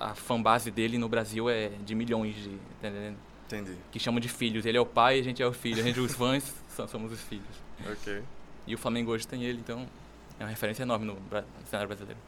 a 0.00 0.14
fanbase 0.14 0.70
dele 0.70 0.96
no 0.98 1.08
Brasil 1.08 1.48
é 1.50 1.68
de 1.84 1.94
milhões 1.94 2.34
de, 2.34 2.50
entendendo? 2.78 3.16
Entendi. 3.46 3.76
Que 3.90 3.98
chamam 4.00 4.18
de 4.18 4.28
filhos. 4.28 4.64
Ele 4.64 4.78
é 4.78 4.80
o 4.80 4.86
pai, 4.86 5.18
a 5.18 5.22
gente 5.22 5.42
é 5.42 5.46
o 5.46 5.52
filho. 5.52 5.80
A 5.80 5.82
gente, 5.82 6.00
os 6.00 6.14
fãs, 6.14 6.54
so- 6.74 6.88
somos 6.88 7.12
os 7.12 7.20
filhos. 7.20 7.44
Ok. 7.86 8.22
E 8.66 8.74
o 8.74 8.78
Flamengo 8.78 9.10
hoje 9.12 9.26
tem 9.28 9.44
ele, 9.44 9.58
então 9.58 9.86
é 10.40 10.44
uma 10.44 10.48
referência 10.48 10.84
enorme 10.84 11.04
no, 11.04 11.14
no 11.14 11.66
cenário 11.66 11.86
brasileiro. 11.88 12.18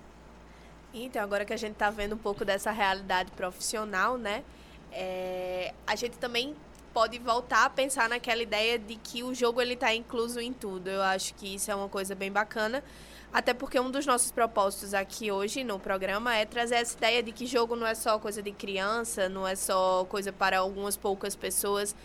Então, 0.92 1.22
agora 1.22 1.44
que 1.46 1.52
a 1.52 1.57
gente 1.57 1.74
tá 1.76 1.88
vendo 1.90 2.14
um 2.14 2.18
pouco 2.18 2.44
dessa 2.44 2.70
realidade 2.70 3.30
profissional, 3.32 4.18
né? 4.18 4.44
é, 4.92 5.72
a 5.86 5.96
gente 5.96 6.16
também 6.18 6.55
pode 6.95 7.18
voltar 7.18 7.64
a 7.64 7.70
pensar 7.70 8.09
naquela 8.09 8.40
ideia 8.40 8.78
de 8.78 8.95
que 8.95 9.24
o 9.24 9.34
jogo 9.34 9.61
ele 9.61 9.74
tá 9.74 9.92
incluso 9.92 10.40
em 10.40 10.53
tudo. 10.53 10.88
Eu 10.88 11.03
acho 11.03 11.34
que 11.34 11.57
isso 11.57 11.68
é 11.68 11.74
uma 11.74 11.88
coisa 11.88 12.14
bem 12.14 12.30
bacana. 12.30 12.84
Até 13.32 13.53
porque 13.53 13.80
um 13.80 13.90
dos 13.90 14.07
nossos 14.07 14.30
propósitos 14.30 14.95
aqui 14.95 15.32
hoje 15.32 15.64
no 15.64 15.76
programa 15.80 16.36
é 16.36 16.47
trazer 16.47 16.76
essa 16.76 16.97
ideia 16.97 17.20
de 17.20 17.32
que 17.32 17.47
jogo 17.47 17.74
não 17.74 17.84
é 17.84 17.97
só 17.97 18.16
coisa 18.16 18.40
de 18.40 18.53
criança, 18.53 19.28
não 19.28 19.47
é 19.47 19.57
só 19.57 20.05
coisa 20.05 20.32
para 20.32 20.59
algumas 20.59 20.97
poucas 20.97 21.34
pessoas. 21.34 21.97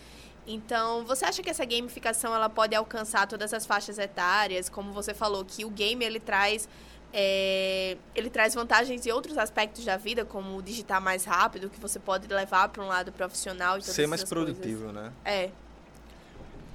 Então, 0.44 1.04
você 1.04 1.24
acha 1.24 1.40
que 1.40 1.48
essa 1.48 1.64
gamificação 1.64 2.34
ela 2.34 2.48
pode 2.48 2.74
alcançar 2.74 3.28
todas 3.28 3.54
as 3.54 3.64
faixas 3.64 3.96
etárias? 3.96 4.68
Como 4.68 4.92
você 4.92 5.14
falou, 5.14 5.44
que 5.44 5.64
o 5.64 5.70
game 5.70 6.04
ele 6.04 6.18
traz 6.18 6.68
é, 7.12 7.96
ele 8.14 8.30
traz 8.30 8.54
vantagens 8.54 9.04
em 9.06 9.10
outros 9.12 9.36
aspectos 9.38 9.84
da 9.84 9.96
vida, 9.96 10.24
como 10.24 10.62
digitar 10.62 11.00
mais 11.00 11.24
rápido, 11.24 11.68
que 11.68 11.80
você 11.80 11.98
pode 11.98 12.26
levar 12.28 12.68
para 12.68 12.82
um 12.82 12.86
lado 12.86 13.10
profissional 13.12 13.78
e 13.78 13.82
Ser 13.82 14.06
mais 14.06 14.20
essas 14.22 14.32
coisas. 14.32 14.56
produtivo, 14.56 14.92
né? 14.92 15.12
É. 15.24 15.50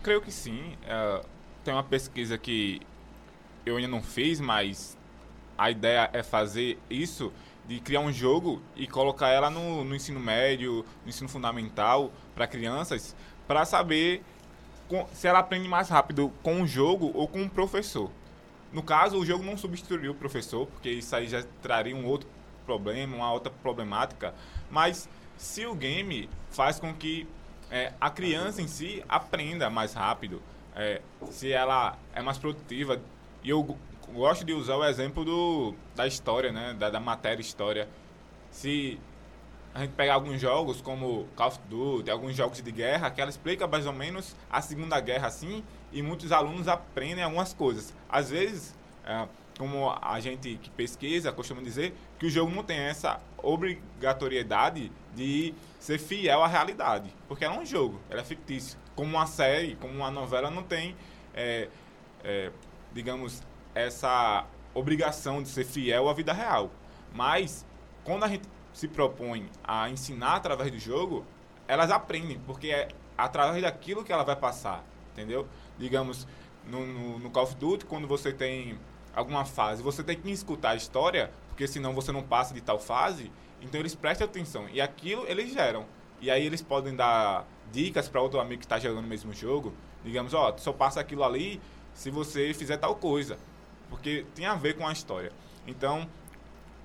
Creio 0.03 0.21
que 0.21 0.31
sim. 0.31 0.77
É, 0.85 1.21
tem 1.63 1.73
uma 1.73 1.83
pesquisa 1.83 2.37
que 2.37 2.81
eu 3.65 3.77
ainda 3.77 3.87
não 3.87 4.01
fiz, 4.03 4.39
mas 4.39 4.97
a 5.57 5.71
ideia 5.71 6.09
é 6.13 6.21
fazer 6.21 6.77
isso, 6.89 7.31
de 7.67 7.79
criar 7.79 8.01
um 8.01 8.11
jogo 8.11 8.61
e 8.75 8.85
colocar 8.87 9.29
ela 9.29 9.49
no, 9.49 9.83
no 9.83 9.95
ensino 9.95 10.19
médio, 10.19 10.85
no 11.03 11.09
ensino 11.09 11.27
fundamental, 11.27 12.11
para 12.35 12.45
crianças, 12.45 13.15
para 13.47 13.65
saber 13.65 14.21
com- 14.87 15.07
se 15.13 15.27
ela 15.27 15.39
aprende 15.39 15.67
mais 15.67 15.89
rápido 15.89 16.31
com 16.43 16.61
o 16.61 16.67
jogo 16.67 17.09
ou 17.15 17.27
com 17.27 17.41
o 17.43 17.49
professor. 17.49 18.11
No 18.75 18.83
caso, 18.83 19.17
o 19.17 19.25
jogo 19.25 19.41
não 19.41 19.55
substituiria 19.55 20.11
o 20.11 20.13
professor, 20.13 20.67
porque 20.67 20.89
isso 20.89 21.15
aí 21.15 21.29
já 21.29 21.41
traria 21.61 21.95
um 21.95 22.05
outro 22.05 22.27
problema, 22.65 23.15
uma 23.15 23.31
outra 23.31 23.49
problemática, 23.49 24.35
mas 24.69 25.07
se 25.37 25.65
o 25.65 25.73
game 25.73 26.29
faz 26.49 26.77
com 26.77 26.93
que 26.93 27.25
é, 27.71 27.93
a 28.01 28.09
criança 28.09 28.61
em 28.61 28.67
si 28.67 29.01
aprenda 29.07 29.69
mais 29.69 29.93
rápido, 29.93 30.41
é, 30.75 31.01
se 31.31 31.53
ela 31.53 31.97
é 32.13 32.21
mais 32.21 32.37
produtiva, 32.37 33.01
e 33.41 33.49
eu 33.49 33.77
gosto 34.13 34.43
de 34.43 34.51
usar 34.51 34.75
o 34.75 34.83
exemplo 34.83 35.23
do, 35.23 35.73
da 35.95 36.05
história, 36.05 36.51
né, 36.51 36.75
da, 36.77 36.89
da 36.89 36.99
matéria 36.99 37.39
história. 37.39 37.87
Se 38.51 38.99
a 39.73 39.83
gente 39.83 39.93
pegar 39.93 40.15
alguns 40.15 40.41
jogos 40.41 40.81
como 40.81 41.29
Call 41.33 41.47
of 41.47 41.59
Duty, 41.69 42.11
alguns 42.11 42.35
jogos 42.35 42.61
de 42.61 42.71
guerra, 42.73 43.09
que 43.09 43.21
ela 43.21 43.29
explica 43.29 43.67
mais 43.67 43.85
ou 43.85 43.93
menos 43.93 44.35
a 44.51 44.61
Segunda 44.61 44.99
Guerra 44.99 45.27
assim, 45.27 45.63
e 45.95 46.01
muitos 46.01 46.33
alunos 46.33 46.67
aprendem 46.67 47.23
algumas 47.23 47.53
coisas. 47.53 47.93
Às 48.09 48.29
vezes, 48.29 48.75
é, 49.05 49.25
como 49.57 49.89
a 50.01 50.19
gente 50.19 50.59
que 50.61 50.69
pesquisa 50.69 51.31
costuma 51.31 51.61
dizer, 51.61 51.95
que 52.19 52.25
o 52.25 52.29
jogo 52.29 52.53
não 52.53 52.63
tem 52.63 52.77
essa 52.77 53.21
obrigatoriedade 53.41 54.91
de 55.15 55.53
ser 55.79 55.97
fiel 55.97 56.43
à 56.43 56.47
realidade, 56.47 57.09
porque 57.29 57.45
ela 57.45 57.55
é 57.55 57.59
um 57.59 57.65
jogo, 57.65 58.01
ela 58.09 58.19
é 58.19 58.23
fictício. 58.25 58.77
Como 58.93 59.15
uma 59.15 59.25
série, 59.25 59.75
como 59.75 59.93
uma 59.93 60.11
novela, 60.11 60.51
não 60.51 60.63
tem, 60.63 60.97
é, 61.33 61.69
é, 62.25 62.51
digamos, 62.91 63.41
essa 63.73 64.45
obrigação 64.73 65.41
de 65.41 65.47
ser 65.47 65.63
fiel 65.63 66.09
à 66.09 66.13
vida 66.13 66.33
real. 66.33 66.69
Mas, 67.13 67.65
quando 68.03 68.25
a 68.25 68.27
gente 68.27 68.43
se 68.73 68.89
propõe 68.89 69.49
a 69.63 69.89
ensinar 69.89 70.35
através 70.35 70.69
do 70.69 70.77
jogo, 70.77 71.25
elas 71.69 71.89
aprendem, 71.89 72.37
porque 72.45 72.67
é 72.67 72.89
através 73.17 73.61
daquilo 73.61 74.03
que 74.03 74.11
ela 74.11 74.23
vai 74.23 74.35
passar, 74.35 74.83
entendeu? 75.13 75.47
Digamos, 75.77 76.27
no, 76.65 76.85
no, 76.85 77.19
no, 77.19 77.29
Call 77.29 77.43
of 77.43 77.55
Duty, 77.55 77.85
quando 77.85 78.07
você 78.07 78.31
tem 78.31 78.77
alguma 79.13 79.45
fase, 79.45 79.81
você 79.81 80.03
tem 80.03 80.15
que 80.15 80.29
escutar 80.31 80.71
a 80.71 80.75
história, 80.75 81.31
porque 81.49 81.67
senão 81.67 81.93
você 81.93 82.11
não 82.11 82.23
passa 82.23 82.53
de 82.53 82.61
tal 82.61 82.79
fase, 82.79 83.31
então 83.61 83.79
eles 83.79 83.95
prestam 83.95 84.25
atenção. 84.25 84.67
E 84.69 84.81
aquilo 84.81 85.25
eles 85.27 85.53
geram. 85.53 85.85
E 86.21 86.31
aí 86.31 86.45
eles 86.45 86.61
podem 86.61 86.95
dar 86.95 87.45
dicas 87.71 88.07
para 88.07 88.21
outro 88.21 88.39
amigo 88.39 88.59
que 88.59 88.65
está 88.65 88.79
jogando 88.79 89.05
o 89.05 89.07
mesmo 89.07 89.33
jogo. 89.33 89.73
Digamos, 90.03 90.33
ó, 90.33 90.53
oh, 90.53 90.57
só 90.57 90.71
passa 90.71 90.99
aquilo 90.99 91.23
ali 91.23 91.61
se 91.93 92.09
você 92.09 92.53
fizer 92.53 92.77
tal 92.77 92.95
coisa. 92.95 93.37
Porque 93.89 94.25
tem 94.33 94.45
a 94.45 94.55
ver 94.55 94.77
com 94.77 94.87
a 94.87 94.91
história. 94.91 95.31
Então, 95.67 96.07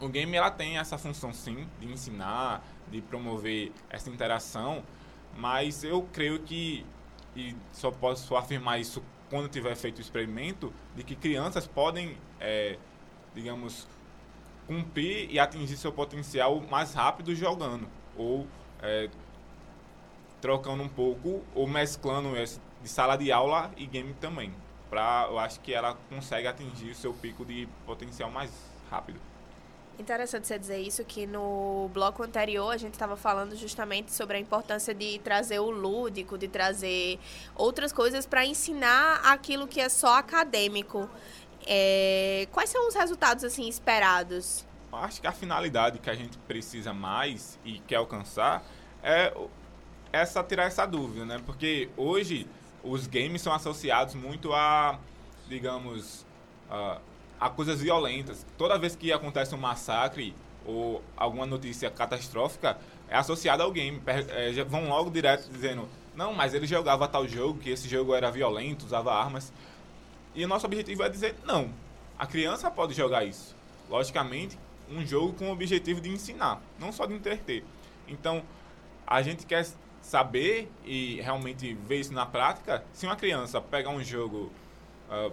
o 0.00 0.08
game 0.08 0.34
ela 0.36 0.50
tem 0.50 0.78
essa 0.78 0.96
função 0.96 1.32
sim 1.32 1.66
de 1.78 1.86
ensinar, 1.86 2.64
de 2.90 3.00
promover 3.00 3.72
essa 3.88 4.10
interação, 4.10 4.82
mas 5.36 5.84
eu 5.84 6.08
creio 6.12 6.40
que 6.40 6.84
e 7.34 7.54
só 7.72 7.90
posso 7.90 8.36
afirmar 8.36 8.80
isso 8.80 9.02
quando 9.28 9.48
tiver 9.48 9.74
feito 9.76 9.98
o 9.98 10.00
experimento 10.00 10.72
de 10.96 11.04
que 11.04 11.14
crianças 11.14 11.66
podem, 11.66 12.16
é, 12.40 12.76
digamos, 13.34 13.86
cumprir 14.66 15.30
e 15.30 15.38
atingir 15.38 15.76
seu 15.76 15.92
potencial 15.92 16.60
mais 16.60 16.94
rápido 16.94 17.34
jogando 17.34 17.88
ou 18.16 18.46
é, 18.82 19.08
trocando 20.40 20.82
um 20.82 20.88
pouco 20.88 21.42
ou 21.54 21.66
mesclando 21.66 22.30
de 22.82 22.88
sala 22.88 23.16
de 23.16 23.30
aula 23.30 23.70
e 23.76 23.86
game 23.86 24.14
também. 24.14 24.52
Pra, 24.88 25.28
eu 25.30 25.38
acho 25.38 25.60
que 25.60 25.72
ela 25.72 25.96
consegue 26.08 26.48
atingir 26.48 26.90
o 26.90 26.94
seu 26.94 27.14
pico 27.14 27.44
de 27.44 27.68
potencial 27.86 28.30
mais 28.30 28.50
rápido. 28.90 29.20
Interessante 30.00 30.46
você 30.46 30.58
dizer 30.58 30.78
isso, 30.78 31.04
que 31.04 31.26
no 31.26 31.90
bloco 31.92 32.22
anterior 32.22 32.72
a 32.72 32.78
gente 32.78 32.94
estava 32.94 33.18
falando 33.18 33.54
justamente 33.54 34.10
sobre 34.14 34.38
a 34.38 34.40
importância 34.40 34.94
de 34.94 35.18
trazer 35.18 35.58
o 35.58 35.68
lúdico, 35.68 36.38
de 36.38 36.48
trazer 36.48 37.18
outras 37.54 37.92
coisas 37.92 38.24
para 38.24 38.46
ensinar 38.46 39.20
aquilo 39.22 39.68
que 39.68 39.78
é 39.78 39.90
só 39.90 40.16
acadêmico. 40.16 41.06
É... 41.66 42.48
Quais 42.50 42.70
são 42.70 42.88
os 42.88 42.94
resultados 42.94 43.44
assim 43.44 43.68
esperados? 43.68 44.66
Acho 44.90 45.20
que 45.20 45.26
a 45.26 45.32
finalidade 45.32 45.98
que 45.98 46.08
a 46.08 46.14
gente 46.14 46.38
precisa 46.38 46.94
mais 46.94 47.58
e 47.62 47.78
quer 47.80 47.96
alcançar 47.96 48.64
é 49.02 49.34
essa 50.10 50.42
tirar 50.42 50.64
essa 50.64 50.86
dúvida, 50.86 51.26
né? 51.26 51.42
Porque 51.44 51.90
hoje 51.94 52.46
os 52.82 53.06
games 53.06 53.42
são 53.42 53.52
associados 53.52 54.14
muito 54.14 54.54
a, 54.54 54.98
digamos, 55.46 56.24
a 57.40 57.48
coisas 57.48 57.80
violentas. 57.80 58.46
Toda 58.58 58.78
vez 58.78 58.94
que 58.94 59.12
acontece 59.12 59.54
um 59.54 59.58
massacre 59.58 60.34
ou 60.66 61.02
alguma 61.16 61.46
notícia 61.46 61.90
catastrófica, 61.90 62.78
é 63.08 63.16
associada 63.16 63.64
ao 63.64 63.72
game. 63.72 64.00
É, 64.06 64.52
vão 64.64 64.88
logo 64.88 65.10
direto 65.10 65.50
dizendo, 65.50 65.88
não, 66.14 66.34
mas 66.34 66.52
ele 66.52 66.66
jogava 66.66 67.08
tal 67.08 67.26
jogo, 67.26 67.58
que 67.58 67.70
esse 67.70 67.88
jogo 67.88 68.14
era 68.14 68.30
violento, 68.30 68.84
usava 68.84 69.12
armas. 69.12 69.52
E 70.34 70.44
o 70.44 70.48
nosso 70.48 70.66
objetivo 70.66 71.02
é 71.02 71.08
dizer, 71.08 71.34
não, 71.44 71.70
a 72.18 72.26
criança 72.26 72.70
pode 72.70 72.94
jogar 72.94 73.24
isso. 73.24 73.56
Logicamente, 73.88 74.58
um 74.88 75.04
jogo 75.06 75.32
com 75.32 75.48
o 75.48 75.52
objetivo 75.52 76.00
de 76.00 76.10
ensinar, 76.10 76.60
não 76.78 76.92
só 76.92 77.06
de 77.06 77.14
entreter. 77.14 77.64
Então, 78.06 78.42
a 79.06 79.22
gente 79.22 79.46
quer 79.46 79.66
saber 80.02 80.70
e 80.84 81.20
realmente 81.20 81.74
ver 81.74 82.00
isso 82.00 82.12
na 82.12 82.26
prática. 82.26 82.84
Se 82.92 83.06
uma 83.06 83.16
criança 83.16 83.60
pegar 83.60 83.90
um 83.90 84.02
jogo 84.02 84.50
uh, 85.08 85.32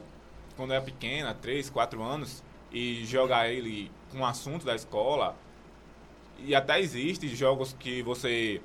quando 0.57 0.73
é 0.73 0.81
pequena, 0.81 1.33
3, 1.33 1.69
4 1.69 2.03
anos, 2.03 2.43
e 2.71 3.05
jogar 3.05 3.49
ele 3.49 3.89
com 4.11 4.19
o 4.19 4.25
assunto 4.25 4.65
da 4.65 4.75
escola. 4.75 5.35
E 6.39 6.53
até 6.53 6.79
existe 6.79 7.27
jogos 7.35 7.73
que 7.79 8.01
você 8.01 8.61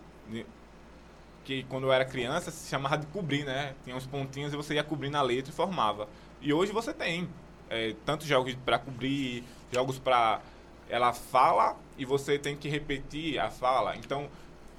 que 1.45 1.65
quando 1.65 1.85
eu 1.85 1.93
era 1.93 2.05
criança 2.05 2.51
se 2.51 2.69
chamava 2.69 2.99
de 2.99 3.07
cobrir, 3.07 3.45
né? 3.45 3.75
Tinha 3.85 3.97
uns 3.97 4.07
pontinhos 4.07 4.53
e 4.53 4.57
você 4.57 4.75
ia 4.75 4.85
cobrindo 4.85 5.17
a 5.17 5.23
letra 5.23 5.53
e 5.53 5.55
formava. 5.55 6.09
E 6.41 6.53
hoje 6.53 6.73
você 6.73 6.93
tem 6.93 7.29
é, 7.69 7.95
tantos 8.05 8.27
jogos 8.27 8.55
para 8.65 8.79
cobrir, 8.79 9.45
jogos 9.73 9.99
para 9.99 10.41
ela 10.89 11.13
fala 11.13 11.77
e 11.97 12.05
você 12.05 12.39
tem 12.39 12.57
que 12.57 12.69
repetir 12.69 13.39
a 13.39 13.51
fala. 13.51 13.97
Então, 13.97 14.29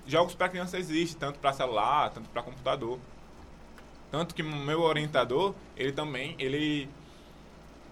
jogos 0.05 0.36
para 0.36 0.49
criança 0.49 0.78
existem, 0.78 1.20
tanto 1.20 1.39
para 1.39 1.53
celular, 1.53 2.11
tanto 2.11 2.30
para 2.30 2.43
computador. 2.43 2.99
Tanto 4.11 4.36
que 4.36 4.43
meu 4.43 4.82
orientador, 4.82 5.55
ele 5.76 5.91
também, 5.91 6.36
ele 6.38 6.88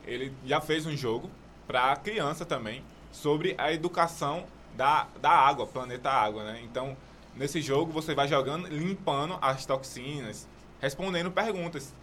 ele 0.05 0.33
já 0.45 0.59
fez 0.61 0.85
um 0.85 0.95
jogo 0.95 1.29
para 1.67 1.95
criança 1.95 2.45
também 2.45 2.83
sobre 3.11 3.55
a 3.57 3.71
educação 3.71 4.45
da, 4.75 5.07
da 5.21 5.29
água, 5.29 5.67
planeta 5.67 6.09
água, 6.09 6.43
né? 6.43 6.61
Então, 6.63 6.95
nesse 7.35 7.61
jogo 7.61 7.91
você 7.91 8.15
vai 8.15 8.27
jogando, 8.27 8.67
limpando 8.67 9.37
as 9.41 9.65
toxinas, 9.65 10.47
respondendo 10.79 11.31
perguntas, 11.31 11.93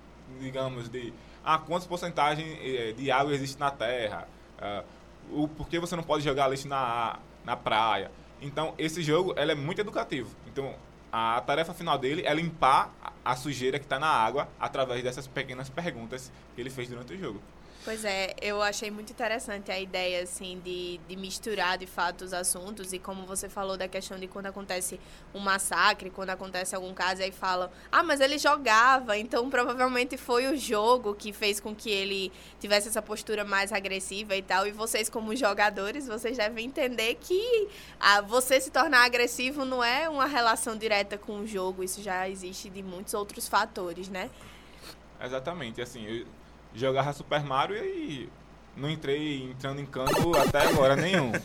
digamos, 0.40 0.88
de 0.88 1.12
ah, 1.44 1.58
quantas 1.58 1.86
porcentagens 1.86 2.58
eh, 2.60 2.92
de 2.92 3.10
água 3.10 3.34
existe 3.34 3.58
na 3.58 3.70
Terra, 3.70 4.28
uh, 4.58 5.42
o 5.42 5.48
por 5.48 5.68
que 5.68 5.78
você 5.78 5.96
não 5.96 6.02
pode 6.02 6.22
jogar 6.22 6.48
lixo 6.48 6.68
na, 6.68 7.18
na 7.44 7.56
praia. 7.56 8.10
Então, 8.40 8.74
esse 8.78 9.02
jogo 9.02 9.34
ele 9.36 9.52
é 9.52 9.54
muito 9.54 9.80
educativo. 9.80 10.30
Então, 10.46 10.74
a 11.10 11.40
tarefa 11.40 11.72
final 11.72 11.98
dele 11.98 12.22
é 12.26 12.34
limpar 12.34 12.92
a 13.24 13.34
sujeira 13.34 13.78
que 13.78 13.86
está 13.86 13.98
na 13.98 14.08
água 14.08 14.48
através 14.60 15.02
dessas 15.02 15.26
pequenas 15.26 15.68
perguntas 15.68 16.30
que 16.54 16.60
ele 16.60 16.70
fez 16.70 16.88
durante 16.88 17.14
o 17.14 17.18
jogo. 17.18 17.40
Pois 17.88 18.04
é, 18.04 18.34
eu 18.42 18.60
achei 18.60 18.90
muito 18.90 19.14
interessante 19.14 19.72
a 19.72 19.80
ideia, 19.80 20.22
assim, 20.22 20.60
de, 20.62 21.00
de 21.08 21.16
misturar 21.16 21.78
de 21.78 21.86
fato 21.86 22.20
os 22.22 22.34
assuntos 22.34 22.92
e 22.92 22.98
como 22.98 23.24
você 23.24 23.48
falou 23.48 23.78
da 23.78 23.88
questão 23.88 24.18
de 24.18 24.26
quando 24.26 24.44
acontece 24.44 25.00
um 25.34 25.38
massacre, 25.38 26.10
quando 26.10 26.28
acontece 26.28 26.74
algum 26.76 26.92
caso, 26.92 27.22
aí 27.22 27.32
falam, 27.32 27.70
ah, 27.90 28.02
mas 28.02 28.20
ele 28.20 28.36
jogava, 28.36 29.16
então 29.16 29.48
provavelmente 29.48 30.18
foi 30.18 30.52
o 30.52 30.54
jogo 30.54 31.14
que 31.14 31.32
fez 31.32 31.60
com 31.60 31.74
que 31.74 31.88
ele 31.88 32.30
tivesse 32.60 32.88
essa 32.88 33.00
postura 33.00 33.42
mais 33.42 33.72
agressiva 33.72 34.36
e 34.36 34.42
tal. 34.42 34.66
E 34.66 34.70
vocês, 34.70 35.08
como 35.08 35.34
jogadores, 35.34 36.06
vocês 36.06 36.36
devem 36.36 36.66
entender 36.66 37.14
que 37.14 37.68
ah, 37.98 38.20
você 38.20 38.60
se 38.60 38.70
tornar 38.70 39.06
agressivo 39.06 39.64
não 39.64 39.82
é 39.82 40.10
uma 40.10 40.26
relação 40.26 40.76
direta 40.76 41.16
com 41.16 41.40
o 41.40 41.46
jogo, 41.46 41.82
isso 41.82 42.02
já 42.02 42.28
existe 42.28 42.68
de 42.68 42.82
muitos 42.82 43.14
outros 43.14 43.48
fatores, 43.48 44.10
né? 44.10 44.30
Exatamente, 45.24 45.80
assim, 45.80 46.04
eu 46.04 46.26
jogava 46.78 47.12
Super 47.12 47.42
Mario 47.42 47.76
e 47.76 48.28
não 48.76 48.88
entrei 48.88 49.42
entrando 49.50 49.80
em 49.80 49.86
campo 49.86 50.36
até 50.36 50.66
agora 50.68 50.96
nenhum. 50.96 51.32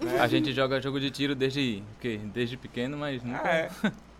Né? 0.00 0.20
A 0.20 0.28
gente 0.28 0.52
joga 0.52 0.80
jogo 0.80 1.00
de 1.00 1.10
tiro 1.10 1.34
desde, 1.34 1.82
que, 2.00 2.18
desde 2.18 2.56
pequeno, 2.56 2.96
mas 2.96 3.20
nunca... 3.20 3.48
É, 3.48 3.68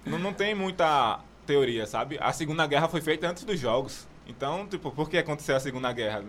não, 0.05 0.19
não 0.19 0.33
tem 0.33 0.53
muita 0.53 1.21
teoria, 1.47 1.87
sabe? 1.87 2.19
A 2.21 2.33
Segunda 2.33 2.67
Guerra 2.67 2.89
foi 2.89 3.01
feita 3.01 3.29
antes 3.29 3.45
dos 3.45 3.61
jogos. 3.61 4.09
Então, 4.27 4.67
tipo, 4.67 4.91
por 4.91 5.09
que 5.09 5.19
aconteceu 5.19 5.55
a 5.55 5.61
Segunda 5.61 5.93
Guerra? 5.93 6.25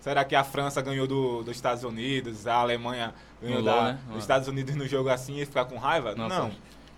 Será 0.00 0.24
que 0.24 0.34
a 0.34 0.44
França 0.44 0.80
ganhou 0.80 1.06
do, 1.06 1.42
dos 1.42 1.56
Estados 1.56 1.82
Unidos, 1.82 2.46
a 2.46 2.54
Alemanha 2.54 3.14
ganhou 3.42 3.62
da, 3.62 3.92
né? 3.92 3.98
dos 4.08 4.18
Estados 4.18 4.48
Unidos 4.48 4.74
no 4.74 4.86
jogo 4.86 5.08
assim 5.08 5.40
e 5.40 5.46
ficar 5.46 5.64
com 5.64 5.76
raiva? 5.76 6.14
Não, 6.14 6.28
não. 6.28 6.50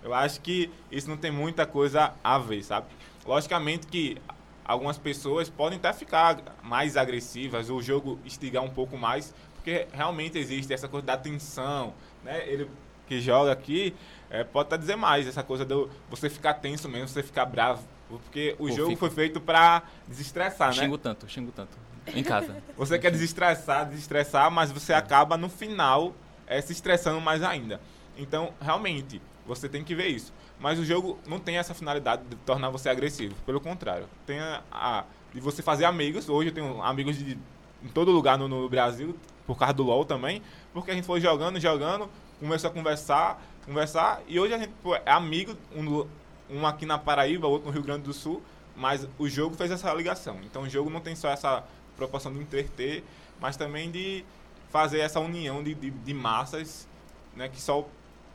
Eu 0.03 0.13
acho 0.13 0.41
que 0.41 0.69
isso 0.91 1.09
não 1.09 1.15
tem 1.15 1.31
muita 1.31 1.65
coisa 1.65 2.13
a 2.23 2.37
ver, 2.37 2.63
sabe? 2.63 2.87
Logicamente 3.25 3.87
que 3.87 4.17
algumas 4.65 4.97
pessoas 4.97 5.49
podem 5.49 5.77
até 5.77 5.93
ficar 5.93 6.37
mais 6.61 6.97
agressivas, 6.97 7.69
o 7.69 7.81
jogo 7.81 8.19
estigar 8.25 8.63
um 8.63 8.69
pouco 8.69 8.97
mais, 8.97 9.33
porque 9.55 9.87
realmente 9.93 10.37
existe 10.37 10.73
essa 10.73 10.87
coisa 10.87 11.05
da 11.05 11.17
tensão, 11.17 11.93
né? 12.23 12.47
Ele 12.47 12.69
que 13.07 13.19
joga 13.19 13.51
aqui 13.51 13.93
é, 14.29 14.43
pode 14.43 14.67
até 14.67 14.77
dizer 14.77 14.95
mais, 14.95 15.27
essa 15.27 15.43
coisa 15.43 15.63
de 15.63 15.87
você 16.09 16.29
ficar 16.29 16.55
tenso 16.55 16.89
mesmo, 16.89 17.07
você 17.07 17.21
ficar 17.21 17.45
bravo, 17.45 17.83
porque 18.09 18.55
o 18.57 18.67
Pô, 18.67 18.71
jogo 18.71 18.95
foi 18.95 19.09
feito 19.09 19.39
para 19.39 19.83
desestressar, 20.07 20.69
né? 20.69 20.73
Xingo 20.73 20.97
tanto, 20.97 21.29
xingo 21.29 21.51
tanto. 21.51 21.77
Em 22.07 22.23
casa. 22.23 22.57
você 22.75 22.97
quer 22.97 23.11
desestressar, 23.11 23.87
desestressar, 23.87 24.49
mas 24.49 24.71
você 24.71 24.91
acaba 24.91 25.37
no 25.37 25.49
final 25.49 26.13
é, 26.47 26.59
se 26.59 26.73
estressando 26.73 27.21
mais 27.21 27.43
ainda. 27.43 27.79
Então, 28.17 28.53
realmente, 28.59 29.21
você 29.45 29.69
tem 29.69 29.83
que 29.83 29.93
ver 29.93 30.07
isso. 30.07 30.33
Mas 30.59 30.79
o 30.79 30.85
jogo 30.85 31.19
não 31.27 31.39
tem 31.39 31.57
essa 31.57 31.73
finalidade 31.73 32.23
de 32.29 32.35
tornar 32.37 32.69
você 32.69 32.89
agressivo. 32.89 33.35
Pelo 33.45 33.59
contrário, 33.59 34.07
tem 34.25 34.39
a, 34.39 34.61
a 34.71 35.03
de 35.33 35.41
você 35.41 35.61
fazer 35.61 35.85
amigos. 35.85 36.29
Hoje 36.29 36.49
eu 36.49 36.53
tenho 36.53 36.81
amigos 36.81 37.17
de, 37.17 37.37
em 37.83 37.87
todo 37.89 38.11
lugar 38.11 38.37
no, 38.37 38.47
no 38.47 38.69
Brasil, 38.69 39.17
por 39.45 39.57
causa 39.57 39.73
do 39.73 39.83
LoL 39.83 40.05
também. 40.05 40.41
Porque 40.71 40.91
a 40.91 40.93
gente 40.93 41.05
foi 41.05 41.19
jogando, 41.19 41.59
jogando, 41.59 42.09
começou 42.39 42.69
a 42.69 42.73
conversar, 42.73 43.41
conversar. 43.65 44.21
E 44.27 44.39
hoje 44.39 44.53
a 44.53 44.57
gente 44.57 44.71
pô, 44.81 44.95
é 44.95 45.01
amigo, 45.05 45.55
um, 45.75 46.07
um 46.49 46.65
aqui 46.65 46.85
na 46.85 46.97
Paraíba, 46.97 47.47
outro 47.47 47.67
no 47.67 47.73
Rio 47.73 47.83
Grande 47.83 48.03
do 48.03 48.13
Sul. 48.13 48.41
Mas 48.75 49.07
o 49.19 49.27
jogo 49.27 49.55
fez 49.55 49.69
essa 49.69 49.93
ligação. 49.93 50.39
Então 50.43 50.63
o 50.63 50.69
jogo 50.69 50.89
não 50.89 50.99
tem 50.99 51.15
só 51.15 51.29
essa 51.29 51.63
proporção 51.95 52.33
de 52.33 52.39
entreter, 52.39 53.03
mas 53.39 53.55
também 53.57 53.91
de 53.91 54.25
fazer 54.71 54.99
essa 54.99 55.19
união 55.19 55.63
de, 55.63 55.75
de, 55.75 55.91
de 55.91 56.13
massas 56.13 56.87
né, 57.35 57.47
que 57.49 57.61
só 57.61 57.87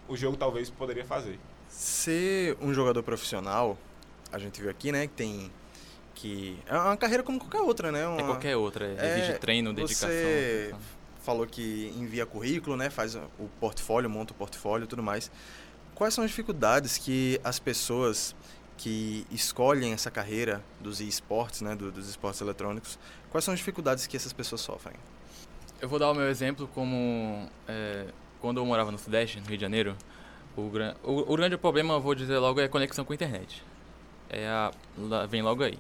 o 0.08 0.16
jogo 0.16 0.36
talvez 0.36 0.70
poderia 0.70 1.04
fazer. 1.04 1.38
Ser 1.68 2.56
um 2.60 2.72
jogador 2.72 3.02
profissional, 3.02 3.78
a 4.32 4.38
gente 4.38 4.60
viu 4.60 4.70
aqui, 4.70 4.92
né, 4.92 5.06
que 5.06 5.14
tem 5.14 5.50
que 6.14 6.58
é 6.66 6.76
uma 6.76 6.96
carreira 6.96 7.22
como 7.22 7.38
qualquer 7.38 7.60
outra, 7.60 7.92
né? 7.92 8.04
Uma, 8.06 8.20
é 8.20 8.24
qualquer 8.24 8.56
outra, 8.56 8.86
exige 8.86 9.32
é, 9.32 9.38
treino, 9.38 9.72
dedicação. 9.72 10.08
Você 10.08 10.74
falou 11.22 11.46
que 11.46 11.92
envia 11.96 12.26
currículo, 12.26 12.76
né, 12.76 12.90
faz 12.90 13.14
o 13.14 13.48
portfólio, 13.60 14.10
monta 14.10 14.32
o 14.32 14.36
portfólio 14.36 14.86
tudo 14.86 15.02
mais. 15.02 15.30
Quais 15.94 16.14
são 16.14 16.24
as 16.24 16.30
dificuldades 16.30 16.98
que 16.98 17.40
as 17.44 17.58
pessoas 17.58 18.34
que 18.76 19.26
escolhem 19.30 19.92
essa 19.92 20.10
carreira 20.10 20.64
dos 20.80 21.00
esportes, 21.00 21.60
né, 21.60 21.74
do, 21.74 21.92
dos 21.92 22.08
esportes 22.08 22.40
eletrônicos, 22.40 22.98
quais 23.30 23.44
são 23.44 23.52
as 23.52 23.60
dificuldades 23.60 24.06
que 24.06 24.16
essas 24.16 24.32
pessoas 24.32 24.60
sofrem? 24.60 24.96
Eu 25.80 25.88
vou 25.88 25.98
dar 25.98 26.10
o 26.10 26.14
meu 26.14 26.28
exemplo 26.28 26.68
como 26.74 27.48
é, 27.68 28.06
quando 28.40 28.58
eu 28.58 28.66
morava 28.66 28.90
no 28.90 28.98
Sudeste, 28.98 29.40
no 29.40 29.46
Rio 29.46 29.56
de 29.56 29.62
Janeiro, 29.62 29.96
o, 30.66 30.70
gran, 30.70 30.94
o, 31.02 31.32
o 31.32 31.36
grande 31.36 31.56
problema, 31.56 31.98
vou 31.98 32.14
dizer 32.14 32.38
logo, 32.38 32.60
é 32.60 32.64
a 32.64 32.68
conexão 32.68 33.04
com 33.04 33.12
a 33.12 33.14
internet. 33.14 33.62
É 34.28 34.46
a, 34.46 34.72
vem 35.28 35.42
logo 35.42 35.62
aí. 35.62 35.78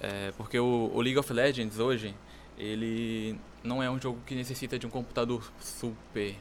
É, 0.00 0.32
porque 0.36 0.58
o, 0.58 0.90
o 0.94 1.00
League 1.00 1.18
of 1.18 1.32
Legends 1.32 1.78
hoje, 1.78 2.14
ele 2.58 3.38
não 3.64 3.82
é 3.82 3.90
um 3.90 4.00
jogo 4.00 4.20
que 4.26 4.34
necessita 4.34 4.78
de 4.78 4.86
um 4.86 4.90
computador 4.90 5.50
super 5.60 6.34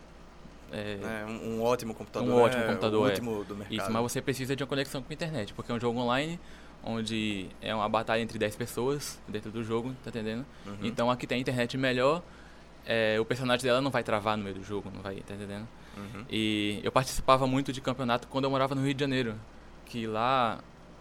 é, 0.72 0.98
é 1.02 1.26
um, 1.26 1.58
um, 1.58 1.64
ótimo 1.64 1.94
computador. 1.94 2.28
Um 2.28 2.42
ótimo 2.42 2.64
é, 2.64 2.68
computador, 2.68 3.12
é. 3.12 3.16
do 3.16 3.56
mercado. 3.56 3.74
Isso, 3.74 3.92
mas 3.92 4.02
você 4.02 4.22
precisa 4.22 4.56
de 4.56 4.64
uma 4.64 4.68
conexão 4.68 5.02
com 5.02 5.12
a 5.12 5.14
internet, 5.14 5.54
porque 5.54 5.72
é 5.72 5.76
um 5.76 5.80
jogo 5.80 6.00
online 6.00 6.40
onde 6.84 7.48
é 7.62 7.74
uma 7.74 7.90
batalha 7.90 8.22
entre 8.22 8.38
10 8.38 8.56
pessoas 8.56 9.20
dentro 9.28 9.52
do 9.52 9.64
jogo, 9.64 9.96
tá 10.04 10.10
entendendo? 10.10 10.46
Uhum. 10.66 10.78
Então 10.84 11.10
aqui 11.10 11.26
tem 11.26 11.42
internet 11.42 11.78
melhor, 11.78 12.22
é, 12.86 13.20
o 13.20 13.26
personagem 13.26 13.66
dela 13.66 13.82
não 13.82 13.90
vai 13.90 14.04
travar 14.04 14.38
no 14.38 14.44
meio 14.44 14.56
do 14.56 14.64
jogo, 14.64 14.92
não 14.94 15.02
vai, 15.02 15.16
tá 15.22 15.34
entendendo? 15.34 15.68
Uhum. 15.98 16.26
E 16.30 16.80
eu 16.84 16.92
participava 16.92 17.48
muito 17.48 17.72
de 17.72 17.82
campeonato 17.82 18.28
quando 18.28 18.46
eu 18.46 18.50
morava 18.50 18.76
no 18.76 18.84
Rio 18.84 18.94
de 18.94 19.00
Janeiro, 19.00 19.36
que 19.86 20.08
lá 20.08 20.60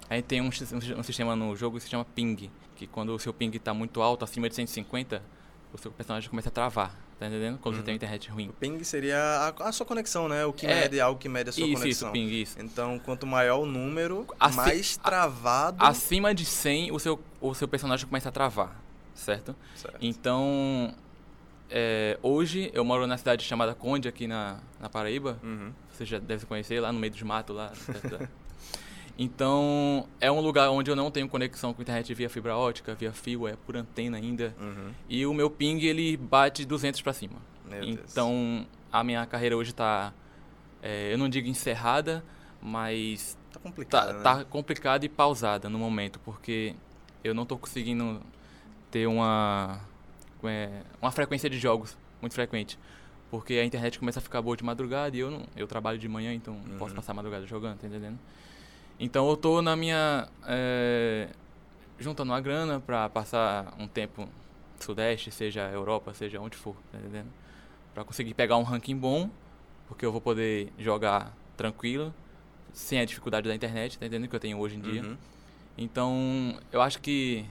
a 0.09 0.15
gente 0.17 0.25
tem 0.25 0.41
um, 0.41 0.47
um, 0.47 0.99
um 0.99 1.03
sistema 1.03 1.35
no 1.35 1.57
jogo 1.57 1.79
que 1.79 1.85
se 1.85 1.91
chama 1.91 2.05
ping, 2.05 2.51
que 2.77 2.87
quando 2.87 3.15
o 3.15 3.19
seu 3.19 3.33
ping 3.33 3.51
está 3.57 3.73
muito 3.73 4.03
alto, 4.03 4.25
acima 4.25 4.49
de 4.49 4.55
150, 4.55 5.23
o 5.73 5.79
seu 5.79 5.91
personagem 5.91 6.29
começa 6.29 6.49
a 6.49 6.53
travar. 6.53 7.05
Tá 7.19 7.29
entendendo? 7.29 7.59
Quando 7.59 7.77
uhum. 7.77 7.81
você 7.81 7.87
tem 7.87 7.95
internet 7.95 8.29
ruim. 8.29 8.49
O 8.49 8.53
ping 8.53 8.83
seria 8.83 9.17
a, 9.17 9.69
a 9.69 9.73
sua 9.73 9.87
conexão, 9.87 10.29
né? 10.29 10.45
O 10.45 10.53
que 10.53 10.67
é, 10.67 10.83
mede 10.83 11.01
algo 11.01 11.19
que 11.19 11.29
mede 11.29 11.51
a 11.51 11.53
sua 11.53 11.65
isso, 11.65 11.81
conexão. 11.81 12.09
Isso, 12.09 12.13
ping, 12.13 12.43
isso. 12.43 12.57
Então, 12.61 12.99
quanto 12.99 13.25
maior 13.25 13.61
o 13.61 13.67
número, 13.67 14.27
Aci 14.39 14.57
mais 14.57 14.97
travado... 14.97 15.85
Acima 15.85 16.35
de 16.35 16.45
100, 16.45 16.91
o 16.91 16.99
seu, 16.99 17.21
o 17.41 17.55
seu 17.55 17.69
personagem 17.69 18.05
começa 18.05 18.29
a 18.29 18.33
travar, 18.33 18.83
certo? 19.15 19.55
certo. 19.77 19.97
Então, 20.01 20.93
é, 21.77 22.17
hoje 22.23 22.71
eu 22.73 22.85
moro 22.85 23.05
na 23.05 23.17
cidade 23.19 23.43
chamada 23.45 23.75
Conde, 23.75 24.07
aqui 24.07 24.29
na, 24.29 24.59
na 24.79 24.89
Paraíba. 24.89 25.41
Uhum. 25.43 25.73
Você 25.91 26.05
já 26.05 26.21
deve 26.21 26.47
conhecer, 26.47 26.79
lá 26.79 26.93
no 26.93 27.01
meio 27.01 27.13
dos 27.13 27.23
matos, 27.23 27.55
lá. 27.55 27.73
Então, 29.17 30.09
é 30.21 30.29
um 30.29 30.41
lugar 30.41 30.71
onde 30.71 30.91
eu 30.91 30.97
não 30.97 31.09
tenho 31.09 31.29
conexão 31.29 31.73
com 31.73 31.81
internet 31.81 32.13
via 32.15 32.29
fibra 32.29 32.57
ótica, 32.57 32.97
via 32.97 33.13
fio, 33.13 33.47
é 33.47 33.55
por 33.55 33.77
antena 33.77 34.17
ainda. 34.17 34.53
Uhum. 34.61 34.91
E 35.09 35.25
o 35.25 35.33
meu 35.33 35.49
ping, 35.49 35.79
ele 35.85 36.17
bate 36.17 36.65
200 36.65 37.01
para 37.01 37.13
cima. 37.13 37.37
Meu 37.65 37.85
então, 37.85 38.33
Deus. 38.57 38.67
a 38.93 39.05
minha 39.05 39.25
carreira 39.25 39.57
hoje 39.57 39.71
está, 39.71 40.13
é, 40.83 41.13
eu 41.13 41.19
não 41.19 41.29
digo 41.29 41.47
encerrada, 41.47 42.25
mas... 42.61 43.39
Tá 43.53 43.61
complicada, 43.61 44.15
tá, 44.15 44.19
né? 44.19 44.23
tá 44.41 44.45
complicada 44.47 45.07
e 45.07 45.09
pausada 45.09 45.69
no 45.69 45.79
momento, 45.79 46.19
porque 46.25 46.75
eu 47.23 47.33
não 47.33 47.45
estou 47.45 47.57
conseguindo 47.57 48.21
ter 48.91 49.07
uma, 49.07 49.81
é, 50.49 50.83
uma 51.01 51.11
frequência 51.11 51.49
de 51.49 51.59
jogos 51.59 51.97
muito 52.21 52.35
frequente. 52.35 52.79
Porque 53.31 53.55
a 53.55 53.65
internet 53.65 53.99
começa 53.99 54.21
a 54.21 54.23
ficar 54.23 54.41
boa 54.41 54.57
de 54.57 54.63
madrugada 54.63 55.17
e 55.17 55.21
eu 55.21 55.31
não, 55.31 55.43
eu 55.57 55.67
trabalho 55.67 55.99
de 55.99 56.09
manhã, 56.09 56.33
então 56.33 56.55
uhum. 56.55 56.79
posso 56.79 56.95
passar 56.95 57.13
a 57.13 57.15
madrugada 57.15 57.47
jogando, 57.47 57.79
tá 57.79 57.87
entendendo? 57.87 58.19
Então 58.99 59.29
eu 59.29 59.37
tô 59.37 59.61
na 59.61 59.75
minha. 59.75 60.29
É, 60.47 61.29
juntando 61.99 62.33
uma 62.33 62.41
grana 62.41 62.81
para 62.81 63.09
passar 63.09 63.75
um 63.79 63.87
tempo 63.87 64.29
Sudeste, 64.81 65.31
seja 65.31 65.63
Europa, 65.71 66.13
seja 66.15 66.41
onde 66.41 66.57
for, 66.57 66.77
tá 66.93 66.99
entendendo? 66.99 67.29
Pra 67.93 68.05
conseguir 68.05 68.35
pegar 68.35 68.57
um 68.57 68.63
ranking 68.63 68.97
bom, 68.97 69.31
porque 69.89 70.05
eu 70.05 70.13
vou 70.13 70.21
poder 70.21 70.73
jogar 70.79 71.35
tranquilo, 71.57 72.13
sem 72.73 73.01
a 73.01 73.05
dificuldade 73.05 73.49
da 73.49 73.55
internet, 73.55 73.99
tá 73.99 74.07
entendendo? 74.07 74.29
Que 74.29 74.37
eu 74.37 74.41
tenho 74.41 74.59
hoje 74.59 74.77
em 74.77 74.81
dia. 74.81 75.03
Uhum. 75.03 75.17
Então, 75.79 76.59
eu 76.73 76.81
acho 76.83 77.01
que. 77.01 77.45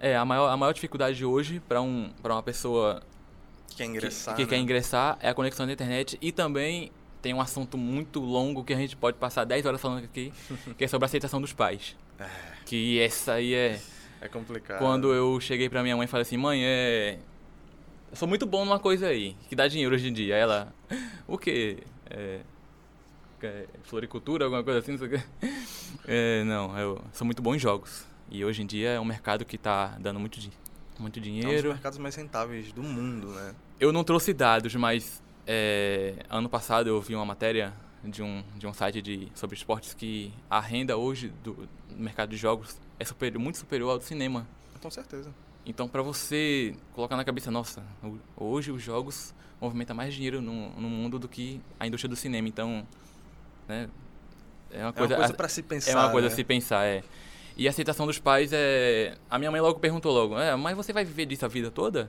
É, 0.00 0.16
a 0.16 0.24
maior, 0.24 0.48
a 0.48 0.56
maior 0.56 0.72
dificuldade 0.72 1.16
de 1.16 1.24
hoje 1.24 1.60
para 1.60 1.80
um, 1.80 2.10
pra 2.22 2.34
uma 2.34 2.42
pessoa 2.42 3.02
que 3.66 3.76
quer 3.76 3.84
ingressar, 3.84 4.36
que, 4.36 4.42
que 4.42 4.50
né? 4.50 4.56
quer 4.56 4.62
ingressar 4.62 5.18
é 5.20 5.28
a 5.28 5.34
conexão 5.34 5.66
da 5.66 5.72
internet 5.72 6.16
e 6.20 6.30
também 6.30 6.92
tem 7.20 7.34
um 7.34 7.40
assunto 7.40 7.76
muito 7.76 8.20
longo 8.20 8.64
que 8.64 8.72
a 8.72 8.76
gente 8.76 8.96
pode 8.96 9.16
passar 9.16 9.44
10 9.44 9.66
horas 9.66 9.80
falando 9.80 10.04
aqui, 10.04 10.32
que 10.78 10.84
é 10.84 10.88
sobre 10.88 11.04
a 11.04 11.06
aceitação 11.06 11.40
dos 11.40 11.52
pais. 11.52 11.96
É. 12.18 12.26
Que 12.64 13.00
essa 13.00 13.34
aí 13.34 13.54
é. 13.54 13.80
É 14.20 14.28
complicado. 14.28 14.78
Quando 14.78 15.12
eu 15.12 15.40
cheguei 15.40 15.68
pra 15.68 15.82
minha 15.82 15.96
mãe 15.96 16.04
e 16.04 16.08
falei 16.08 16.22
assim, 16.22 16.36
mãe, 16.36 16.60
é. 16.64 17.18
Eu 18.10 18.16
sou 18.16 18.26
muito 18.26 18.46
bom 18.46 18.64
numa 18.64 18.78
coisa 18.78 19.08
aí, 19.08 19.36
que 19.48 19.54
dá 19.54 19.68
dinheiro 19.68 19.94
hoje 19.94 20.08
em 20.08 20.12
dia. 20.12 20.34
Aí 20.34 20.40
ela. 20.40 20.72
O 21.26 21.36
quê? 21.36 21.78
É, 22.08 22.40
é, 23.42 23.66
floricultura, 23.82 24.46
alguma 24.46 24.64
coisa 24.64 24.78
assim, 24.80 24.92
não 24.92 24.98
sei 24.98 25.08
o 25.08 25.10
quê. 25.10 25.22
É, 26.10 26.42
não, 26.44 26.78
eu 26.78 27.02
sou 27.12 27.24
muito 27.26 27.42
bom 27.42 27.54
em 27.54 27.58
jogos. 27.58 28.06
E 28.30 28.44
hoje 28.44 28.62
em 28.62 28.66
dia 28.66 28.90
é 28.90 29.00
um 29.00 29.04
mercado 29.04 29.44
que 29.44 29.56
tá 29.56 29.96
dando 29.98 30.20
muito, 30.20 30.38
muito 30.98 31.20
dinheiro. 31.20 31.48
É 31.48 31.52
um 31.52 31.62
dos 31.62 31.72
mercados 31.72 31.98
mais 31.98 32.14
rentáveis 32.14 32.72
do 32.72 32.82
mundo, 32.82 33.28
né? 33.28 33.54
Eu 33.80 33.92
não 33.92 34.04
trouxe 34.04 34.34
dados, 34.34 34.74
mas 34.74 35.22
é, 35.46 36.14
ano 36.28 36.48
passado 36.48 36.88
eu 36.88 37.00
vi 37.00 37.14
uma 37.14 37.24
matéria 37.24 37.72
de 38.04 38.22
um, 38.22 38.42
de 38.56 38.66
um 38.66 38.72
site 38.72 39.00
de, 39.00 39.28
sobre 39.34 39.56
esportes 39.56 39.94
que 39.94 40.32
a 40.48 40.60
renda 40.60 40.96
hoje 40.96 41.32
do, 41.42 41.68
mercado 41.96 42.30
de 42.30 42.36
jogos 42.36 42.76
é 42.98 43.04
superior, 43.04 43.40
muito 43.40 43.58
superior 43.58 43.90
ao 43.90 43.98
do 43.98 44.04
cinema. 44.04 44.46
Com 44.80 44.90
certeza. 44.90 45.32
Então, 45.66 45.88
para 45.88 46.02
você 46.02 46.74
colocar 46.94 47.16
na 47.16 47.24
cabeça, 47.24 47.50
nossa, 47.50 47.82
hoje 48.36 48.70
os 48.70 48.82
jogos 48.82 49.34
movimentam 49.60 49.94
mais 49.96 50.14
dinheiro 50.14 50.40
no, 50.40 50.70
no 50.70 50.88
mundo 50.88 51.18
do 51.18 51.28
que 51.28 51.60
a 51.78 51.86
indústria 51.86 52.08
do 52.08 52.16
cinema. 52.16 52.48
Então, 52.48 52.86
né, 53.66 53.88
é 54.70 54.82
uma 54.82 54.92
coisa, 54.92 55.14
é 55.14 55.16
coisa 55.16 55.34
para 55.34 55.48
se 55.48 55.62
pensar. 55.62 55.90
É 55.90 55.94
uma 55.94 56.10
coisa 56.10 56.28
né? 56.28 56.32
a 56.32 56.36
se 56.36 56.44
pensar, 56.44 56.86
é. 56.86 57.02
E 57.58 57.66
a 57.66 57.70
aceitação 57.70 58.06
dos 58.06 58.18
pais 58.18 58.52
é. 58.54 59.18
A 59.28 59.38
minha 59.38 59.50
mãe 59.50 59.60
logo 59.60 59.80
perguntou 59.80 60.12
logo, 60.12 60.38
é, 60.38 60.54
mas 60.56 60.76
você 60.76 60.92
vai 60.92 61.04
viver 61.04 61.26
disso 61.26 61.44
a 61.44 61.48
vida 61.48 61.70
toda? 61.70 62.04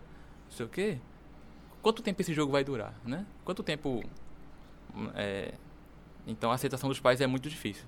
Não 0.50 0.56
sei 0.56 0.66
o 0.66 0.70
quê 0.70 1.00
quanto 1.82 2.02
tempo 2.02 2.22
esse 2.22 2.34
jogo 2.34 2.52
vai 2.52 2.64
durar, 2.64 2.94
né? 3.06 3.26
Quanto 3.44 3.64
tempo... 3.64 4.04
É... 5.16 5.54
Então 6.28 6.52
a 6.52 6.56
aceitação 6.56 6.90
dos 6.90 7.00
pais 7.00 7.22
é 7.22 7.28
muito 7.28 7.50
difícil. 7.50 7.86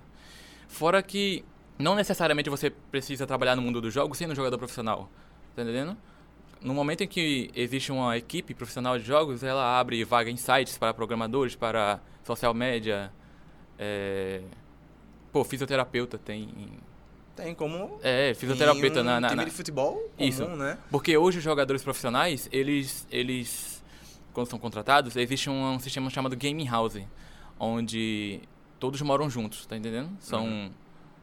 Fora 0.68 1.02
que 1.04 1.44
não 1.78 1.96
necessariamente 1.96 2.50
você 2.50 2.70
precisa 2.70 3.28
trabalhar 3.28 3.56
no 3.56 3.62
mundo 3.62 3.82
dos 3.82 3.94
jogos 3.94 4.18
sendo 4.18 4.32
um 4.32 4.36
jogador 4.36 4.58
profissional, 4.58 5.10
tá 5.56 5.62
entendendo? 5.62 5.98
No 6.62 6.74
momento 6.74 7.02
em 7.02 7.08
que 7.08 7.50
existe 7.56 7.92
uma 7.92 8.18
equipe 8.18 8.54
profissional 8.54 8.98
de 8.98 9.04
jogos, 9.04 9.44
ela 9.44 9.80
abre 9.80 10.04
vaga 10.04 10.30
em 10.30 10.38
sites 10.38 10.78
para 10.78 10.94
programadores, 10.94 11.56
para 11.56 12.00
social 12.24 12.54
media, 12.54 13.12
é... 13.78 14.42
pô, 15.32 15.44
fisioterapeuta 15.44 16.18
tem 16.18 16.50
tem 17.36 17.56
como. 17.56 18.00
É, 18.04 18.34
fisioterapeuta 18.34 19.02
um 19.02 19.04
na, 19.04 19.20
na, 19.20 19.30
time 19.30 19.46
de 19.46 19.52
futebol 19.52 19.94
comum, 19.94 20.30
Isso. 20.30 20.46
né? 20.48 20.78
Porque 20.90 21.18
hoje 21.18 21.38
os 21.40 21.44
jogadores 21.44 21.84
profissionais, 21.84 22.48
eles, 22.52 23.08
eles 23.12 23.84
quando 24.34 24.48
são 24.48 24.60
contratados, 24.60 25.16
existe 25.16 25.50
um, 25.50 25.74
um, 25.74 25.80
sistema 25.80 26.10
chamado 26.10 26.36
Game 26.36 26.64
House, 26.66 27.00
onde 27.60 28.42
todos 28.80 29.02
moram 29.02 29.30
juntos, 29.30 29.66
tá 29.66 29.78
entendendo? 29.78 30.10
São 30.20 30.46
uhum. 30.46 30.72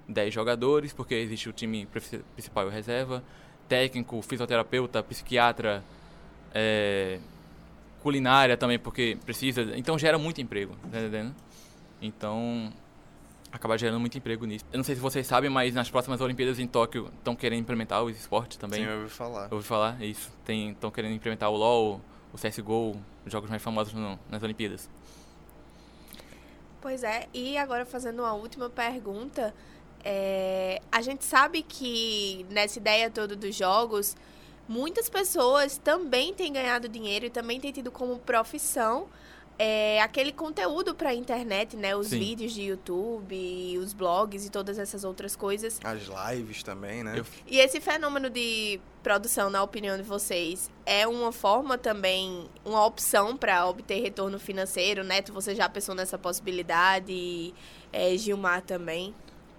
10 0.09 0.33
jogadores, 0.33 0.93
porque 0.93 1.15
existe 1.15 1.49
o 1.49 1.53
time 1.53 1.87
principal 2.35 2.65
e 2.65 2.69
o 2.69 2.71
reserva, 2.71 3.23
técnico, 3.69 4.21
fisioterapeuta, 4.23 5.03
psiquiatra, 5.03 5.85
é, 6.55 7.19
culinária 8.03 8.57
também, 8.57 8.79
porque 8.79 9.19
precisa. 9.25 9.77
Então 9.77 9.99
gera 9.99 10.19
muito 10.19 10.41
emprego, 10.41 10.75
tá 10.91 10.99
entendendo? 10.99 11.35
Então 12.01 12.73
acaba 13.53 13.77
gerando 13.77 14.01
muito 14.01 14.17
emprego 14.17 14.45
nisso. 14.45 14.65
Eu 14.73 14.77
não 14.77 14.85
sei 14.85 14.95
se 14.95 15.01
vocês 15.01 15.27
sabem, 15.27 15.51
mas 15.51 15.75
nas 15.75 15.91
próximas 15.91 16.21
Olimpíadas 16.21 16.59
em 16.59 16.67
Tóquio 16.67 17.11
estão 17.19 17.35
querendo 17.35 17.61
implementar 17.61 18.03
os 18.03 18.17
esportes 18.17 18.57
também. 18.57 18.85
Sim, 18.85 18.91
eu 18.91 18.99
ouvi 19.01 19.11
falar. 19.11 19.49
Eu 19.51 19.57
ouvi 19.57 19.67
falar, 19.67 20.03
isso. 20.03 20.31
Estão 20.47 20.91
querendo 20.91 21.15
implementar 21.15 21.51
o 21.51 21.57
LoL, 21.57 22.01
o 22.33 22.37
CSGO, 22.37 22.97
os 23.25 23.33
jogos 23.33 23.51
mais 23.51 23.63
famosos 23.63 23.93
no, 23.93 24.19
nas 24.29 24.43
Olimpíadas. 24.43 24.89
Pois 26.81 27.03
é, 27.03 27.29
e 27.35 27.59
agora 27.59 27.85
fazendo 27.85 28.21
uma 28.21 28.33
última 28.35 28.71
pergunta, 28.71 29.53
é, 30.05 30.81
a 30.93 31.03
gente 31.03 31.25
sabe 31.25 31.63
que 31.63 32.47
nessa 32.51 32.79
ideia 32.79 33.11
toda 33.11 33.35
dos 33.35 33.55
jogos, 33.55 34.17
muitas 34.69 35.09
pessoas 35.09 35.77
também 35.77 36.33
têm 36.33 36.53
ganhado 36.53 36.89
dinheiro 36.89 37.27
e 37.27 37.31
também 37.31 37.59
têm 37.59 37.73
tido 37.73 37.91
como 37.91 38.19
profissão 38.21 39.09
é, 39.59 40.01
aquele 40.01 40.33
conteúdo 40.33 40.95
para 40.95 41.11
a 41.11 41.15
internet, 41.15 41.77
né? 41.77 41.97
Os 41.97 42.09
Sim. 42.09 42.19
vídeos 42.21 42.53
de 42.53 42.63
YouTube, 42.63 43.77
os 43.79 43.93
blogs 43.93 44.47
e 44.47 44.51
todas 44.51 44.79
essas 44.79 45.03
outras 45.03 45.35
coisas. 45.35 45.81
As 45.83 46.03
lives 46.31 46.63
também, 46.63 47.03
né? 47.03 47.25
E 47.47 47.59
esse 47.59 47.81
fenômeno 47.81 48.31
de 48.31 48.81
produção, 49.03 49.51
na 49.51 49.63
opinião 49.63 49.97
de 49.97 50.05
vocês, 50.05 50.71
é 50.87 51.09
uma 51.09 51.33
forma 51.33 51.77
também, 51.77 52.49
uma 52.65 52.87
opção 52.87 53.37
para 53.37 53.67
obter 53.67 54.01
retorno 54.01 54.39
financeiro, 54.39 55.03
Neto? 55.03 55.33
Você 55.33 55.55
já 55.57 55.69
pensou 55.69 55.95
nessa 55.95 56.17
possibilidade? 56.17 57.53
É, 57.93 58.17
Gilmar 58.17 58.63
também? 58.63 59.13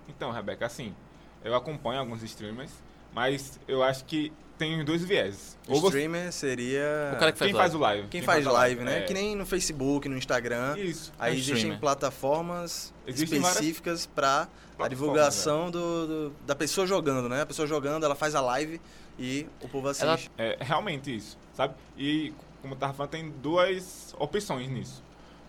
Então, 0.08 0.32
Rebeca, 0.32 0.66
assim, 0.66 0.96
eu 1.44 1.54
acompanho 1.54 2.00
alguns 2.00 2.24
streamers, 2.24 2.72
mas 3.14 3.60
eu 3.68 3.84
acho 3.84 4.06
que 4.06 4.32
tem 4.60 4.84
dois 4.86 5.04
vieses. 5.04 5.58
O 5.68 5.74
streamer 5.88 6.32
seria. 6.32 7.18
Quem 7.38 7.54
faz 7.54 7.74
o 7.74 7.80
live. 7.80 8.08
Quem, 8.10 8.22
faz, 8.22 8.46
live, 8.46 8.84
né? 8.84 9.02
Que 9.02 9.14
nem 9.14 9.36
no 9.36 9.46
Facebook, 9.46 10.08
no 10.10 10.18
Instagram. 10.18 10.78
Isso. 10.78 11.12
Aí 11.18 11.34
É 11.34 11.38
existem 11.38 11.78
plataformas 11.78 12.94
Existem 13.08 13.40
específicas 13.40 14.06
para 14.06 14.42
a 14.44 14.46
plataformas, 14.46 14.90
divulgação 14.90 15.72
do, 15.72 16.08
do- 16.08 16.36
da 16.46 16.56
pessoa 16.56 16.86
jogando, 16.86 17.30
né? 17.30 17.42
A 17.42 17.46
pessoa 17.46 17.68
jogando, 17.68 18.04
ela 18.04 18.16
faz 18.16 18.36
a 18.36 18.42
live 18.42 18.80
e 19.18 19.48
o 19.62 19.68
povo 19.70 19.88
assiste. 19.88 20.30
É 20.38 20.58
realmente 20.60 21.16
isso, 21.16 21.38
sabe? 21.54 21.74
E, 21.98 22.34
como 22.62 22.74
eu 22.74 22.78
tava 22.78 22.94
falando, 22.94 23.12
tem 23.12 23.30
duas 23.42 24.14
opções 24.20 24.70
nisso. 24.70 25.04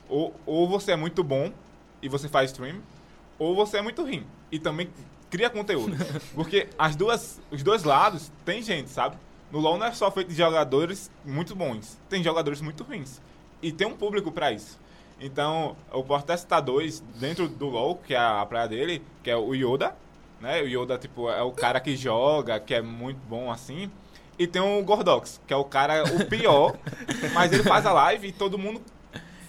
Ou, 0.08 0.34
ou 0.46 0.68
você 0.68 0.92
é 0.92 0.96
muito 0.96 1.22
bom 1.24 1.52
e 2.02 2.08
você 2.08 2.28
faz 2.28 2.50
stream, 2.50 2.80
ou 3.38 3.54
você 3.54 3.78
é 3.78 3.82
muito 3.82 4.02
ruim 4.02 4.24
e 4.52 4.58
também 4.58 4.90
cria 5.30 5.48
conteúdo. 5.48 5.96
Porque 6.34 6.68
as 6.78 6.96
duas, 6.96 7.40
os 7.50 7.62
dois 7.62 7.84
lados 7.84 8.30
tem 8.44 8.62
gente, 8.62 8.90
sabe? 8.90 9.16
No 9.52 9.58
LoL 9.58 9.78
não 9.78 9.86
é 9.86 9.92
só 9.92 10.10
feito 10.10 10.28
de 10.28 10.34
jogadores 10.36 11.10
muito 11.24 11.54
bons, 11.56 11.98
tem 12.08 12.22
jogadores 12.22 12.60
muito 12.60 12.84
ruins. 12.84 13.20
E 13.62 13.72
tem 13.72 13.86
um 13.86 13.96
público 13.96 14.30
pra 14.32 14.52
isso. 14.52 14.78
Então, 15.20 15.76
até 16.16 16.36
citar 16.36 16.62
dois 16.62 17.00
dentro 17.16 17.46
do 17.48 17.66
LoL, 17.68 17.96
que 17.96 18.14
é 18.14 18.18
a 18.18 18.44
praia 18.46 18.68
dele, 18.68 19.02
que 19.22 19.30
é 19.30 19.36
o 19.36 19.54
Yoda, 19.54 19.94
né? 20.40 20.62
O 20.62 20.66
Yoda, 20.66 20.96
tipo, 20.96 21.28
é 21.28 21.42
o 21.42 21.50
cara 21.52 21.78
que 21.80 21.94
joga, 21.96 22.58
que 22.58 22.72
é 22.74 22.80
muito 22.80 23.18
bom 23.28 23.50
assim. 23.50 23.90
E 24.38 24.46
tem 24.46 24.62
o 24.62 24.82
Gordox, 24.82 25.38
que 25.46 25.52
é 25.52 25.56
o 25.56 25.64
cara, 25.64 26.04
o 26.04 26.24
pior, 26.24 26.74
mas 27.34 27.52
ele 27.52 27.62
faz 27.62 27.84
a 27.84 27.92
live 27.92 28.28
e 28.28 28.32
todo 28.32 28.56
mundo 28.56 28.80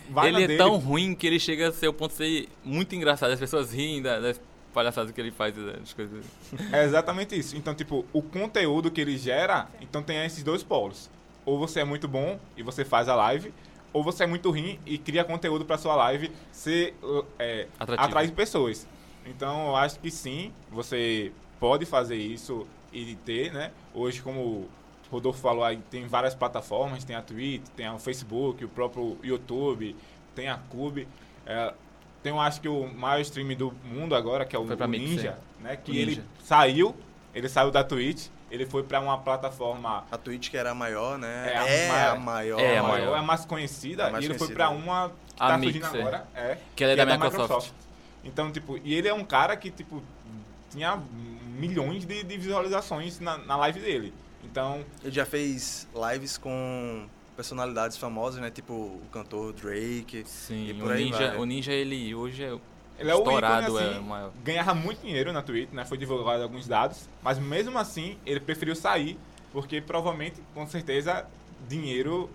vai 0.09 0.27
ele 0.27 0.43
é 0.43 0.47
dele. 0.47 0.57
tão 0.57 0.75
ruim 0.75 1.15
que 1.15 1.25
ele 1.25 1.39
chega 1.39 1.69
a 1.69 1.71
ser 1.71 1.88
o 1.88 1.93
ponto 1.93 2.11
de 2.11 2.17
ser 2.17 2.49
muito 2.65 2.93
engraçado. 2.93 3.32
As 3.32 3.39
pessoas 3.39 3.71
riem 3.71 4.01
da- 4.01 4.19
das 4.19 4.41
palhaçadas 4.74 5.11
que 5.11 5.22
ele 5.22 5.32
faz, 5.32 5.55
das 5.55 5.93
coisas. 5.93 6.26
É 6.72 6.84
exatamente 6.84 7.38
isso. 7.38 7.55
Então, 7.55 7.74
tipo, 7.74 8.05
o 8.11 8.22
conteúdo 8.22 8.89
que 8.89 9.01
ele 9.01 9.17
gera, 9.17 9.67
então 9.80 10.01
tem 10.01 10.26
esses 10.26 10.43
dois 10.43 10.63
polos. 10.63 11.09
Ou 11.45 11.57
você 11.57 11.82
é 11.82 11.84
muito 11.84 12.07
bom 12.07 12.39
e 12.55 12.63
você 12.63 12.86
faz 12.86 13.09
a 13.09 13.15
live, 13.15 13.53
ou 13.93 14.03
você 14.03 14.24
é 14.24 14.28
muito 14.28 14.49
ruim 14.49 14.80
e 14.86 14.97
cria 14.97 15.24
conteúdo 15.24 15.65
pra 15.65 15.78
sua 15.78 15.95
live 15.95 16.32
ser 16.51 16.95
é, 17.38 17.67
atrair 17.80 18.32
pessoas. 18.32 18.88
Então, 19.26 19.67
eu 19.67 19.76
acho 19.76 19.99
que 19.99 20.09
sim, 20.09 20.53
você 20.69 21.32
pode 21.59 21.86
fazer 21.86 22.15
isso 22.15 22.65
e 22.91 23.15
ter, 23.15 23.51
né? 23.53 23.72
Hoje, 23.93 24.22
como 24.22 24.39
o 24.41 24.69
Rodolfo 25.11 25.39
falou 25.39 25.63
aí, 25.63 25.78
tem 25.89 26.07
várias 26.07 26.34
plataformas, 26.34 27.03
tem 27.03 27.15
a 27.15 27.22
Twitch, 27.22 27.67
tem 27.76 27.89
o 27.89 27.99
Facebook, 27.99 28.63
o 28.63 28.69
próprio 28.69 29.17
YouTube, 29.24 29.95
tem 30.34 30.49
a 30.49 30.57
Cube. 30.57 31.07
É, 31.45 31.74
tem, 32.24 32.32
eu 32.32 32.39
acho 32.39 32.61
que 32.61 32.67
o 32.67 32.88
maior 32.88 33.19
stream 33.22 33.55
do 33.55 33.74
mundo 33.84 34.15
agora, 34.15 34.45
que 34.45 34.55
é 34.55 34.59
o, 34.59 34.65
Foi 34.65 34.76
o. 34.76 34.88
Ninja, 34.88 35.38
né? 35.59 35.76
Que 35.76 35.91
O 35.91 35.95
ele 35.95 36.11
Ninja. 36.11 36.24
saiu, 36.43 36.95
ele 37.34 37.47
saiu 37.49 37.72
da 37.72 37.84
Twitch, 37.84 38.28
ele 38.49 38.65
foi 38.65 38.84
pra 38.84 38.99
uma 38.99 39.17
plataforma... 39.17 40.03
A 40.11 40.17
Twitch 40.17 40.49
que 40.49 40.57
era 40.57 40.72
a 40.72 40.76
maior, 40.76 41.17
né? 41.17 41.51
É 41.53 41.57
a, 41.57 41.67
É 41.67 41.88
maior, 41.89 42.15
a 42.15 42.19
maior. 42.19 42.59
É 42.59 42.67
a 42.69 42.74
É 42.74 42.82
maior, 42.82 43.15
é 43.15 43.19
a 43.19 43.24
mais 43.24 43.45
conhecida, 43.45 44.07
A 44.07 44.11
mais 44.11 44.24
e 44.24 44.28
ele 44.28 44.34
foi 44.38 44.47
conhecida. 44.47 44.55
pra 44.65 44.69
uma 44.69 45.09
que 45.09 45.15
A 45.43 45.47
tá 45.47 45.53
surgindo 45.59 45.74
Mixer. 45.84 45.99
agora, 46.01 46.28
é, 46.36 46.57
Que 46.76 46.84
ela 46.84 46.93
é 46.93 46.95
da 46.97 47.05
Microsoft. 47.05 47.72
Então, 48.24 48.51
tipo, 48.51 48.78
e 48.84 48.93
ele 48.93 49.07
é 49.07 49.13
um 49.13 49.24
cara 49.24 49.55
que, 49.57 49.72
tipo, 49.72 50.03
tinha 50.69 50.99
milhões 51.57 52.05
de, 52.05 52.24
de 52.24 52.38
visualizações 52.38 53.19
na, 53.19 53.38
na 53.39 53.55
live 53.57 53.80
dele. 53.80 54.13
Então, 54.43 54.84
Ele 55.03 55.11
já 55.13 55.26
fez 55.26 55.88
lives 56.11 56.38
com 56.38 57.07
personalidades 57.41 57.97
famosas, 57.97 58.39
né? 58.39 58.51
Tipo 58.51 58.73
o 58.73 59.01
cantor 59.11 59.51
Drake. 59.53 60.23
Sim, 60.27 60.67
e 60.67 60.81
o 60.81 60.93
Ninja, 60.93 61.29
vai. 61.29 61.37
o 61.37 61.45
Ninja, 61.45 61.73
ele 61.73 62.13
hoje 62.13 62.43
é 62.43 62.55
Ele 62.99 63.09
é 63.09 63.15
o 63.15 63.17
estourado, 63.17 63.67
ícone, 63.67 63.83
é 63.83 63.89
assim, 63.89 63.99
o 63.99 64.03
maior. 64.03 64.31
ganhava 64.43 64.75
muito 64.75 65.01
dinheiro 65.01 65.33
na 65.33 65.41
Twitch, 65.41 65.71
né? 65.71 65.83
Foi 65.83 65.97
divulgado 65.97 66.43
alguns 66.43 66.67
dados, 66.67 67.09
mas 67.23 67.39
mesmo 67.39 67.77
assim 67.79 68.17
ele 68.25 68.39
preferiu 68.39 68.75
sair, 68.75 69.17
porque 69.51 69.81
provavelmente, 69.81 70.39
com 70.53 70.67
certeza, 70.67 71.25
dinheiro 71.67 72.29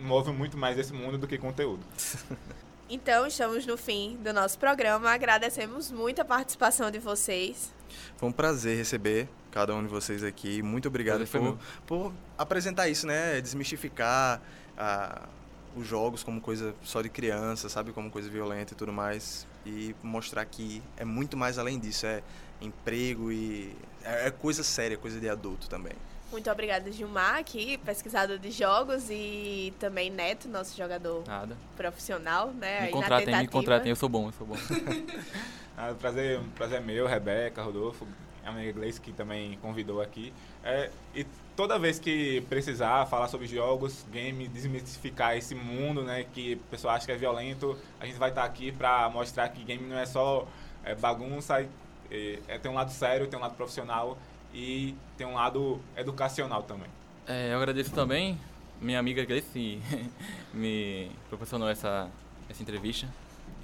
move 0.00 0.32
muito 0.32 0.56
mais 0.58 0.76
esse 0.78 0.92
mundo 0.92 1.16
do 1.16 1.26
que 1.28 1.38
conteúdo. 1.38 1.82
Então, 2.92 3.24
estamos 3.24 3.64
no 3.64 3.76
fim 3.76 4.16
do 4.16 4.32
nosso 4.32 4.58
programa. 4.58 5.12
Agradecemos 5.12 5.92
muito 5.92 6.20
a 6.22 6.24
participação 6.24 6.90
de 6.90 6.98
vocês. 6.98 7.72
Foi 8.16 8.28
um 8.28 8.32
prazer 8.32 8.76
receber 8.76 9.28
cada 9.50 9.74
um 9.74 9.82
de 9.82 9.88
vocês 9.88 10.22
aqui. 10.22 10.62
Muito 10.62 10.88
obrigado 10.88 11.26
por, 11.26 11.58
por 11.86 12.12
apresentar 12.38 12.88
isso, 12.88 13.06
né? 13.06 13.40
Desmistificar 13.40 14.40
ah, 14.76 15.28
os 15.76 15.86
jogos 15.86 16.22
como 16.22 16.40
coisa 16.40 16.74
só 16.82 17.02
de 17.02 17.08
criança, 17.08 17.68
sabe? 17.68 17.92
Como 17.92 18.10
coisa 18.10 18.28
violenta 18.28 18.72
e 18.72 18.76
tudo 18.76 18.92
mais. 18.92 19.46
E 19.66 19.94
mostrar 20.02 20.44
que 20.44 20.82
é 20.96 21.04
muito 21.04 21.36
mais 21.36 21.58
além 21.58 21.78
disso. 21.78 22.06
É 22.06 22.22
emprego 22.60 23.30
e... 23.32 23.74
É, 24.04 24.28
é 24.28 24.30
coisa 24.30 24.62
séria, 24.62 24.96
coisa 24.96 25.18
de 25.20 25.28
adulto 25.28 25.68
também. 25.68 25.94
Muito 26.30 26.48
obrigada, 26.48 26.92
Gilmar, 26.92 27.38
aqui, 27.38 27.76
pesquisador 27.78 28.38
de 28.38 28.52
jogos, 28.52 29.10
e 29.10 29.74
também 29.80 30.10
Neto, 30.10 30.48
nosso 30.48 30.76
jogador 30.76 31.24
Nada. 31.26 31.56
profissional, 31.76 32.52
né? 32.52 32.82
Me 32.82 32.90
contratem, 32.92 33.36
me 33.36 33.48
contratem, 33.48 33.90
eu 33.90 33.96
sou 33.96 34.08
bom, 34.08 34.28
eu 34.28 34.32
sou 34.32 34.46
bom. 34.46 34.54
Ah, 35.82 35.94
prazer, 35.98 36.38
prazer 36.54 36.78
meu, 36.82 37.06
Rebeca, 37.06 37.62
Rodolfo, 37.62 38.06
a 38.44 38.52
minha 38.52 38.68
inglês 38.68 38.98
que 38.98 39.14
também 39.14 39.56
convidou 39.62 40.02
aqui. 40.02 40.30
É, 40.62 40.90
e 41.14 41.24
toda 41.56 41.78
vez 41.78 41.98
que 41.98 42.42
precisar 42.50 43.06
falar 43.06 43.28
sobre 43.28 43.46
jogos, 43.46 44.04
game, 44.12 44.46
desmistificar 44.46 45.38
esse 45.38 45.54
mundo, 45.54 46.02
né, 46.02 46.26
que 46.34 46.52
o 46.52 46.70
pessoal 46.70 46.96
acha 46.96 47.06
que 47.06 47.12
é 47.12 47.16
violento, 47.16 47.78
a 47.98 48.04
gente 48.04 48.18
vai 48.18 48.28
estar 48.28 48.44
aqui 48.44 48.70
para 48.70 49.08
mostrar 49.08 49.48
que 49.48 49.64
game 49.64 49.82
não 49.88 49.98
é 49.98 50.04
só 50.04 50.46
é, 50.84 50.94
bagunça, 50.94 51.66
é, 52.10 52.58
tem 52.58 52.70
um 52.70 52.74
lado 52.74 52.92
sério, 52.92 53.26
tem 53.26 53.38
um 53.38 53.42
lado 53.42 53.54
profissional 53.54 54.18
e 54.52 54.94
tem 55.16 55.26
um 55.26 55.34
lado 55.34 55.80
educacional 55.96 56.62
também. 56.62 56.90
É, 57.26 57.54
eu 57.54 57.56
agradeço 57.56 57.92
também 57.92 58.38
minha 58.78 58.98
amiga 58.98 59.24
Grace 59.24 59.80
me 60.52 61.10
proporcionou 61.30 61.70
essa, 61.70 62.10
essa 62.50 62.62
entrevista. 62.62 63.08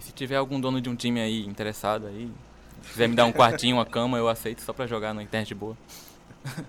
Se 0.07 0.13
tiver 0.13 0.37
algum 0.37 0.61
dono 0.61 0.81
de 0.81 0.89
um 0.89 0.95
time 0.95 1.21
aí 1.21 1.45
interessado 1.45 2.07
aí, 2.07 2.31
quiser 2.93 3.09
me 3.09 3.17
dar 3.17 3.25
um 3.25 3.33
quartinho, 3.33 3.75
uma 3.75 3.85
cama, 3.85 4.17
eu 4.17 4.29
aceito 4.29 4.63
só 4.63 4.73
pra 4.73 4.87
jogar 4.87 5.13
na 5.13 5.21
internet 5.21 5.53
boa. 5.53 5.77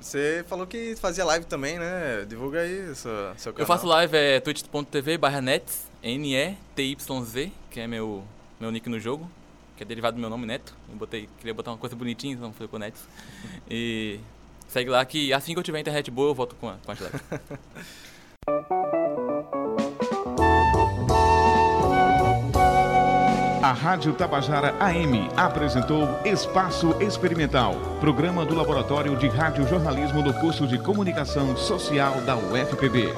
Você 0.00 0.44
falou 0.48 0.66
que 0.66 0.96
fazia 0.96 1.24
live 1.24 1.46
também, 1.46 1.78
né? 1.78 2.24
Divulga 2.28 2.62
aí 2.62 2.92
seu, 2.96 3.12
seu 3.36 3.52
canal. 3.52 3.62
Eu 3.62 3.66
faço 3.66 3.86
live 3.86 4.16
é 4.16 4.40
twitch.tv 4.40 5.16
barra 5.16 5.40
nets, 5.40 5.86
N-E-T-Y-Z, 6.02 7.52
que 7.70 7.78
é 7.78 7.86
meu, 7.86 8.24
meu 8.58 8.72
nick 8.72 8.88
no 8.88 8.98
jogo, 8.98 9.30
que 9.76 9.84
é 9.84 9.86
derivado 9.86 10.16
do 10.16 10.20
meu 10.20 10.28
nome, 10.28 10.44
Neto. 10.44 10.74
Eu 10.88 10.96
botei, 10.96 11.28
queria 11.38 11.54
botar 11.54 11.70
uma 11.70 11.78
coisa 11.78 11.94
bonitinha, 11.94 12.34
então 12.34 12.52
foi 12.52 12.66
com 12.66 12.78
Nets. 12.78 13.06
E 13.70 14.18
segue 14.66 14.90
lá 14.90 15.04
que 15.04 15.32
assim 15.32 15.52
que 15.52 15.58
eu 15.60 15.62
tiver 15.62 15.78
internet 15.78 16.10
boa, 16.10 16.30
eu 16.30 16.34
volto 16.34 16.56
com, 16.56 16.68
a, 16.68 16.78
com 16.84 16.90
as 16.90 16.98
lives. 17.00 17.20
A 23.68 23.72
Rádio 23.72 24.14
Tabajara 24.14 24.74
AM 24.80 25.28
apresentou 25.36 26.08
Espaço 26.24 26.96
Experimental, 27.02 27.74
programa 28.00 28.42
do 28.42 28.54
Laboratório 28.54 29.14
de 29.14 29.28
Radiojornalismo 29.28 30.22
do 30.22 30.32
curso 30.32 30.66
de 30.66 30.78
Comunicação 30.78 31.54
Social 31.54 32.18
da 32.22 32.34
UFPB. 32.34 33.12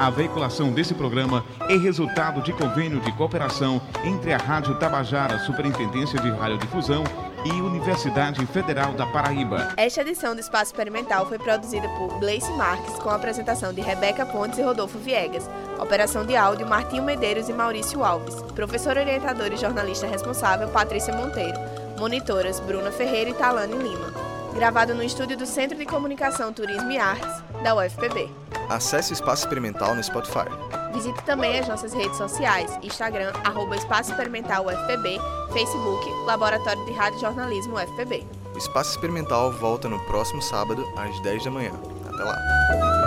A 0.00 0.10
veiculação 0.10 0.72
desse 0.72 0.92
programa 0.92 1.44
é 1.68 1.76
resultado 1.76 2.42
de 2.42 2.52
convênio 2.52 2.98
de 2.98 3.12
cooperação 3.12 3.80
entre 4.02 4.32
a 4.32 4.38
Rádio 4.38 4.74
Tabajara, 4.74 5.38
Superintendência 5.38 6.18
de 6.18 6.30
Radiodifusão 6.30 7.04
e 7.44 7.60
Universidade 7.60 8.44
Federal 8.46 8.92
da 8.92 9.06
Paraíba. 9.06 9.72
Esta 9.76 10.02
edição 10.02 10.34
do 10.34 10.40
Espaço 10.40 10.66
Experimental 10.66 11.26
foi 11.26 11.38
produzida 11.38 11.88
por 11.90 12.18
Gleice 12.18 12.52
Marques, 12.52 12.98
com 12.98 13.10
a 13.10 13.16
apresentação 13.16 13.72
de 13.72 13.80
Rebeca 13.80 14.24
Pontes 14.24 14.58
e 14.58 14.62
Rodolfo 14.62 14.98
Viegas. 14.98 15.48
Operação 15.78 16.24
de 16.24 16.36
áudio, 16.36 16.68
Martinho 16.68 17.02
Medeiros 17.02 17.48
e 17.48 17.52
Maurício 17.52 18.04
Alves. 18.04 18.40
Professor 18.54 18.96
orientador 18.96 19.52
e 19.52 19.56
jornalista 19.56 20.06
responsável, 20.06 20.68
Patrícia 20.68 21.14
Monteiro. 21.14 21.58
Monitoras, 21.98 22.60
Bruna 22.60 22.90
Ferreira 22.90 23.30
e 23.30 23.34
Talane 23.34 23.74
Lima. 23.74 24.31
Gravado 24.54 24.94
no 24.94 25.02
estúdio 25.02 25.36
do 25.36 25.46
Centro 25.46 25.76
de 25.76 25.84
Comunicação, 25.84 26.52
Turismo 26.52 26.90
e 26.90 26.98
Artes, 26.98 27.42
da 27.62 27.74
UFPB. 27.74 28.30
Acesse 28.68 29.12
o 29.12 29.14
Espaço 29.14 29.44
Experimental 29.44 29.94
no 29.94 30.02
Spotify. 30.02 30.46
Visite 30.92 31.20
também 31.24 31.58
as 31.58 31.66
nossas 31.66 31.92
redes 31.92 32.16
sociais, 32.16 32.78
Instagram, 32.82 33.32
arroba 33.44 33.76
Espaço 33.76 34.10
Experimental 34.10 34.66
UFPB, 34.66 35.18
Facebook, 35.52 36.08
Laboratório 36.26 36.84
de 36.84 36.92
Rádio 36.92 37.18
Jornalismo 37.18 37.76
UFPB. 37.76 38.26
O 38.54 38.58
Espaço 38.58 38.90
Experimental 38.90 39.50
volta 39.52 39.88
no 39.88 39.98
próximo 40.00 40.42
sábado, 40.42 40.86
às 40.96 41.18
10 41.22 41.44
da 41.44 41.50
manhã. 41.50 41.72
Até 42.06 42.22
lá! 42.22 43.01